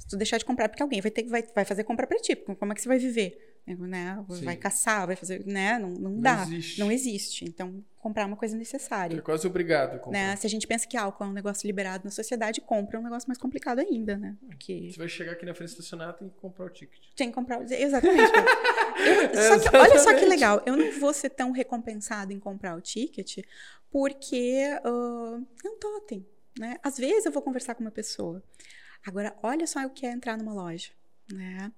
Se 0.02 0.08
tu 0.08 0.16
deixar 0.16 0.36
de 0.38 0.44
comprar, 0.44 0.68
porque 0.68 0.82
alguém 0.82 1.00
vai 1.00 1.12
ter 1.12 1.22
vai, 1.24 1.44
vai 1.54 1.64
fazer 1.64 1.84
compra 1.84 2.08
pra 2.08 2.18
ti. 2.18 2.34
Como 2.34 2.72
é 2.72 2.74
que 2.74 2.82
você 2.82 2.88
vai 2.88 2.98
viver? 2.98 3.60
Né? 3.64 4.24
Vai 4.28 4.54
Sim. 4.56 4.60
caçar, 4.60 5.06
vai 5.06 5.14
fazer... 5.14 5.46
Né? 5.46 5.78
Não, 5.78 5.90
não, 5.90 6.10
Não 6.10 6.20
dá. 6.20 6.42
existe. 6.42 6.80
Não 6.80 6.90
existe. 6.90 7.44
Então, 7.44 7.84
comprar 7.96 8.24
é 8.24 8.26
uma 8.26 8.36
coisa 8.36 8.56
necessária. 8.56 9.16
É 9.16 9.20
quase 9.20 9.46
obrigado 9.46 9.94
a 9.94 9.98
comprar. 10.00 10.18
Né? 10.30 10.34
Se 10.34 10.44
a 10.44 10.50
gente 10.50 10.66
pensa 10.66 10.84
que 10.84 10.96
álcool 10.96 11.22
é 11.22 11.26
um 11.28 11.32
negócio 11.32 11.64
liberado 11.68 12.02
na 12.04 12.10
sociedade, 12.10 12.60
compra 12.60 12.96
é 12.96 13.00
um 13.00 13.04
negócio 13.04 13.28
mais 13.28 13.38
complicado 13.38 13.78
ainda, 13.78 14.18
né? 14.18 14.36
Porque 14.48 14.90
Você 14.90 14.98
vai 14.98 15.08
chegar 15.08 15.32
aqui 15.32 15.46
na 15.46 15.54
frente 15.54 15.68
estacionar, 15.70 16.12
tem 16.14 16.28
que 16.28 16.34
comprar 16.40 16.64
o 16.64 16.70
ticket. 16.70 17.04
tem 17.14 17.28
que 17.28 17.34
comprar. 17.36 17.62
Exatamente. 17.70 18.32
Eu- 19.32 19.58
só 19.60 19.70
que, 19.70 19.76
olha 19.76 19.98
só 20.00 20.12
que 20.14 20.24
legal. 20.24 20.60
Eu 20.66 20.76
não 20.76 20.90
vou 20.98 21.12
ser 21.14 21.30
tão 21.30 21.52
recompensado 21.52 22.32
em 22.32 22.40
comprar 22.40 22.76
o 22.76 22.80
ticket 22.80 23.44
porque 23.92 24.60
ah, 24.84 25.40
é 25.64 25.68
um 25.68 25.78
totem. 25.78 26.26
Né? 26.58 26.76
Às 26.82 26.98
vezes 26.98 27.26
eu 27.26 27.32
vou 27.32 27.42
conversar 27.42 27.74
com 27.76 27.80
uma 27.82 27.90
pessoa. 27.92 28.42
Agora, 29.06 29.36
olha 29.42 29.66
só 29.66 29.84
o 29.84 29.90
que 29.90 30.06
é 30.06 30.12
entrar 30.12 30.36
numa 30.36 30.52
loja. 30.52 30.90
Né? 31.32 31.72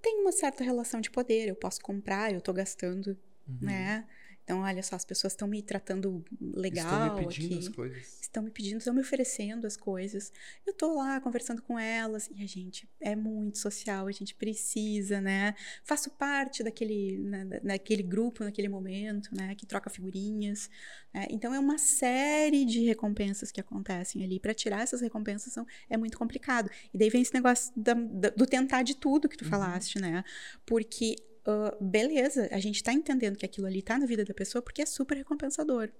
Tem 0.00 0.20
uma 0.20 0.32
certa 0.32 0.64
relação 0.64 1.00
de 1.00 1.10
poder. 1.10 1.48
Eu 1.48 1.56
posso 1.56 1.80
comprar, 1.80 2.32
eu 2.32 2.38
estou 2.38 2.54
gastando. 2.54 3.16
Uhum. 3.46 3.58
Né? 3.62 4.06
Então, 4.48 4.60
olha 4.62 4.82
só, 4.82 4.96
as 4.96 5.04
pessoas 5.04 5.34
estão 5.34 5.46
me 5.46 5.60
tratando 5.62 6.24
legal. 6.40 6.86
Estão 6.86 7.18
me 7.18 7.26
pedindo 7.26 7.54
aqui 7.54 7.58
as 7.58 7.68
coisas. 7.68 8.18
estão 8.22 8.42
me 8.42 8.50
pedindo, 8.50 8.78
estão 8.78 8.94
me 8.94 9.02
oferecendo 9.02 9.66
as 9.66 9.76
coisas. 9.76 10.32
Eu 10.66 10.72
tô 10.72 10.94
lá 10.96 11.20
conversando 11.20 11.60
com 11.60 11.78
elas 11.78 12.30
e 12.34 12.42
a 12.42 12.46
gente 12.46 12.88
é 12.98 13.14
muito 13.14 13.58
social, 13.58 14.06
a 14.06 14.10
gente 14.10 14.34
precisa, 14.34 15.20
né? 15.20 15.54
Faço 15.84 16.08
parte 16.12 16.62
daquele, 16.62 17.18
né, 17.18 17.44
da- 17.44 17.58
daquele 17.58 18.02
grupo 18.02 18.42
naquele 18.42 18.70
momento, 18.70 19.28
né? 19.36 19.54
Que 19.54 19.66
troca 19.66 19.90
figurinhas. 19.90 20.70
né? 21.12 21.26
Então 21.30 21.52
é 21.54 21.58
uma 21.58 21.76
série 21.76 22.64
de 22.64 22.80
recompensas 22.86 23.50
que 23.52 23.60
acontecem 23.60 24.24
ali. 24.24 24.40
Para 24.40 24.54
tirar 24.54 24.80
essas 24.82 25.02
recompensas 25.02 25.52
são, 25.52 25.66
é 25.90 25.96
muito 25.98 26.16
complicado. 26.16 26.70
E 26.92 26.96
daí 26.96 27.10
vem 27.10 27.20
esse 27.20 27.34
negócio 27.34 27.70
da- 27.76 27.92
da- 27.92 28.30
do 28.30 28.46
tentar 28.46 28.82
de 28.82 28.94
tudo 28.94 29.28
que 29.28 29.36
tu 29.36 29.44
Uhum. 29.44 29.50
falaste, 29.50 29.98
né? 30.00 30.24
Porque 30.64 31.16
ah, 31.50 31.76
beleza, 31.80 32.48
a 32.52 32.60
gente 32.60 32.82
tá 32.82 32.92
entendendo 32.92 33.36
que 33.36 33.46
aquilo 33.46 33.66
ali 33.66 33.80
tá 33.82 33.98
na 33.98 34.06
vida 34.06 34.24
da 34.24 34.34
pessoa 34.34 34.60
porque 34.62 34.82
é 34.82 34.86
super 34.86 35.16
recompensador. 35.16 35.90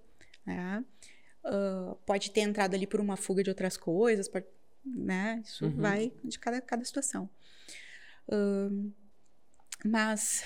Né? 0.46 0.84
Ah, 1.44 1.96
pode 2.06 2.30
ter 2.30 2.40
entrado 2.42 2.74
ali 2.74 2.86
por 2.86 3.00
uma 3.00 3.16
fuga 3.16 3.42
de 3.42 3.48
outras 3.50 3.76
coisas, 3.76 4.28
pode- 4.28 4.46
né? 4.84 5.42
Isso 5.44 5.64
Uhum. 5.64 5.76
vai 5.76 6.12
de 6.24 6.38
cada, 6.38 6.60
cada 6.60 6.84
situação. 6.84 7.28
Ahn, 8.30 8.90
mas. 9.84 10.42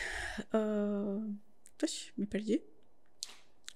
Oxe, 1.82 2.12
me 2.16 2.26
perdi. 2.26 2.62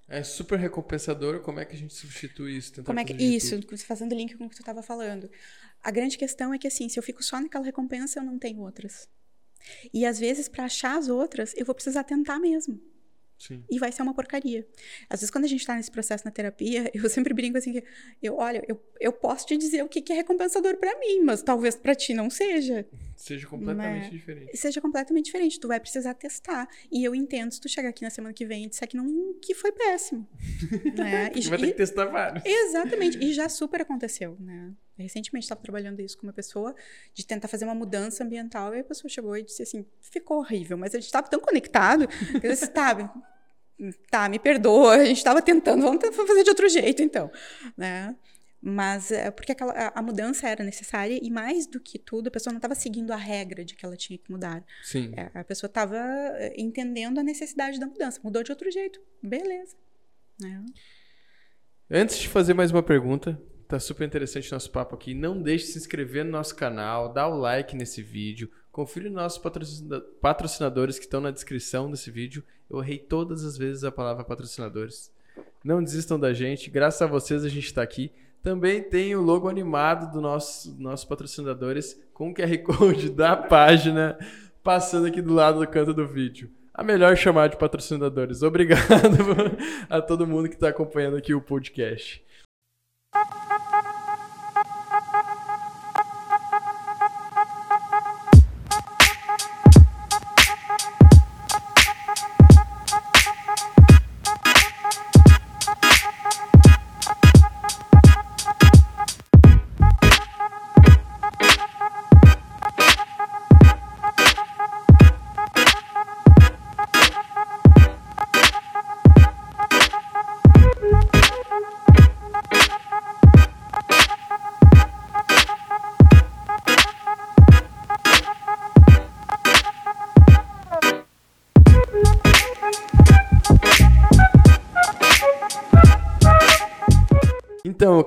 É 0.07 0.23
super 0.23 0.57
recompensador. 0.57 1.41
Como 1.41 1.59
é 1.59 1.65
que 1.65 1.75
a 1.75 1.77
gente 1.77 1.93
substitui 1.93 2.55
isso? 2.57 2.71
Tentar 2.73 2.85
Como 2.85 2.99
é 2.99 3.03
que. 3.05 3.13
Isso, 3.13 3.59
tudo. 3.61 3.77
fazendo 3.79 4.15
link 4.15 4.37
com 4.37 4.45
o 4.45 4.49
que 4.49 4.55
tu 4.55 4.61
estava 4.61 4.81
falando. 4.81 5.29
A 5.83 5.91
grande 5.91 6.17
questão 6.17 6.53
é 6.53 6.57
que, 6.57 6.67
assim, 6.67 6.87
se 6.87 6.97
eu 6.97 7.03
fico 7.03 7.21
só 7.21 7.39
naquela 7.41 7.65
recompensa, 7.65 8.19
eu 8.19 8.23
não 8.23 8.39
tenho 8.39 8.61
outras. 8.61 9.09
E 9.93 10.05
às 10.05 10.19
vezes, 10.19 10.47
para 10.47 10.65
achar 10.65 10.97
as 10.97 11.07
outras, 11.07 11.53
eu 11.55 11.65
vou 11.65 11.75
precisar 11.75 12.03
tentar 12.03 12.39
mesmo. 12.39 12.79
Sim. 13.37 13.63
e 13.69 13.77
vai 13.77 13.91
ser 13.91 14.01
uma 14.01 14.15
porcaria. 14.15 14.67
Às 15.07 15.19
vezes, 15.19 15.29
quando 15.29 15.45
a 15.45 15.47
gente 15.47 15.65
tá 15.65 15.75
nesse 15.75 15.91
processo 15.91 16.25
na 16.25 16.31
terapia, 16.31 16.89
eu 16.93 17.07
sempre 17.09 17.33
brinco 17.33 17.57
assim 17.57 17.71
que 17.71 17.83
eu, 18.21 18.35
olha, 18.35 18.63
eu, 18.67 18.81
eu 18.99 19.13
posso 19.13 19.45
te 19.45 19.55
dizer 19.55 19.83
o 19.83 19.87
que, 19.87 20.01
que 20.01 20.11
é 20.11 20.15
recompensador 20.15 20.75
pra 20.77 20.97
mim, 20.97 21.21
mas 21.21 21.43
talvez 21.43 21.75
pra 21.75 21.93
ti 21.93 22.13
não 22.13 22.29
seja. 22.29 22.87
Seja 23.17 23.47
completamente 23.47 24.03
Né? 24.05 24.09
diferente. 24.11 24.55
Seja 24.55 24.79
completamente 24.79 25.25
diferente. 25.25 25.59
Tu 25.59 25.67
vai 25.67 25.79
precisar 25.79 26.13
testar. 26.13 26.67
E 26.91 27.03
eu 27.03 27.13
entendo 27.15 27.51
se 27.51 27.59
tu 27.59 27.67
chegar 27.67 27.89
aqui 27.89 28.03
na 28.03 28.09
semana 28.11 28.33
que 28.33 28.45
vem 28.45 28.65
e 28.65 28.69
disser 28.69 28.87
que, 28.87 28.95
não, 28.95 29.33
que 29.41 29.53
foi 29.55 29.71
péssimo. 29.71 30.25
né? 30.95 31.31
E- 31.35 31.41
Você 31.41 31.49
vai 31.49 31.57
ter 31.59 31.65
e- 31.65 31.71
que 31.71 31.77
testar 31.77 32.05
vários. 32.05 32.45
Exatamente. 32.45 33.17
E 33.17 33.33
já 33.33 33.49
super 33.49 33.81
aconteceu, 33.81 34.37
né? 34.39 34.71
Recentemente 34.97 35.45
estava 35.45 35.61
trabalhando 35.61 35.99
isso 36.01 36.17
com 36.17 36.25
uma 36.27 36.33
pessoa, 36.33 36.75
de 37.13 37.25
tentar 37.25 37.47
fazer 37.47 37.65
uma 37.65 37.75
mudança 37.75 38.23
ambiental, 38.23 38.73
e 38.75 38.79
a 38.79 38.83
pessoa 38.83 39.09
chegou 39.09 39.35
e 39.37 39.43
disse 39.43 39.61
assim: 39.63 39.85
ficou 40.01 40.37
horrível, 40.37 40.77
mas 40.77 40.93
a 40.95 40.97
gente 40.97 41.05
estava 41.05 41.27
tão 41.27 41.39
conectado 41.39 42.07
que 42.07 42.47
eu 42.47 42.51
disse: 42.51 42.67
tá, 42.67 43.13
tá, 44.09 44.27
me 44.29 44.39
perdoa, 44.39 44.95
a 44.95 45.05
gente 45.05 45.17
estava 45.17 45.41
tentando, 45.41 45.81
vamos 45.83 46.03
fazer 46.15 46.43
de 46.43 46.49
outro 46.49 46.67
jeito 46.67 47.01
então, 47.03 47.31
né? 47.75 48.15
Mas 48.61 49.11
é 49.11 49.29
porque 49.29 49.51
aquela, 49.51 49.71
a, 49.71 49.99
a 49.99 50.01
mudança 50.01 50.47
era 50.49 50.63
necessária 50.63 51.19
e 51.21 51.29
mais 51.29 51.67
do 51.67 51.79
que 51.79 51.99
tudo, 51.99 52.27
a 52.27 52.31
pessoa 52.31 52.51
não 52.51 52.57
estava 52.57 52.73
seguindo 52.73 53.11
a 53.11 53.15
regra 53.15 53.63
de 53.63 53.75
que 53.75 53.85
ela 53.85 53.95
tinha 53.95 54.17
que 54.17 54.31
mudar. 54.31 54.63
Sim. 54.83 55.13
É, 55.15 55.29
A 55.39 55.43
pessoa 55.43 55.67
estava 55.67 55.97
entendendo 56.55 57.19
a 57.19 57.23
necessidade 57.23 57.79
da 57.79 57.85
mudança, 57.85 58.19
mudou 58.23 58.41
de 58.43 58.51
outro 58.51 58.69
jeito, 58.71 58.99
beleza. 59.21 59.75
Né? 60.41 60.65
Antes 61.89 62.17
de 62.17 62.27
fazer 62.27 62.53
mais 62.53 62.71
uma 62.71 62.83
pergunta, 62.83 63.39
tá 63.67 63.79
super 63.79 64.05
interessante 64.05 64.51
nosso 64.51 64.71
papo 64.71 64.95
aqui. 64.95 65.13
Não 65.13 65.41
deixe 65.41 65.65
de 65.67 65.71
se 65.73 65.77
inscrever 65.77 66.25
no 66.25 66.31
nosso 66.31 66.55
canal, 66.55 67.13
dá 67.13 67.27
o 67.27 67.37
like 67.37 67.75
nesse 67.75 68.01
vídeo, 68.01 68.51
confira 68.71 69.07
os 69.07 69.13
nossos 69.13 69.37
patrocina- 69.37 70.01
patrocinadores 70.19 70.97
que 70.97 71.05
estão 71.05 71.21
na 71.21 71.31
descrição 71.31 71.89
desse 71.89 72.09
vídeo. 72.11 72.43
Eu 72.69 72.81
errei 72.81 72.97
todas 72.97 73.45
as 73.45 73.55
vezes 73.57 73.83
a 73.83 73.91
palavra 73.91 74.23
patrocinadores. 74.25 75.11
Não 75.63 75.81
desistam 75.83 76.19
da 76.19 76.33
gente, 76.33 76.69
graças 76.69 77.01
a 77.01 77.07
vocês 77.07 77.45
a 77.45 77.49
gente 77.49 77.65
está 77.67 77.81
aqui. 77.81 78.11
Também 78.41 78.81
tem 78.81 79.15
o 79.15 79.21
logo 79.21 79.49
animado 79.49 80.11
do 80.11 80.21
nosso 80.21 80.75
nossos 80.79 81.05
patrocinadores 81.05 81.99
com 82.13 82.29
o 82.29 82.33
QR 82.33 82.57
Code 82.59 83.09
da 83.15 83.35
página 83.35 84.17
passando 84.63 85.07
aqui 85.07 85.21
do 85.21 85.33
lado 85.33 85.59
do 85.59 85.67
canto 85.67 85.93
do 85.93 86.05
vídeo. 86.05 86.51
A 86.73 86.83
melhor 86.83 87.15
chamada 87.15 87.49
de 87.49 87.57
patrocinadores. 87.57 88.43
Obrigado 88.43 88.81
a 89.89 90.01
todo 90.01 90.27
mundo 90.27 90.47
que 90.47 90.55
está 90.55 90.69
acompanhando 90.69 91.17
aqui 91.17 91.33
o 91.33 91.41
podcast. 91.41 92.23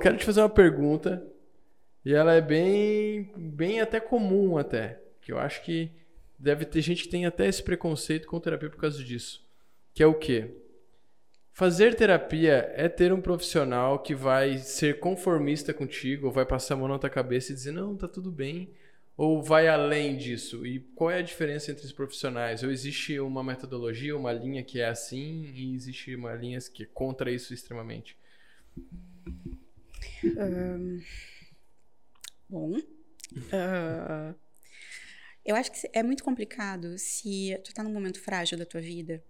Quero 0.01 0.17
te 0.17 0.25
fazer 0.25 0.41
uma 0.41 0.49
pergunta. 0.49 1.25
E 2.03 2.13
ela 2.13 2.33
é 2.33 2.41
bem, 2.41 3.31
bem 3.37 3.79
até 3.79 3.99
comum 3.99 4.57
até. 4.57 4.99
Que 5.21 5.31
eu 5.31 5.39
acho 5.39 5.63
que 5.63 5.91
deve 6.37 6.65
ter 6.65 6.81
gente 6.81 7.03
que 7.03 7.09
tem 7.09 7.25
até 7.25 7.47
esse 7.47 7.61
preconceito 7.61 8.27
com 8.27 8.39
terapia 8.39 8.69
por 8.69 8.79
causa 8.79 9.03
disso. 9.03 9.45
Que 9.93 10.01
é 10.01 10.07
o 10.07 10.15
quê? 10.15 10.55
Fazer 11.53 11.95
terapia 11.95 12.71
é 12.75 12.89
ter 12.89 13.13
um 13.13 13.21
profissional 13.21 13.99
que 13.99 14.15
vai 14.15 14.57
ser 14.57 14.99
conformista 14.99 15.73
contigo, 15.73 16.27
ou 16.27 16.31
vai 16.31 16.45
passar 16.45 16.73
a 16.73 16.77
mão 16.77 16.87
na 16.87 16.97
tua 16.97 17.09
cabeça 17.09 17.51
e 17.51 17.55
dizer, 17.55 17.71
não, 17.71 17.95
tá 17.95 18.07
tudo 18.07 18.31
bem. 18.31 18.69
Ou 19.17 19.43
vai 19.43 19.67
além 19.67 20.17
disso? 20.17 20.65
E 20.65 20.79
qual 20.95 21.11
é 21.11 21.19
a 21.19 21.21
diferença 21.21 21.69
entre 21.69 21.85
os 21.85 21.91
profissionais? 21.91 22.63
Ou 22.63 22.71
existe 22.71 23.19
uma 23.19 23.43
metodologia, 23.43 24.17
uma 24.17 24.31
linha 24.31 24.63
que 24.63 24.79
é 24.79 24.87
assim, 24.87 25.51
e 25.53 25.75
existe 25.75 26.15
uma 26.15 26.33
linha 26.33 26.57
que 26.73 26.83
é 26.83 26.87
contra 26.91 27.29
isso 27.29 27.53
extremamente? 27.53 28.17
Ahn, 30.37 30.99
bom. 32.49 32.77
ah, 33.51 34.33
eu 35.45 35.55
acho 35.55 35.71
que 35.71 35.89
é 35.93 36.03
muito 36.03 36.23
complicado 36.23 36.97
se 36.97 37.59
tu 37.63 37.73
tá 37.73 37.83
num 37.83 37.93
momento 37.93 38.19
frágil 38.19 38.57
da 38.57 38.65
tua 38.65 38.81
vida 38.81 39.23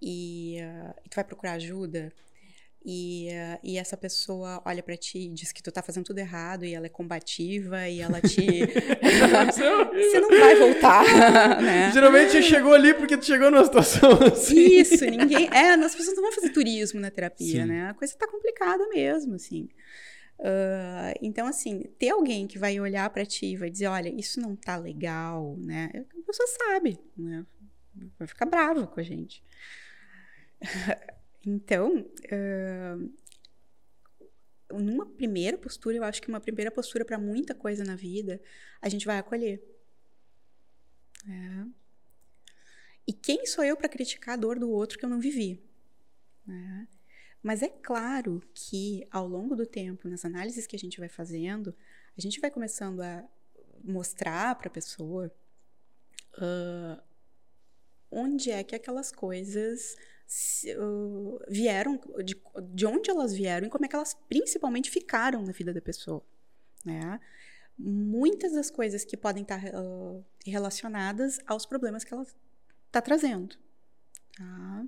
e, 0.00 0.58
ah, 0.60 0.94
e 1.04 1.08
tu 1.08 1.14
vai 1.14 1.24
procurar 1.24 1.52
ajuda 1.52 2.12
e, 2.84 3.28
e 3.62 3.78
essa 3.78 3.96
pessoa 3.96 4.60
olha 4.64 4.82
pra 4.82 4.96
ti 4.96 5.18
e 5.18 5.28
diz 5.28 5.52
que 5.52 5.62
tu 5.62 5.70
tá 5.70 5.82
fazendo 5.82 6.04
tudo 6.04 6.18
errado 6.18 6.64
e 6.64 6.74
ela 6.74 6.86
é 6.86 6.88
combativa 6.88 7.88
e 7.88 8.00
ela 8.00 8.20
te. 8.20 8.66
Você 9.52 10.20
não 10.20 10.28
vai 10.28 10.56
voltar, 10.56 11.04
né? 11.62 11.92
Geralmente 11.92 12.42
chegou 12.42 12.74
ali 12.74 12.92
porque 12.94 13.16
tu 13.16 13.24
chegou 13.24 13.50
numa 13.50 13.64
situação 13.64 14.10
assim. 14.32 14.58
Isso, 14.58 15.04
ninguém. 15.04 15.48
É, 15.52 15.74
as 15.74 15.94
pessoas 15.94 16.16
não 16.16 16.24
vão 16.24 16.32
fazer 16.32 16.50
turismo 16.50 17.00
na 17.00 17.10
terapia, 17.10 17.62
Sim. 17.62 17.68
né? 17.68 17.90
A 17.90 17.94
coisa 17.94 18.16
tá 18.16 18.26
complicada 18.26 18.88
mesmo, 18.88 19.36
assim. 19.36 19.68
Ah, 20.38 21.14
então, 21.20 21.46
assim, 21.46 21.82
ter 21.98 22.10
alguém 22.10 22.46
que 22.46 22.58
vai 22.58 22.78
olhar 22.80 23.08
pra 23.10 23.24
ti 23.24 23.46
e 23.46 23.56
vai 23.56 23.70
dizer, 23.70 23.86
olha, 23.86 24.08
isso 24.08 24.40
não 24.40 24.56
tá 24.56 24.76
legal, 24.76 25.56
né? 25.58 25.90
A 25.94 26.26
pessoa 26.26 26.48
sabe, 26.48 26.98
né? 27.16 27.46
Vai 28.18 28.26
ficar 28.26 28.46
brava 28.46 28.86
com 28.86 29.00
a 29.00 29.02
gente. 29.02 29.42
Então, 31.44 32.08
ah, 32.30 32.96
numa 34.78 35.04
primeira 35.04 35.58
postura, 35.58 35.96
eu 35.96 36.04
acho 36.04 36.22
que 36.22 36.28
uma 36.28 36.40
primeira 36.40 36.70
postura 36.70 37.04
para 37.04 37.18
muita 37.18 37.52
coisa 37.52 37.82
na 37.82 37.96
vida, 37.96 38.40
a 38.80 38.88
gente 38.88 39.04
vai 39.04 39.18
acolher. 39.18 39.60
É. 41.28 41.66
E 43.08 43.12
quem 43.12 43.44
sou 43.44 43.64
eu 43.64 43.76
para 43.76 43.88
criticar 43.88 44.34
a 44.34 44.36
dor 44.36 44.56
do 44.56 44.70
outro 44.70 44.96
que 44.96 45.04
eu 45.04 45.10
não 45.10 45.18
vivi? 45.18 45.60
né? 46.46 46.88
Mas 47.42 47.62
é 47.62 47.68
claro 47.68 48.40
que 48.54 49.06
ao 49.10 49.26
longo 49.26 49.56
do 49.56 49.66
tempo, 49.66 50.08
nas 50.08 50.24
análises 50.24 50.66
que 50.66 50.76
a 50.76 50.78
gente 50.78 51.00
vai 51.00 51.08
fazendo, 51.08 51.74
a 52.16 52.20
gente 52.20 52.40
vai 52.40 52.50
começando 52.50 53.00
a 53.00 53.24
mostrar 53.82 54.54
para 54.54 54.68
a 54.68 54.70
pessoa 54.70 55.32
ah, 56.38 57.02
onde 58.10 58.50
é 58.50 58.62
que 58.62 58.76
aquelas 58.76 59.10
coisas 59.10 59.96
se- 60.26 60.72
ah, 60.72 61.44
vieram, 61.48 62.00
de, 62.24 62.40
de 62.72 62.86
onde 62.86 63.10
elas 63.10 63.32
vieram 63.34 63.66
e 63.66 63.70
como 63.70 63.84
é 63.84 63.88
que 63.88 63.96
elas 63.96 64.14
principalmente 64.28 64.90
ficaram 64.90 65.42
na 65.42 65.52
vida 65.52 65.72
da 65.74 65.80
pessoa. 65.80 66.22
Né? 66.84 67.20
Muitas 67.76 68.52
das 68.52 68.70
coisas 68.70 69.04
que 69.04 69.16
podem 69.16 69.42
estar 69.42 69.60
ah, 69.66 70.20
relacionadas 70.46 71.40
aos 71.46 71.66
problemas 71.66 72.04
que 72.04 72.14
ela 72.14 72.26
está 72.86 73.00
trazendo. 73.02 73.56
Tá? 74.36 74.86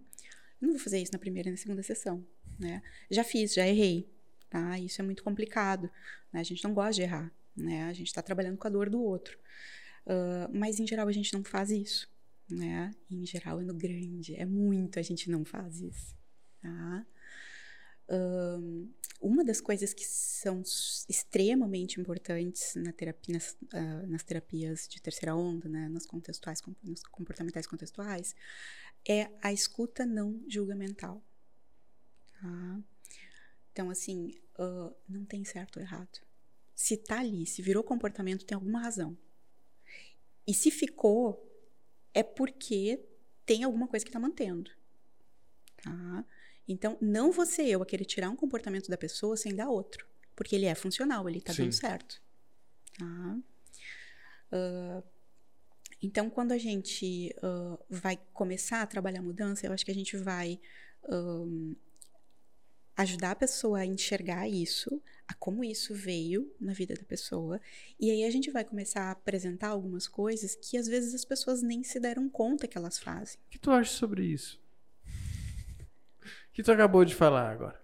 Não 0.65 0.73
vou 0.73 0.81
fazer 0.81 1.01
isso 1.01 1.12
na 1.12 1.19
primeira 1.19 1.49
e 1.49 1.53
na 1.53 1.59
segunda 1.59 1.83
sessão. 1.83 2.25
Né? 2.59 2.83
Já 3.11 3.23
fiz, 3.23 3.55
já 3.55 3.67
errei. 3.67 4.09
Tá? 4.49 4.79
Isso 4.79 5.01
é 5.01 5.05
muito 5.05 5.23
complicado. 5.23 5.91
né? 6.33 6.41
A 6.41 6.45
gente 6.45 6.62
não 6.65 6.73
gosta 6.73 6.95
de 6.95 7.03
errar. 7.03 7.33
Né? 7.57 7.85
A 7.85 7.93
gente 7.93 8.09
está 8.09 8.23
trabalhando 8.23 8.57
com 8.57 8.67
a 8.67 8.71
dor 8.71 8.89
do 8.89 9.01
outro. 9.03 9.39
Ah, 10.07 10.49
mas, 10.53 10.79
em 10.81 10.87
geral, 10.87 11.09
a 11.09 11.12
gente 11.12 11.33
não 11.33 11.43
faz 11.43 11.71
isso. 11.71 12.09
Né? 12.49 12.91
Em 13.11 13.25
geral, 13.27 13.61
é 13.61 13.65
no 13.65 13.75
grande. 13.75 14.35
É 14.37 14.45
muito 14.45 14.99
a 14.99 15.03
gente 15.03 15.31
não 15.31 15.45
faz 15.45 15.81
isso. 15.81 16.15
Tá? 16.61 17.07
Ahn, 18.09 18.89
uma 19.21 19.43
das 19.43 19.59
coisas 19.59 19.95
que 19.95 20.05
são 20.05 20.62
extremamente 21.09 21.99
importantes 21.99 22.75
na 22.77 22.93
terapia, 22.93 23.33
nas, 23.33 23.57
ah, 23.73 24.07
nas 24.07 24.23
terapias 24.23 24.87
de 24.87 25.01
terceira 25.01 25.35
onda, 25.35 25.67
né, 25.67 25.89
nas 25.89 26.05
contextuais, 26.05 26.61
comportamentais 27.11 27.67
contextuais, 27.67 28.37
é 29.09 29.31
a 29.43 29.53
escuta 29.53 30.07
não 30.07 30.43
julgamental. 30.49 31.23
Tá? 32.41 32.81
Então, 33.73 33.91
assim, 33.91 34.35
ah, 34.59 34.93
não 35.09 35.25
tem 35.25 35.45
certo 35.45 35.77
ou 35.77 35.83
errado. 35.83 36.21
Se 36.75 36.97
tá 36.97 37.21
ali, 37.21 37.47
se 37.47 37.63
virou 37.63 37.83
comportamento, 37.83 38.45
tem 38.45 38.55
alguma 38.55 38.81
razão. 38.81 39.17
E 40.47 40.53
se 40.53 40.71
ficou, 40.71 41.51
é 42.13 42.23
porque 42.23 43.05
tem 43.47 43.65
alguma 43.65 43.87
coisa 43.89 44.05
que 44.05 44.11
tá 44.11 44.19
mantendo. 44.19 44.71
Tá? 45.83 46.25
Então, 46.67 46.97
não 47.01 47.33
ser 47.45 47.67
eu 47.67 47.83
a 47.83 47.87
querer 47.87 48.05
tirar 48.05 48.31
um 48.31 48.37
comportamento 48.37 48.89
da 48.89 48.97
pessoa 48.97 49.37
sem 49.37 49.55
dar 49.55 49.69
outro. 49.69 50.07
Porque 50.35 50.57
ele 50.57 50.67
é 50.67 50.75
funcional, 50.75 51.29
ele 51.29 51.41
tá 51.41 51.53
Sim. 51.53 51.63
dando 51.63 51.73
certo. 51.73 52.23
Tá? 52.99 53.39
Ah, 54.53 55.03
então, 56.03 56.29
quando 56.29 56.53
a 56.53 56.59
gente 56.59 57.35
ah, 57.43 57.79
vai 57.89 58.19
começar 58.33 58.83
a 58.83 58.87
trabalhar 58.87 59.21
a 59.21 59.23
mudança, 59.23 59.67
eu 59.67 59.73
acho 59.73 59.85
que 59.85 59.91
a 59.91 59.95
gente 59.95 60.17
vai 60.17 60.61
ahn, 61.09 61.75
ajudar 62.97 63.33
a 63.33 63.37
pessoa 63.37 63.81
a 63.81 63.87
enxergar 63.87 64.49
isso, 64.49 65.03
a 65.27 65.35
como 65.35 65.65
isso 65.65 65.95
veio 65.95 66.53
na 66.61 66.73
vida 66.73 66.95
da 66.95 67.03
pessoa. 67.03 67.61
E 67.99 68.11
aí 68.11 68.25
a 68.25 68.31
gente 68.31 68.51
vai 68.51 68.65
começar 68.65 69.05
a 69.05 69.11
apresentar 69.13 69.69
algumas 69.69 70.07
coisas 70.07 70.55
que 70.55 70.77
às 70.77 70.87
vezes 70.87 71.15
as 71.15 71.25
pessoas 71.25 71.63
nem 71.63 71.83
se 71.83 71.99
deram 71.99 72.29
conta 72.29 72.69
que 72.69 72.79
elas 72.79 72.99
fazem. 72.99 73.39
O 73.49 73.51
que 73.51 73.59
tu 73.59 73.71
acha 73.71 73.91
sobre 73.91 74.25
isso? 74.25 74.61
O 75.07 76.53
que 76.53 76.63
tu 76.63 76.71
acabou 76.71 77.05
de 77.05 77.15
falar 77.15 77.51
agora? 77.51 77.83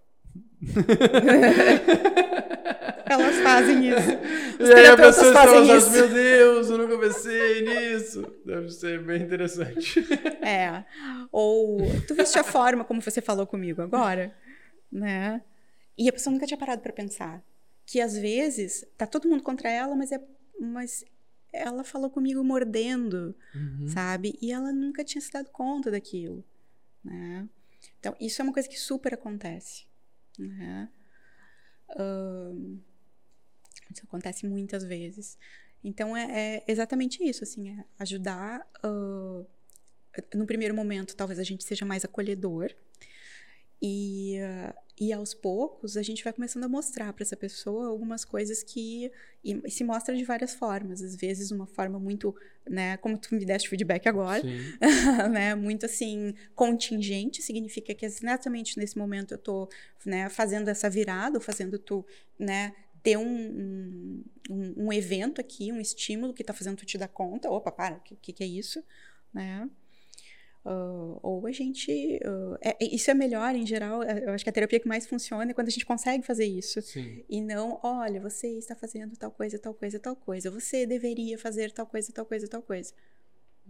Elas 3.12 3.36
fazem 3.38 3.88
isso. 3.88 3.98
Os 4.62 4.68
e 4.68 4.72
aí 4.72 4.86
a 4.86 4.96
pessoa 4.96 5.32
fazem 5.32 5.76
isso. 5.76 5.90
meu 5.90 6.08
Deus, 6.08 6.70
eu 6.70 6.78
nunca 6.78 6.98
pensei 6.98 7.62
nisso. 7.62 8.22
Deve 8.44 8.70
ser 8.70 9.02
bem 9.02 9.22
interessante. 9.22 10.00
É. 10.42 10.84
Ou 11.32 11.78
tu 12.06 12.14
viste 12.14 12.38
a 12.38 12.44
forma 12.44 12.84
como 12.84 13.00
você 13.02 13.20
falou 13.20 13.46
comigo 13.46 13.82
agora, 13.82 14.34
né? 14.90 15.42
E 15.98 16.08
a 16.08 16.12
pessoa 16.12 16.32
nunca 16.32 16.46
tinha 16.46 16.58
parado 16.58 16.80
para 16.82 16.92
pensar 16.92 17.42
que 17.86 18.00
às 18.00 18.16
vezes 18.16 18.86
tá 18.96 19.06
todo 19.06 19.28
mundo 19.28 19.42
contra 19.42 19.68
ela, 19.68 19.94
mas 19.96 20.12
é 20.12 20.20
mas 20.60 21.04
ela 21.52 21.82
falou 21.82 22.08
comigo 22.10 22.44
mordendo, 22.44 23.34
Uhum. 23.54 23.88
sabe? 23.88 24.38
E 24.40 24.52
ela 24.52 24.72
nunca 24.72 25.02
tinha 25.02 25.20
se 25.20 25.30
dado 25.32 25.48
conta 25.50 25.90
daquilo, 25.90 26.44
né? 27.04 27.48
Então, 27.98 28.14
isso 28.20 28.40
é 28.40 28.44
uma 28.44 28.52
coisa 28.52 28.68
que 28.68 28.78
super 28.78 29.14
acontece, 29.14 29.84
né? 30.38 30.88
Isso 33.92 34.02
acontece 34.04 34.46
muitas 34.46 34.84
vezes. 34.84 35.38
Então, 35.82 36.16
é, 36.16 36.58
é 36.58 36.64
exatamente 36.68 37.22
isso, 37.22 37.42
assim, 37.44 37.70
é 37.70 37.84
ajudar... 37.98 38.66
ah, 38.82 39.44
no 40.34 40.46
primeiro 40.46 40.74
momento, 40.74 41.14
talvez 41.16 41.38
a 41.38 41.44
gente 41.44 41.64
seja 41.64 41.84
mais 41.84 42.04
acolhedor. 42.04 42.74
E, 43.82 44.38
ah, 44.40 44.74
e 45.00 45.12
aos 45.12 45.32
poucos, 45.32 45.96
a 45.96 46.02
gente 46.02 46.22
vai 46.22 46.32
começando 46.32 46.64
a 46.64 46.68
mostrar 46.68 47.10
para 47.14 47.22
essa 47.22 47.36
pessoa 47.36 47.88
algumas 47.88 48.24
coisas 48.24 48.62
que. 48.62 49.10
E, 49.42 49.70
se 49.70 49.82
mostra 49.82 50.14
de 50.14 50.24
várias 50.24 50.54
formas. 50.54 51.00
Às 51.00 51.16
vezes, 51.16 51.50
uma 51.50 51.66
forma 51.66 51.98
muito. 51.98 52.34
Né, 52.68 52.98
como 52.98 53.16
tu 53.18 53.34
me 53.34 53.44
deste 53.44 53.68
feedback 53.68 54.06
agora, 54.06 54.42
né, 55.32 55.54
muito 55.54 55.86
assim, 55.86 56.34
contingente, 56.54 57.42
significa 57.42 57.94
que 57.94 58.04
exatamente 58.04 58.78
nesse 58.78 58.96
momento 58.96 59.32
eu 59.32 59.38
tô, 59.38 59.68
né, 60.04 60.28
fazendo 60.28 60.68
essa 60.68 60.88
virada, 60.88 61.38
ou 61.38 61.42
fazendo 61.42 61.78
tu, 61.78 62.04
né, 62.38 62.72
ter 63.02 63.16
um, 63.16 64.22
um, 64.50 64.74
um- 64.76 64.92
evento 64.92 65.40
aqui, 65.40 65.72
um 65.72 65.80
estímulo 65.80 66.34
que 66.34 66.44
tá 66.44 66.52
fazendo 66.52 66.76
tu 66.76 66.84
te 66.86 66.98
dar 66.98 67.08
conta, 67.08 67.50
opa, 67.50 67.70
para, 67.72 67.96
o 67.96 68.00
que, 68.00 68.16
que 68.16 68.32
que 68.32 68.44
é 68.44 68.46
isso, 68.46 68.82
né? 69.32 69.68
Ah, 70.62 71.18
ou 71.22 71.46
a 71.46 71.52
gente. 71.52 72.20
ah, 72.22 72.58
é- 72.60 72.76
é- 72.84 72.94
isso 72.94 73.10
é 73.10 73.14
melhor 73.14 73.54
em 73.54 73.64
geral. 73.66 74.02
é- 74.02 74.24
Eu 74.26 74.30
acho 74.34 74.44
que 74.44 74.50
a 74.50 74.52
terapia 74.52 74.78
que 74.78 74.86
mais 74.88 75.06
funciona 75.06 75.50
é 75.50 75.54
quando 75.54 75.68
a 75.68 75.70
gente 75.70 75.86
consegue 75.86 76.22
fazer 76.24 76.44
isso. 76.44 76.82
Sim. 76.82 77.24
E 77.30 77.40
não, 77.40 77.80
olha, 77.82 78.20
você 78.20 78.48
está 78.58 78.76
fazendo 78.76 79.16
tal 79.16 79.30
coisa, 79.30 79.58
tal 79.58 79.72
coisa, 79.72 79.98
tal 79.98 80.14
coisa. 80.14 80.50
Você 80.50 80.84
deveria 80.86 81.38
fazer 81.38 81.72
tal 81.72 81.86
coisa, 81.86 82.12
tal 82.12 82.26
coisa, 82.26 82.46
tal 82.46 82.60
coisa. 82.62 82.92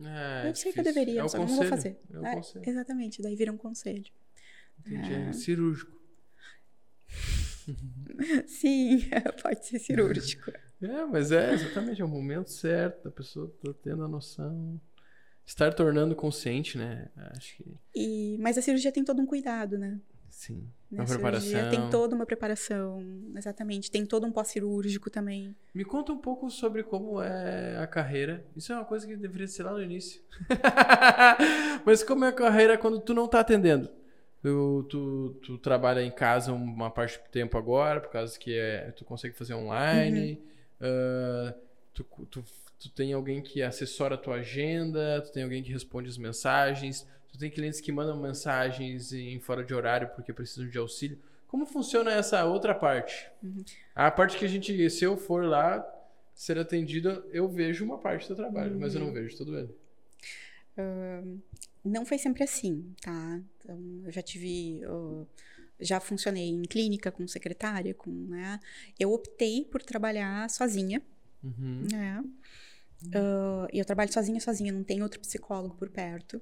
É, 0.02 0.48
eu 0.48 0.54
sei 0.56 0.72
que 0.72 0.80
difícil. 0.80 0.80
eu 0.80 0.84
deveria, 0.84 1.20
é 1.22 1.28
só 1.28 1.36
que 1.36 1.44
eu 1.44 1.46
não 1.46 1.46
vou 1.48 1.56
conselho, 1.58 1.70
fazer. 1.70 1.96
É 2.12 2.18
o 2.18 2.26
É, 2.26 2.34
conselho. 2.36 2.68
exatamente, 2.68 3.22
daí 3.22 3.36
vira 3.36 3.52
um 3.52 3.56
conselho. 3.56 4.04
Entendi, 4.80 5.12
É. 5.12 5.28
é 5.28 5.32
cirúrgico. 5.32 5.99
Sim, 8.46 9.00
pode 9.42 9.66
ser 9.66 9.78
cirúrgico. 9.78 10.50
É, 10.82 11.04
mas 11.04 11.30
é 11.30 11.52
exatamente 11.52 12.00
é 12.00 12.04
o 12.04 12.08
momento 12.08 12.50
certo 12.50 13.04
da 13.04 13.10
pessoa 13.10 13.52
tá 13.62 13.72
tendo 13.82 14.04
a 14.04 14.08
noção. 14.08 14.80
Estar 15.44 15.74
tornando 15.74 16.14
consciente, 16.14 16.78
né? 16.78 17.08
Acho 17.36 17.56
que. 17.56 17.64
E, 17.94 18.38
mas 18.38 18.56
a 18.56 18.62
cirurgia 18.62 18.92
tem 18.92 19.04
todo 19.04 19.20
um 19.20 19.26
cuidado, 19.26 19.76
né? 19.76 20.00
Sim. 20.30 20.68
Né? 20.90 21.00
Uma 21.00 21.06
Cirurgia 21.06 21.30
preparação. 21.30 21.70
tem 21.70 21.90
toda 21.90 22.14
uma 22.14 22.24
preparação, 22.24 23.04
exatamente. 23.36 23.90
Tem 23.90 24.06
todo 24.06 24.26
um 24.26 24.32
pós-cirúrgico 24.32 25.10
também. 25.10 25.54
Me 25.74 25.84
conta 25.84 26.12
um 26.12 26.18
pouco 26.18 26.48
sobre 26.50 26.82
como 26.82 27.20
é 27.20 27.78
a 27.78 27.86
carreira. 27.86 28.44
Isso 28.56 28.72
é 28.72 28.76
uma 28.76 28.84
coisa 28.84 29.06
que 29.06 29.16
deveria 29.16 29.46
ser 29.46 29.64
lá 29.64 29.72
no 29.72 29.82
início. 29.82 30.22
Mas 31.84 32.02
como 32.02 32.24
é 32.24 32.28
a 32.28 32.32
carreira 32.32 32.78
quando 32.78 33.00
tu 33.00 33.12
não 33.12 33.28
tá 33.28 33.40
atendendo? 33.40 33.90
Tu, 34.42 34.86
tu, 34.88 35.36
tu 35.42 35.58
trabalha 35.58 36.02
em 36.02 36.10
casa 36.10 36.52
uma 36.52 36.90
parte 36.90 37.18
do 37.18 37.28
tempo 37.30 37.58
agora, 37.58 38.00
por 38.00 38.10
causa 38.10 38.38
que 38.38 38.58
é, 38.58 38.90
tu 38.92 39.04
consegue 39.04 39.36
fazer 39.36 39.54
online. 39.54 40.40
Ah, 40.80 41.54
tu, 41.92 42.04
tu, 42.30 42.44
tu 42.78 42.88
tem 42.90 43.12
alguém 43.12 43.42
que 43.42 43.62
assessora 43.62 44.14
a 44.14 44.18
tua 44.18 44.36
agenda, 44.36 45.20
tu 45.22 45.30
tem 45.32 45.42
alguém 45.42 45.62
que 45.62 45.70
responde 45.70 46.08
as 46.08 46.16
mensagens, 46.16 47.06
tu 47.30 47.38
tem 47.38 47.50
clientes 47.50 47.80
que 47.80 47.92
mandam 47.92 48.18
mensagens 48.18 49.12
em 49.12 49.38
fora 49.38 49.62
de 49.62 49.74
horário 49.74 50.08
porque 50.14 50.32
precisam 50.32 50.68
de 50.68 50.78
auxílio. 50.78 51.18
Como 51.46 51.66
funciona 51.66 52.10
essa 52.12 52.44
outra 52.44 52.74
parte? 52.74 53.28
A 53.94 54.10
parte 54.10 54.38
que 54.38 54.44
a 54.44 54.48
gente, 54.48 54.88
se 54.88 55.04
eu 55.04 55.16
for 55.16 55.44
lá 55.44 55.84
ser 56.34 56.58
atendido, 56.58 57.24
eu 57.32 57.48
vejo 57.48 57.84
uma 57.84 57.98
parte 57.98 58.28
do 58.28 58.34
trabalho, 58.36 58.78
mas 58.80 58.94
eu 58.94 59.00
não 59.00 59.12
vejo 59.12 59.36
todo 59.36 59.58
ele. 59.58 59.74
Não 61.84 62.04
foi 62.04 62.18
sempre 62.18 62.42
assim, 62.44 62.92
tá? 63.00 63.40
Então, 63.58 64.02
eu 64.04 64.12
já 64.12 64.22
tive. 64.22 64.82
uh, 64.86 65.26
já 65.82 65.98
funcionei 65.98 66.46
em 66.46 66.62
clínica 66.62 67.10
com 67.10 67.26
secretária, 67.26 67.94
com, 67.94 68.10
né? 68.10 68.60
Eu 68.98 69.12
optei 69.12 69.64
por 69.64 69.82
trabalhar 69.82 70.48
sozinha, 70.50 71.00
Uhum. 71.42 71.86
né? 71.90 72.22
Uh, 73.06 73.66
eu 73.72 73.82
trabalho 73.86 74.12
sozinha, 74.12 74.38
sozinha, 74.40 74.70
não 74.72 74.84
tem 74.84 75.02
outro 75.02 75.18
psicólogo 75.20 75.74
por 75.76 75.88
perto. 75.88 76.36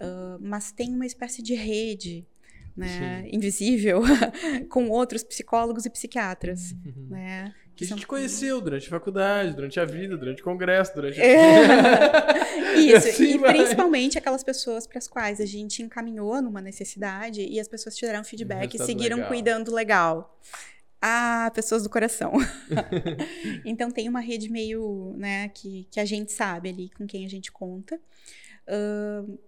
Uh, 0.00 0.38
mas 0.40 0.70
tem 0.70 0.94
uma 0.94 1.04
espécie 1.06 1.42
de 1.42 1.54
rede, 1.54 2.24
né? 2.76 3.26
Invisível, 3.32 4.02
com 4.68 4.88
outros 4.90 5.22
psicólogos 5.24 5.86
e 5.86 5.90
psiquiatras, 5.90 6.72
Uhum. 6.84 7.06
né? 7.10 7.54
Que 7.74 7.84
a 7.84 7.88
são- 7.88 7.96
gente 7.98 8.06
conheceu 8.06 8.60
durante 8.60 8.86
a 8.86 8.90
faculdade, 8.90 9.54
durante 9.54 9.78
a 9.78 9.84
vida, 9.84 10.16
durante 10.16 10.40
o 10.40 10.44
congresso, 10.44 10.94
durante 10.94 11.20
a... 11.20 11.24
É. 11.24 12.76
Isso, 12.80 13.08
assim 13.08 13.34
e 13.34 13.38
vai. 13.38 13.52
principalmente 13.54 14.16
aquelas 14.18 14.42
pessoas 14.42 14.86
para 14.86 14.98
as 14.98 15.06
quais 15.08 15.40
a 15.40 15.46
gente 15.46 15.82
encaminhou 15.82 16.40
numa 16.40 16.60
necessidade 16.62 17.42
e 17.46 17.60
as 17.60 17.68
pessoas 17.68 17.94
te 17.96 18.04
deram 18.06 18.24
feedback 18.24 18.74
e 18.74 18.78
seguiram 18.78 19.16
legal. 19.16 19.30
cuidando 19.30 19.74
legal. 19.74 20.38
Ah, 21.02 21.50
pessoas 21.54 21.82
do 21.82 21.90
coração. 21.90 22.32
então 23.64 23.90
tem 23.90 24.08
uma 24.08 24.20
rede 24.20 24.50
meio, 24.50 25.14
né, 25.16 25.48
que, 25.50 25.86
que 25.90 26.00
a 26.00 26.04
gente 26.04 26.32
sabe 26.32 26.68
ali 26.70 26.90
com 26.90 27.06
quem 27.06 27.24
a 27.24 27.28
gente 27.28 27.52
conta. 27.52 28.00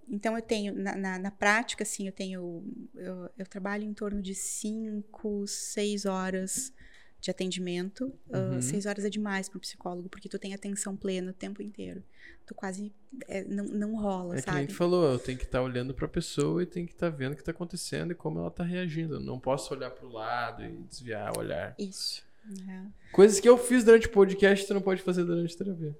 Então 0.08 0.36
eu 0.36 0.42
tenho, 0.42 0.74
na, 0.74 0.96
na, 0.96 1.18
na 1.18 1.30
prática, 1.30 1.82
assim, 1.82 2.06
eu 2.06 2.12
tenho, 2.12 2.64
eu, 2.94 3.30
eu 3.36 3.46
trabalho 3.46 3.84
em 3.84 3.92
torno 3.92 4.22
de 4.22 4.34
cinco, 4.34 5.46
seis 5.46 6.06
horas 6.06 6.72
de 7.20 7.30
atendimento. 7.32 8.12
Uhum. 8.32 8.62
seis 8.62 8.86
horas 8.86 9.04
é 9.04 9.10
demais 9.10 9.48
para 9.48 9.58
um 9.58 9.60
psicólogo, 9.60 10.08
porque 10.08 10.28
tu 10.28 10.38
tem 10.38 10.54
atenção 10.54 10.96
plena 10.96 11.32
o 11.32 11.34
tempo 11.34 11.60
inteiro. 11.60 12.02
Tu 12.46 12.54
quase 12.54 12.92
é, 13.26 13.42
não, 13.44 13.64
não 13.64 13.96
rola, 14.00 14.38
É 14.38 14.40
que 14.42 14.50
nem 14.52 14.62
sabe? 14.62 14.72
falou, 14.74 15.12
eu 15.12 15.18
tenho 15.18 15.36
que 15.36 15.44
estar 15.44 15.60
olhando 15.60 15.92
pra 15.92 16.06
pessoa 16.06 16.62
e 16.62 16.66
tenho 16.66 16.86
que 16.86 16.92
estar 16.92 17.10
vendo 17.10 17.32
o 17.32 17.36
que 17.36 17.42
tá 17.42 17.50
acontecendo 17.50 18.12
e 18.12 18.14
como 18.14 18.38
ela 18.38 18.50
tá 18.50 18.62
reagindo. 18.62 19.14
Eu 19.14 19.20
não 19.20 19.38
posso 19.40 19.74
olhar 19.74 19.90
pro 19.90 20.08
lado 20.08 20.62
e 20.64 20.70
desviar 20.88 21.36
o 21.36 21.40
olhar. 21.40 21.74
Isso. 21.76 22.24
né? 22.64 22.86
Coisas 23.12 23.40
que 23.40 23.48
eu 23.48 23.58
fiz 23.58 23.82
durante 23.82 24.06
o 24.06 24.10
podcast, 24.12 24.64
tu 24.66 24.72
não 24.74 24.80
pode 24.80 25.02
fazer 25.02 25.24
durante 25.24 25.54
a 25.54 25.58
terapia. 25.58 25.98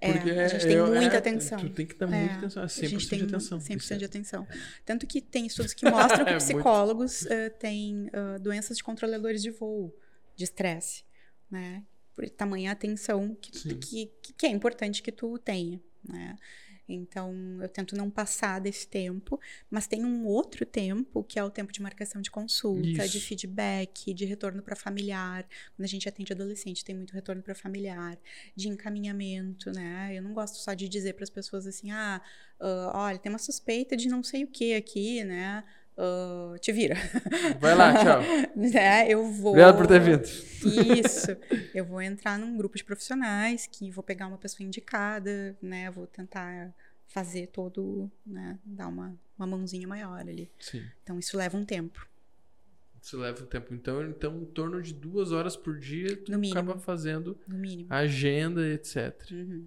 É, 0.00 0.12
Porque 0.12 0.30
a 0.30 0.48
gente 0.48 0.66
tem 0.66 0.76
eu- 0.76 0.86
muita 0.86 1.14
é, 1.16 1.18
atenção. 1.18 1.58
Tu 1.58 1.70
tem 1.70 1.86
que 1.86 1.94
dar 1.96 2.06
É, 2.12 2.18
muita 2.20 2.34
atenção. 2.36 2.62
É 2.62 2.66
A 2.66 2.68
100% 2.68 2.88
gente 2.88 3.08
tem 3.08 3.18
de 3.18 3.24
atenção. 3.24 3.58
100% 3.60 3.80
Isso 3.82 3.94
é- 3.94 3.96
de 3.96 4.04
atenção. 4.04 4.46
Tanto 4.84 5.06
que 5.06 5.20
tem 5.20 5.46
estudos 5.46 5.72
que 5.74 5.84
mostram 5.90 6.24
que 6.24 6.30
É 6.32 6.36
psicólogos 6.36 7.26
eh, 7.26 7.48
têm 7.50 8.08
ah, 8.12 8.38
doenças 8.38 8.76
de 8.76 8.84
controladores 8.84 9.42
de 9.42 9.50
voo, 9.50 9.94
de 10.36 10.44
estresse, 10.44 11.04
né? 11.50 11.82
Por 12.14 12.28
tamanha 12.30 12.72
atenção 12.72 13.34
que, 13.40 13.50
que, 13.74 14.10
que 14.36 14.46
é 14.46 14.50
importante 14.50 15.02
que 15.02 15.12
tu 15.12 15.38
tenha, 15.38 15.80
né? 16.08 16.36
Então, 16.88 17.34
eu 17.60 17.68
tento 17.68 17.96
não 17.96 18.08
passar 18.08 18.60
desse 18.60 18.86
tempo, 18.86 19.40
mas 19.70 19.86
tem 19.86 20.04
um 20.04 20.24
outro 20.26 20.64
tempo, 20.64 21.24
que 21.24 21.38
é 21.38 21.44
o 21.44 21.50
tempo 21.50 21.72
de 21.72 21.82
marcação 21.82 22.20
de 22.20 22.30
consulta, 22.30 23.08
de 23.08 23.18
Isso. 23.18 23.26
feedback, 23.26 24.14
de 24.14 24.24
retorno 24.24 24.62
para 24.62 24.76
familiar. 24.76 25.46
Quando 25.76 25.84
a 25.84 25.88
gente 25.88 26.08
atende 26.08 26.32
adolescente, 26.32 26.84
tem 26.84 26.94
muito 26.94 27.12
retorno 27.12 27.42
para 27.42 27.54
familiar, 27.54 28.18
de 28.54 28.68
encaminhamento, 28.68 29.70
né? 29.72 30.10
Eu 30.14 30.22
não 30.22 30.32
gosto 30.32 30.56
só 30.56 30.74
de 30.74 30.88
dizer 30.88 31.14
para 31.14 31.24
as 31.24 31.30
pessoas 31.30 31.66
assim: 31.66 31.90
ah, 31.90 32.20
ah, 32.60 32.92
olha, 32.94 33.18
tem 33.18 33.30
uma 33.30 33.38
suspeita 33.38 33.96
de 33.96 34.08
não 34.08 34.22
sei 34.22 34.44
o 34.44 34.48
que 34.48 34.74
aqui, 34.74 35.24
né? 35.24 35.64
Ah, 35.98 36.54
te 36.60 36.72
vira. 36.72 36.94
Vai 37.60 37.74
lá, 37.74 37.94
tchau. 37.94 38.20
né? 38.54 39.10
Eu 39.10 39.30
vou. 39.32 39.50
Obrigado 39.52 39.76
por 39.78 39.86
ter 39.86 40.00
vindo. 40.00 40.22
Isso. 40.24 41.28
Eu 41.74 41.84
vou 41.84 42.00
entrar 42.02 42.38
num 42.38 42.56
grupo 42.56 42.76
de 42.76 42.84
profissionais 42.84 43.66
que 43.66 43.90
vou 43.90 44.02
pegar 44.04 44.26
uma 44.26 44.38
pessoa 44.38 44.66
indicada, 44.66 45.56
né? 45.62 45.90
Vou 45.90 46.06
tentar 46.06 46.74
fazer 47.06 47.46
todo, 47.48 48.10
né? 48.26 48.58
Dar 48.64 48.88
uma, 48.88 49.16
uma 49.38 49.46
mãozinha 49.46 49.86
maior 49.88 50.20
ali. 50.20 50.50
Sim. 50.58 50.84
Então 51.02 51.18
isso 51.18 51.36
leva 51.36 51.56
um 51.56 51.64
tempo. 51.64 52.06
Isso 53.00 53.16
leva 53.18 53.42
um 53.42 53.46
tempo. 53.46 53.72
Então, 53.72 54.02
então, 54.08 54.42
em 54.42 54.46
torno 54.46 54.82
de 54.82 54.92
duas 54.92 55.30
horas 55.32 55.56
por 55.56 55.78
dia, 55.78 56.16
tu 56.16 56.32
No 56.32 56.38
mínimo. 56.38 56.58
acaba 56.60 56.78
fazendo 56.80 57.38
No 57.46 57.56
mínimo. 57.56 57.86
agenda, 57.92 58.66
etc. 58.68 59.14
Uhum. 59.30 59.66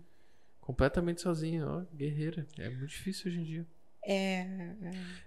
Completamente 0.60 1.22
sozinha, 1.22 1.66
ó, 1.66 1.84
guerreira. 1.96 2.46
É 2.58 2.70
muito 2.70 2.88
difícil 2.88 3.32
hoje 3.32 3.40
em 3.40 3.44
dia. 3.44 3.66
É, 4.12 4.48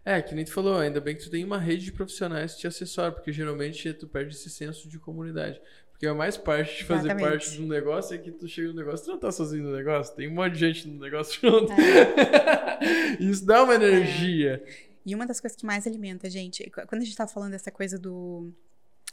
É, 0.05 0.21
que 0.23 0.35
nem 0.35 0.45
tu 0.45 0.53
falou, 0.53 0.77
ainda 0.79 1.01
bem 1.01 1.15
que 1.15 1.23
tu 1.23 1.31
tem 1.31 1.45
uma 1.45 1.59
rede 1.59 1.85
de 1.85 1.93
profissionais 1.93 2.55
que 2.55 2.61
te 2.61 2.67
assessoram, 2.67 3.13
porque 3.13 3.33
geralmente 3.33 3.93
tu 3.95 4.09
perde 4.09 4.35
esse 4.35 4.51
senso 4.51 4.89
de 4.89 4.99
comunidade. 4.99 5.61
Porque 5.93 6.07
a 6.07 6.15
mais 6.15 6.37
parte 6.37 6.79
de 6.79 6.85
fazer 6.85 7.07
Exatamente. 7.09 7.29
parte 7.31 7.51
de 7.53 7.63
um 7.63 7.69
negócio 7.69 8.15
é 8.15 8.19
que 8.19 8.33
tu 8.33 8.49
chega 8.49 8.69
no 8.69 8.75
negócio, 8.75 9.05
tu 9.07 9.13
não 9.13 9.19
tá 9.21 9.31
sozinho 9.31 9.63
no 9.63 9.73
negócio, 9.77 10.17
tem 10.17 10.27
um 10.29 10.35
monte 10.35 10.55
de 10.55 10.59
gente 10.59 10.89
no 10.89 10.99
negócio 10.99 11.41
junto. 11.41 11.73
Isso 13.21 13.47
dá 13.47 13.63
uma 13.63 13.75
energia. 13.77 14.63
E 15.07 15.15
uma 15.15 15.27
das 15.27 15.41
coisas 15.41 15.57
que 15.57 15.65
mais 15.65 15.87
alimenta, 15.87 16.29
gente, 16.29 16.69
qu- 16.71 16.87
quando 16.89 17.03
a 17.03 17.05
gente 17.05 17.17
tá 17.17 17.27
falando 17.29 17.53
dessa 17.53 17.71
coisa 17.71 17.99
do, 17.99 18.51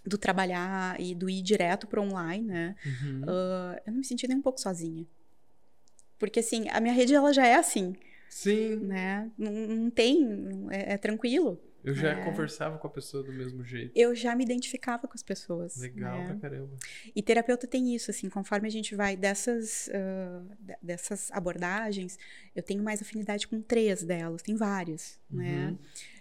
do 0.05 0.17
trabalhar 0.17 0.99
e 0.99 1.13
do 1.13 1.29
ir 1.29 1.41
direto 1.43 1.85
pro 1.87 2.01
online, 2.01 2.45
né? 2.45 2.75
Uhum. 2.85 3.21
ah, 3.27 3.81
eu 3.85 3.91
não 3.91 3.99
me 3.99 4.05
senti 4.05 4.27
nem 4.27 4.37
um 4.37 4.41
pouco 4.41 4.59
sozinha. 4.59 5.05
Porque, 6.17 6.39
assim, 6.39 6.67
a 6.69 6.81
minha 6.81 6.93
rede, 6.93 7.13
ela 7.13 7.31
já 7.31 7.45
é 7.45 7.55
assim, 7.55 7.95
Sim, 8.29 8.75
né? 8.77 9.29
Não, 9.37 9.51
não 9.51 9.89
tem, 9.89 10.27
é, 10.71 10.93
é 10.93 10.97
tranquilo. 10.97 11.59
eu 11.83 11.95
já 11.95 12.09
É. 12.11 12.23
conversava 12.25 12.77
com 12.77 12.85
a 12.87 12.89
pessoa 12.89 13.23
do 13.23 13.31
mesmo 13.33 13.63
jeito. 13.63 13.91
Eu 13.95 14.13
já 14.13 14.35
me 14.35 14.43
identificava 14.43 15.07
com 15.07 15.13
as 15.15 15.23
pessoas. 15.23 15.77
Legal 15.77 16.19
né? 16.19 16.25
pra 16.27 16.35
caramba. 16.35 16.75
E 17.15 17.21
terapeuta 17.23 17.65
tem 17.67 17.95
isso, 17.95 18.11
assim, 18.11 18.29
conforme 18.29 18.67
a 18.67 18.71
gente 18.71 18.93
vai 18.95 19.15
dessas, 19.15 19.89
de- 20.59 20.77
dessas 20.81 21.31
abordagens, 21.31 22.19
eu 22.55 22.61
tenho 22.61 22.83
mais 22.83 23.01
afinidade 23.01 23.47
com 23.47 23.61
três 23.61 24.03
delas, 24.03 24.41
tem 24.41 24.55
várias, 24.55 25.19
né? 25.29 25.75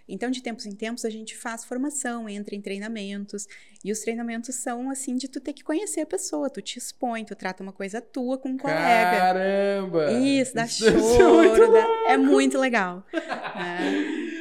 Uhum. 0.09 0.15
Então, 0.15 0.31
de 0.31 0.43
tempos 0.43 0.65
em 0.67 0.73
tempos, 0.73 1.05
a 1.05 1.11
gente 1.11 1.37
faz 1.37 1.65
formação, 1.65 2.29
entra 2.29 2.55
em 2.55 2.61
treinamentos, 2.61 3.47
e 3.85 3.93
os 3.93 4.01
treinamentos 4.01 4.55
são, 4.57 4.91
assim, 4.91 5.17
de 5.17 5.29
tu 5.29 5.41
ter 5.41 5.53
que 5.53 5.63
conhecer 5.63 6.01
a 6.01 6.07
pessoa, 6.07 6.49
tu 6.51 6.63
te 6.63 6.79
expõe, 6.79 7.25
tu 7.25 7.37
trata 7.37 7.63
uma 7.63 7.73
coisa 7.73 8.01
tua 8.01 8.39
com 8.39 8.49
um 8.51 8.57
colega. 8.57 9.19
Caramba! 9.19 10.13
Isso, 10.13 10.55
dá 10.55 10.63
deve 10.63 10.73
ser 10.73 10.93
muito 10.93 11.17
choro, 11.17 11.73
dá- 11.73 12.05
é 12.09 12.17
muito 12.17 12.59
legal. 12.59 13.05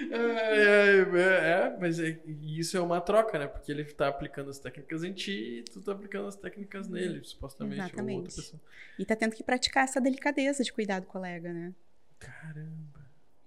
Ai, 0.09 0.13
ai, 0.13 1.20
é, 1.20 1.74
é, 1.74 1.78
mas 1.80 1.99
é- 1.99 2.20
isso 2.41 2.78
é 2.78 2.80
uma 2.80 3.01
troca, 3.01 3.38
né? 3.38 3.47
Porque 3.47 3.72
ele 3.72 3.84
tá 3.84 4.07
aplicando 4.07 4.49
as 4.49 4.57
técnicas 4.59 5.03
em 5.03 5.11
ti 5.11 5.59
e 5.59 5.63
tu 5.63 5.82
tá 5.82 5.91
aplicando 5.91 6.28
as 6.28 6.36
técnicas 6.36 6.88
nele, 6.88 7.24
supostamente, 7.24 7.82
Exatamente. 7.82 8.36
pessoa. 8.36 8.61
E 8.97 9.05
tá 9.05 9.15
tendo 9.15 9.36
que 9.36 9.43
praticar 9.43 9.84
essa 9.84 9.99
delicadeza 9.99 10.63
de 10.63 10.72
cuidar 10.72 10.99
do 11.01 11.07
colega, 11.07 11.51
né? 11.51 11.74
Caramba. 12.20 12.97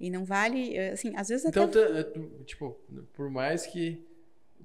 E 0.00 0.08
não 0.10 0.24
vale, 0.24 0.74
eh, 0.76 0.92
assim, 0.92 1.12
às 1.14 1.28
vezes 1.28 1.44
Então, 1.44 1.64
até... 1.64 2.02
tu- 2.04 2.42
tipo, 2.46 2.80
por 3.12 3.28
mais 3.30 3.66
que 3.66 4.02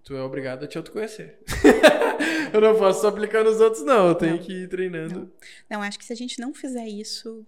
tu 0.03 0.15
é 0.15 0.21
obrigado 0.21 0.63
a 0.63 0.67
te 0.67 0.77
autoconhecer. 0.77 1.37
eu 2.53 2.61
não 2.61 2.77
posso 2.77 3.01
só 3.01 3.09
aplicar 3.09 3.43
nos 3.43 3.59
outros, 3.59 3.83
não. 3.83 4.07
Eu 4.09 4.15
tenho 4.15 4.37
Não. 4.37 4.41
que 4.43 4.53
ir 4.63 4.69
treinando. 4.69 5.29
Não, 5.69 5.81
acho 5.81 5.99
que 5.99 6.05
se 6.05 6.13
a 6.13 6.15
gente 6.15 6.39
não 6.39 6.53
fizer 6.53 6.87
isso, 6.87 7.45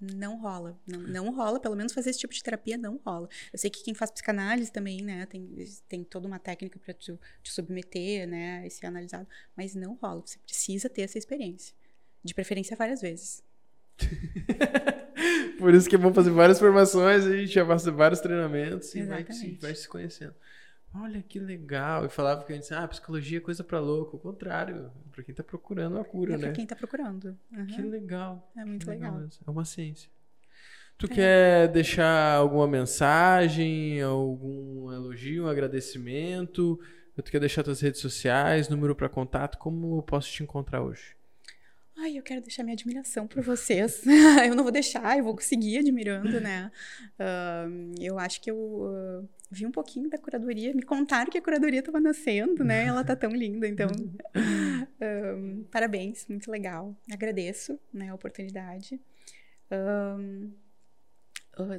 não 0.00 0.40
rola. 0.40 0.76
Não, 0.86 1.00
não 1.00 1.30
rola, 1.34 1.60
pelo 1.60 1.76
menos 1.76 1.92
fazer 1.92 2.10
esse 2.10 2.18
tipo 2.18 2.34
de 2.34 2.42
terapia 2.42 2.76
não 2.76 3.00
rola. 3.04 3.28
Eu 3.52 3.58
sei 3.58 3.70
que 3.70 3.84
quem 3.84 3.94
faz 3.94 4.10
psicanálise 4.10 4.72
também, 4.72 5.02
né, 5.02 5.26
tem, 5.26 5.48
tem 5.88 6.02
toda 6.02 6.26
uma 6.26 6.38
técnica 6.40 6.78
para 6.78 6.94
te, 6.94 7.12
te 7.42 7.52
submeter, 7.52 8.26
né, 8.26 8.66
e 8.66 8.70
ser 8.70 8.86
analisado, 8.86 9.28
mas 9.56 9.74
não 9.76 9.94
rola. 9.94 10.22
Você 10.26 10.38
precisa 10.40 10.88
ter 10.88 11.02
essa 11.02 11.18
experiência. 11.18 11.74
De 12.24 12.34
preferência 12.34 12.76
várias 12.76 13.00
vezes. 13.00 13.44
Por 15.58 15.74
isso 15.74 15.88
que 15.88 15.96
é 15.96 15.98
bom 15.98 16.12
fazer 16.14 16.30
várias 16.30 16.58
formações 16.58 17.24
e 17.24 17.32
a 17.32 17.36
gente 17.36 17.52
já 17.52 17.66
fazer 17.66 17.90
vários 17.90 18.20
treinamentos 18.20 18.94
e 18.94 19.02
vai, 19.02 19.24
vai 19.60 19.74
se 19.74 19.88
conhecendo. 19.88 20.34
Olha 20.94 21.22
que 21.22 21.38
legal. 21.38 22.06
E 22.06 22.08
falava 22.08 22.44
que 22.44 22.52
a 22.52 22.54
gente 22.54 22.62
disse, 22.62 22.74
ah, 22.74 22.86
psicologia 22.88 23.38
é 23.38 23.40
coisa 23.40 23.62
pra 23.62 23.78
louco. 23.78 24.16
O 24.16 24.20
contrário, 24.20 24.90
pra 25.12 25.22
quem 25.22 25.34
tá 25.34 25.44
procurando 25.44 25.96
uma 25.96 26.04
cura, 26.04 26.34
É 26.34 26.36
né? 26.36 26.42
para 26.44 26.52
quem 26.52 26.66
tá 26.66 26.74
procurando. 26.74 27.36
Uhum. 27.52 27.66
Que 27.66 27.82
legal. 27.82 28.50
É 28.56 28.64
muito 28.64 28.88
legal. 28.88 29.12
mesmo. 29.16 29.42
É 29.46 29.50
uma 29.50 29.64
ciência. 29.64 30.08
Tu 30.96 31.06
quer 31.06 31.68
deixar 31.68 32.34
alguma 32.34 32.66
mensagem, 32.66 34.00
algum 34.02 34.90
elogio, 34.92 35.44
um 35.44 35.48
agradecimento? 35.48 36.80
Tu 37.14 37.30
quer 37.30 37.40
deixar 37.40 37.62
tuas 37.62 37.80
redes 37.80 38.00
sociais, 38.00 38.68
número 38.68 38.94
para 38.96 39.08
contato? 39.08 39.58
Como 39.58 39.98
eu 39.98 40.02
posso 40.02 40.28
te 40.30 40.42
encontrar 40.42 40.82
hoje? 40.82 41.16
Ai, 42.08 42.16
eu 42.16 42.22
quero 42.22 42.40
deixar 42.40 42.62
minha 42.62 42.72
admiração 42.72 43.26
por 43.26 43.42
vocês. 43.42 44.02
eu 44.48 44.54
não 44.54 44.62
vou 44.62 44.72
deixar, 44.72 45.18
eu 45.18 45.24
vou 45.24 45.38
seguir 45.40 45.76
admirando, 45.76 46.40
né? 46.40 46.72
Uh, 47.20 47.94
eu 48.00 48.18
acho 48.18 48.40
que 48.40 48.50
eu 48.50 48.56
uh, 48.56 49.28
vi 49.50 49.66
um 49.66 49.70
pouquinho 49.70 50.08
da 50.08 50.16
curadoria, 50.16 50.72
me 50.72 50.80
contaram 50.80 51.30
que 51.30 51.36
a 51.36 51.42
curadoria 51.42 51.80
estava 51.80 52.00
nascendo, 52.00 52.64
né? 52.64 52.86
Ela 52.86 53.04
tá 53.04 53.14
tão 53.14 53.30
linda, 53.30 53.68
então. 53.68 53.88
Parabéns, 55.70 56.26
muito 56.28 56.50
legal. 56.50 56.96
Agradeço 57.12 57.78
né, 57.92 58.08
a 58.08 58.14
oportunidade. 58.14 58.98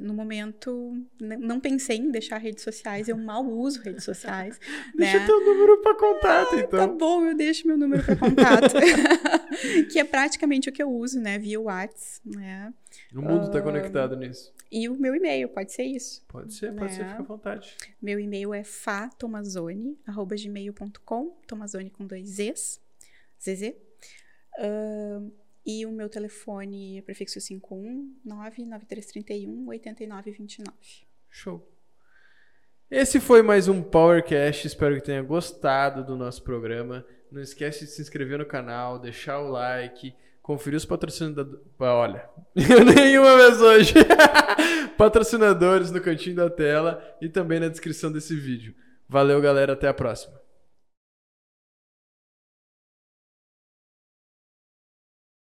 No 0.00 0.14
momento, 0.14 0.96
não 1.18 1.58
pensei 1.60 1.96
em 1.96 2.10
deixar 2.10 2.38
redes 2.38 2.62
sociais, 2.62 3.08
eu 3.08 3.16
mal 3.16 3.44
uso 3.46 3.80
redes 3.82 4.04
sociais. 4.04 4.60
Deixa 4.94 5.18
né? 5.18 5.26
teu 5.26 5.44
número 5.44 5.82
para 5.82 5.96
contato, 5.96 6.54
ah, 6.54 6.60
então. 6.60 6.78
Tá 6.78 6.86
bom, 6.86 7.26
eu 7.26 7.36
deixo 7.36 7.66
meu 7.66 7.76
número 7.76 8.04
para 8.04 8.14
contato. 8.16 8.74
que 9.90 9.98
é 9.98 10.04
praticamente 10.04 10.68
o 10.68 10.72
que 10.72 10.80
eu 10.82 10.90
uso, 10.90 11.18
né? 11.20 11.38
Via 11.38 11.60
WhatsApp, 11.60 12.36
né? 12.36 12.74
O 13.14 13.22
mundo 13.22 13.46
está 13.46 13.60
uh, 13.60 13.62
conectado 13.62 14.16
nisso. 14.16 14.52
E 14.70 14.86
o 14.88 14.94
meu 14.94 15.14
e-mail, 15.14 15.48
pode 15.48 15.72
ser 15.72 15.84
isso. 15.84 16.22
Pode 16.28 16.52
ser, 16.54 16.72
pode 16.72 16.92
né? 16.92 16.98
ser, 16.98 17.06
fica 17.06 17.20
à 17.20 17.24
vontade. 17.24 17.74
Meu 18.00 18.20
e-mail 18.20 18.54
é 18.54 18.64
fatomazone.gmail.com, 18.64 21.36
Tomazone 21.46 21.90
com 21.90 22.06
dois 22.06 22.28
Zs, 22.28 22.80
ZZ. 23.42 23.74
Uh, 24.58 25.30
e 25.70 25.86
o 25.86 25.92
meu 25.92 26.08
telefone 26.08 26.98
é 26.98 27.02
prefixo 27.02 27.40
51 27.40 28.16
99331 28.24 29.68
8929. 29.68 30.72
Show. 31.28 31.64
Esse 32.90 33.20
foi 33.20 33.40
mais 33.40 33.68
um 33.68 33.80
Powercast. 33.80 34.66
Espero 34.66 34.96
que 34.96 35.04
tenha 35.04 35.22
gostado 35.22 36.04
do 36.04 36.16
nosso 36.16 36.42
programa. 36.42 37.06
Não 37.30 37.40
esquece 37.40 37.84
de 37.84 37.92
se 37.92 38.02
inscrever 38.02 38.38
no 38.38 38.46
canal, 38.46 38.98
deixar 38.98 39.38
o 39.38 39.48
like, 39.48 40.12
conferir 40.42 40.76
os 40.76 40.84
patrocinadores. 40.84 41.60
Olha, 41.78 42.28
nenhuma 42.56 43.36
vez 43.36 43.60
hoje. 43.60 43.94
Patrocinadores 44.98 45.92
no 45.92 46.00
cantinho 46.00 46.34
da 46.34 46.50
tela 46.50 47.00
e 47.20 47.28
também 47.28 47.60
na 47.60 47.68
descrição 47.68 48.10
desse 48.10 48.34
vídeo. 48.34 48.74
Valeu, 49.08 49.40
galera. 49.40 49.74
Até 49.74 49.86
a 49.86 49.94
próxima. 49.94 50.40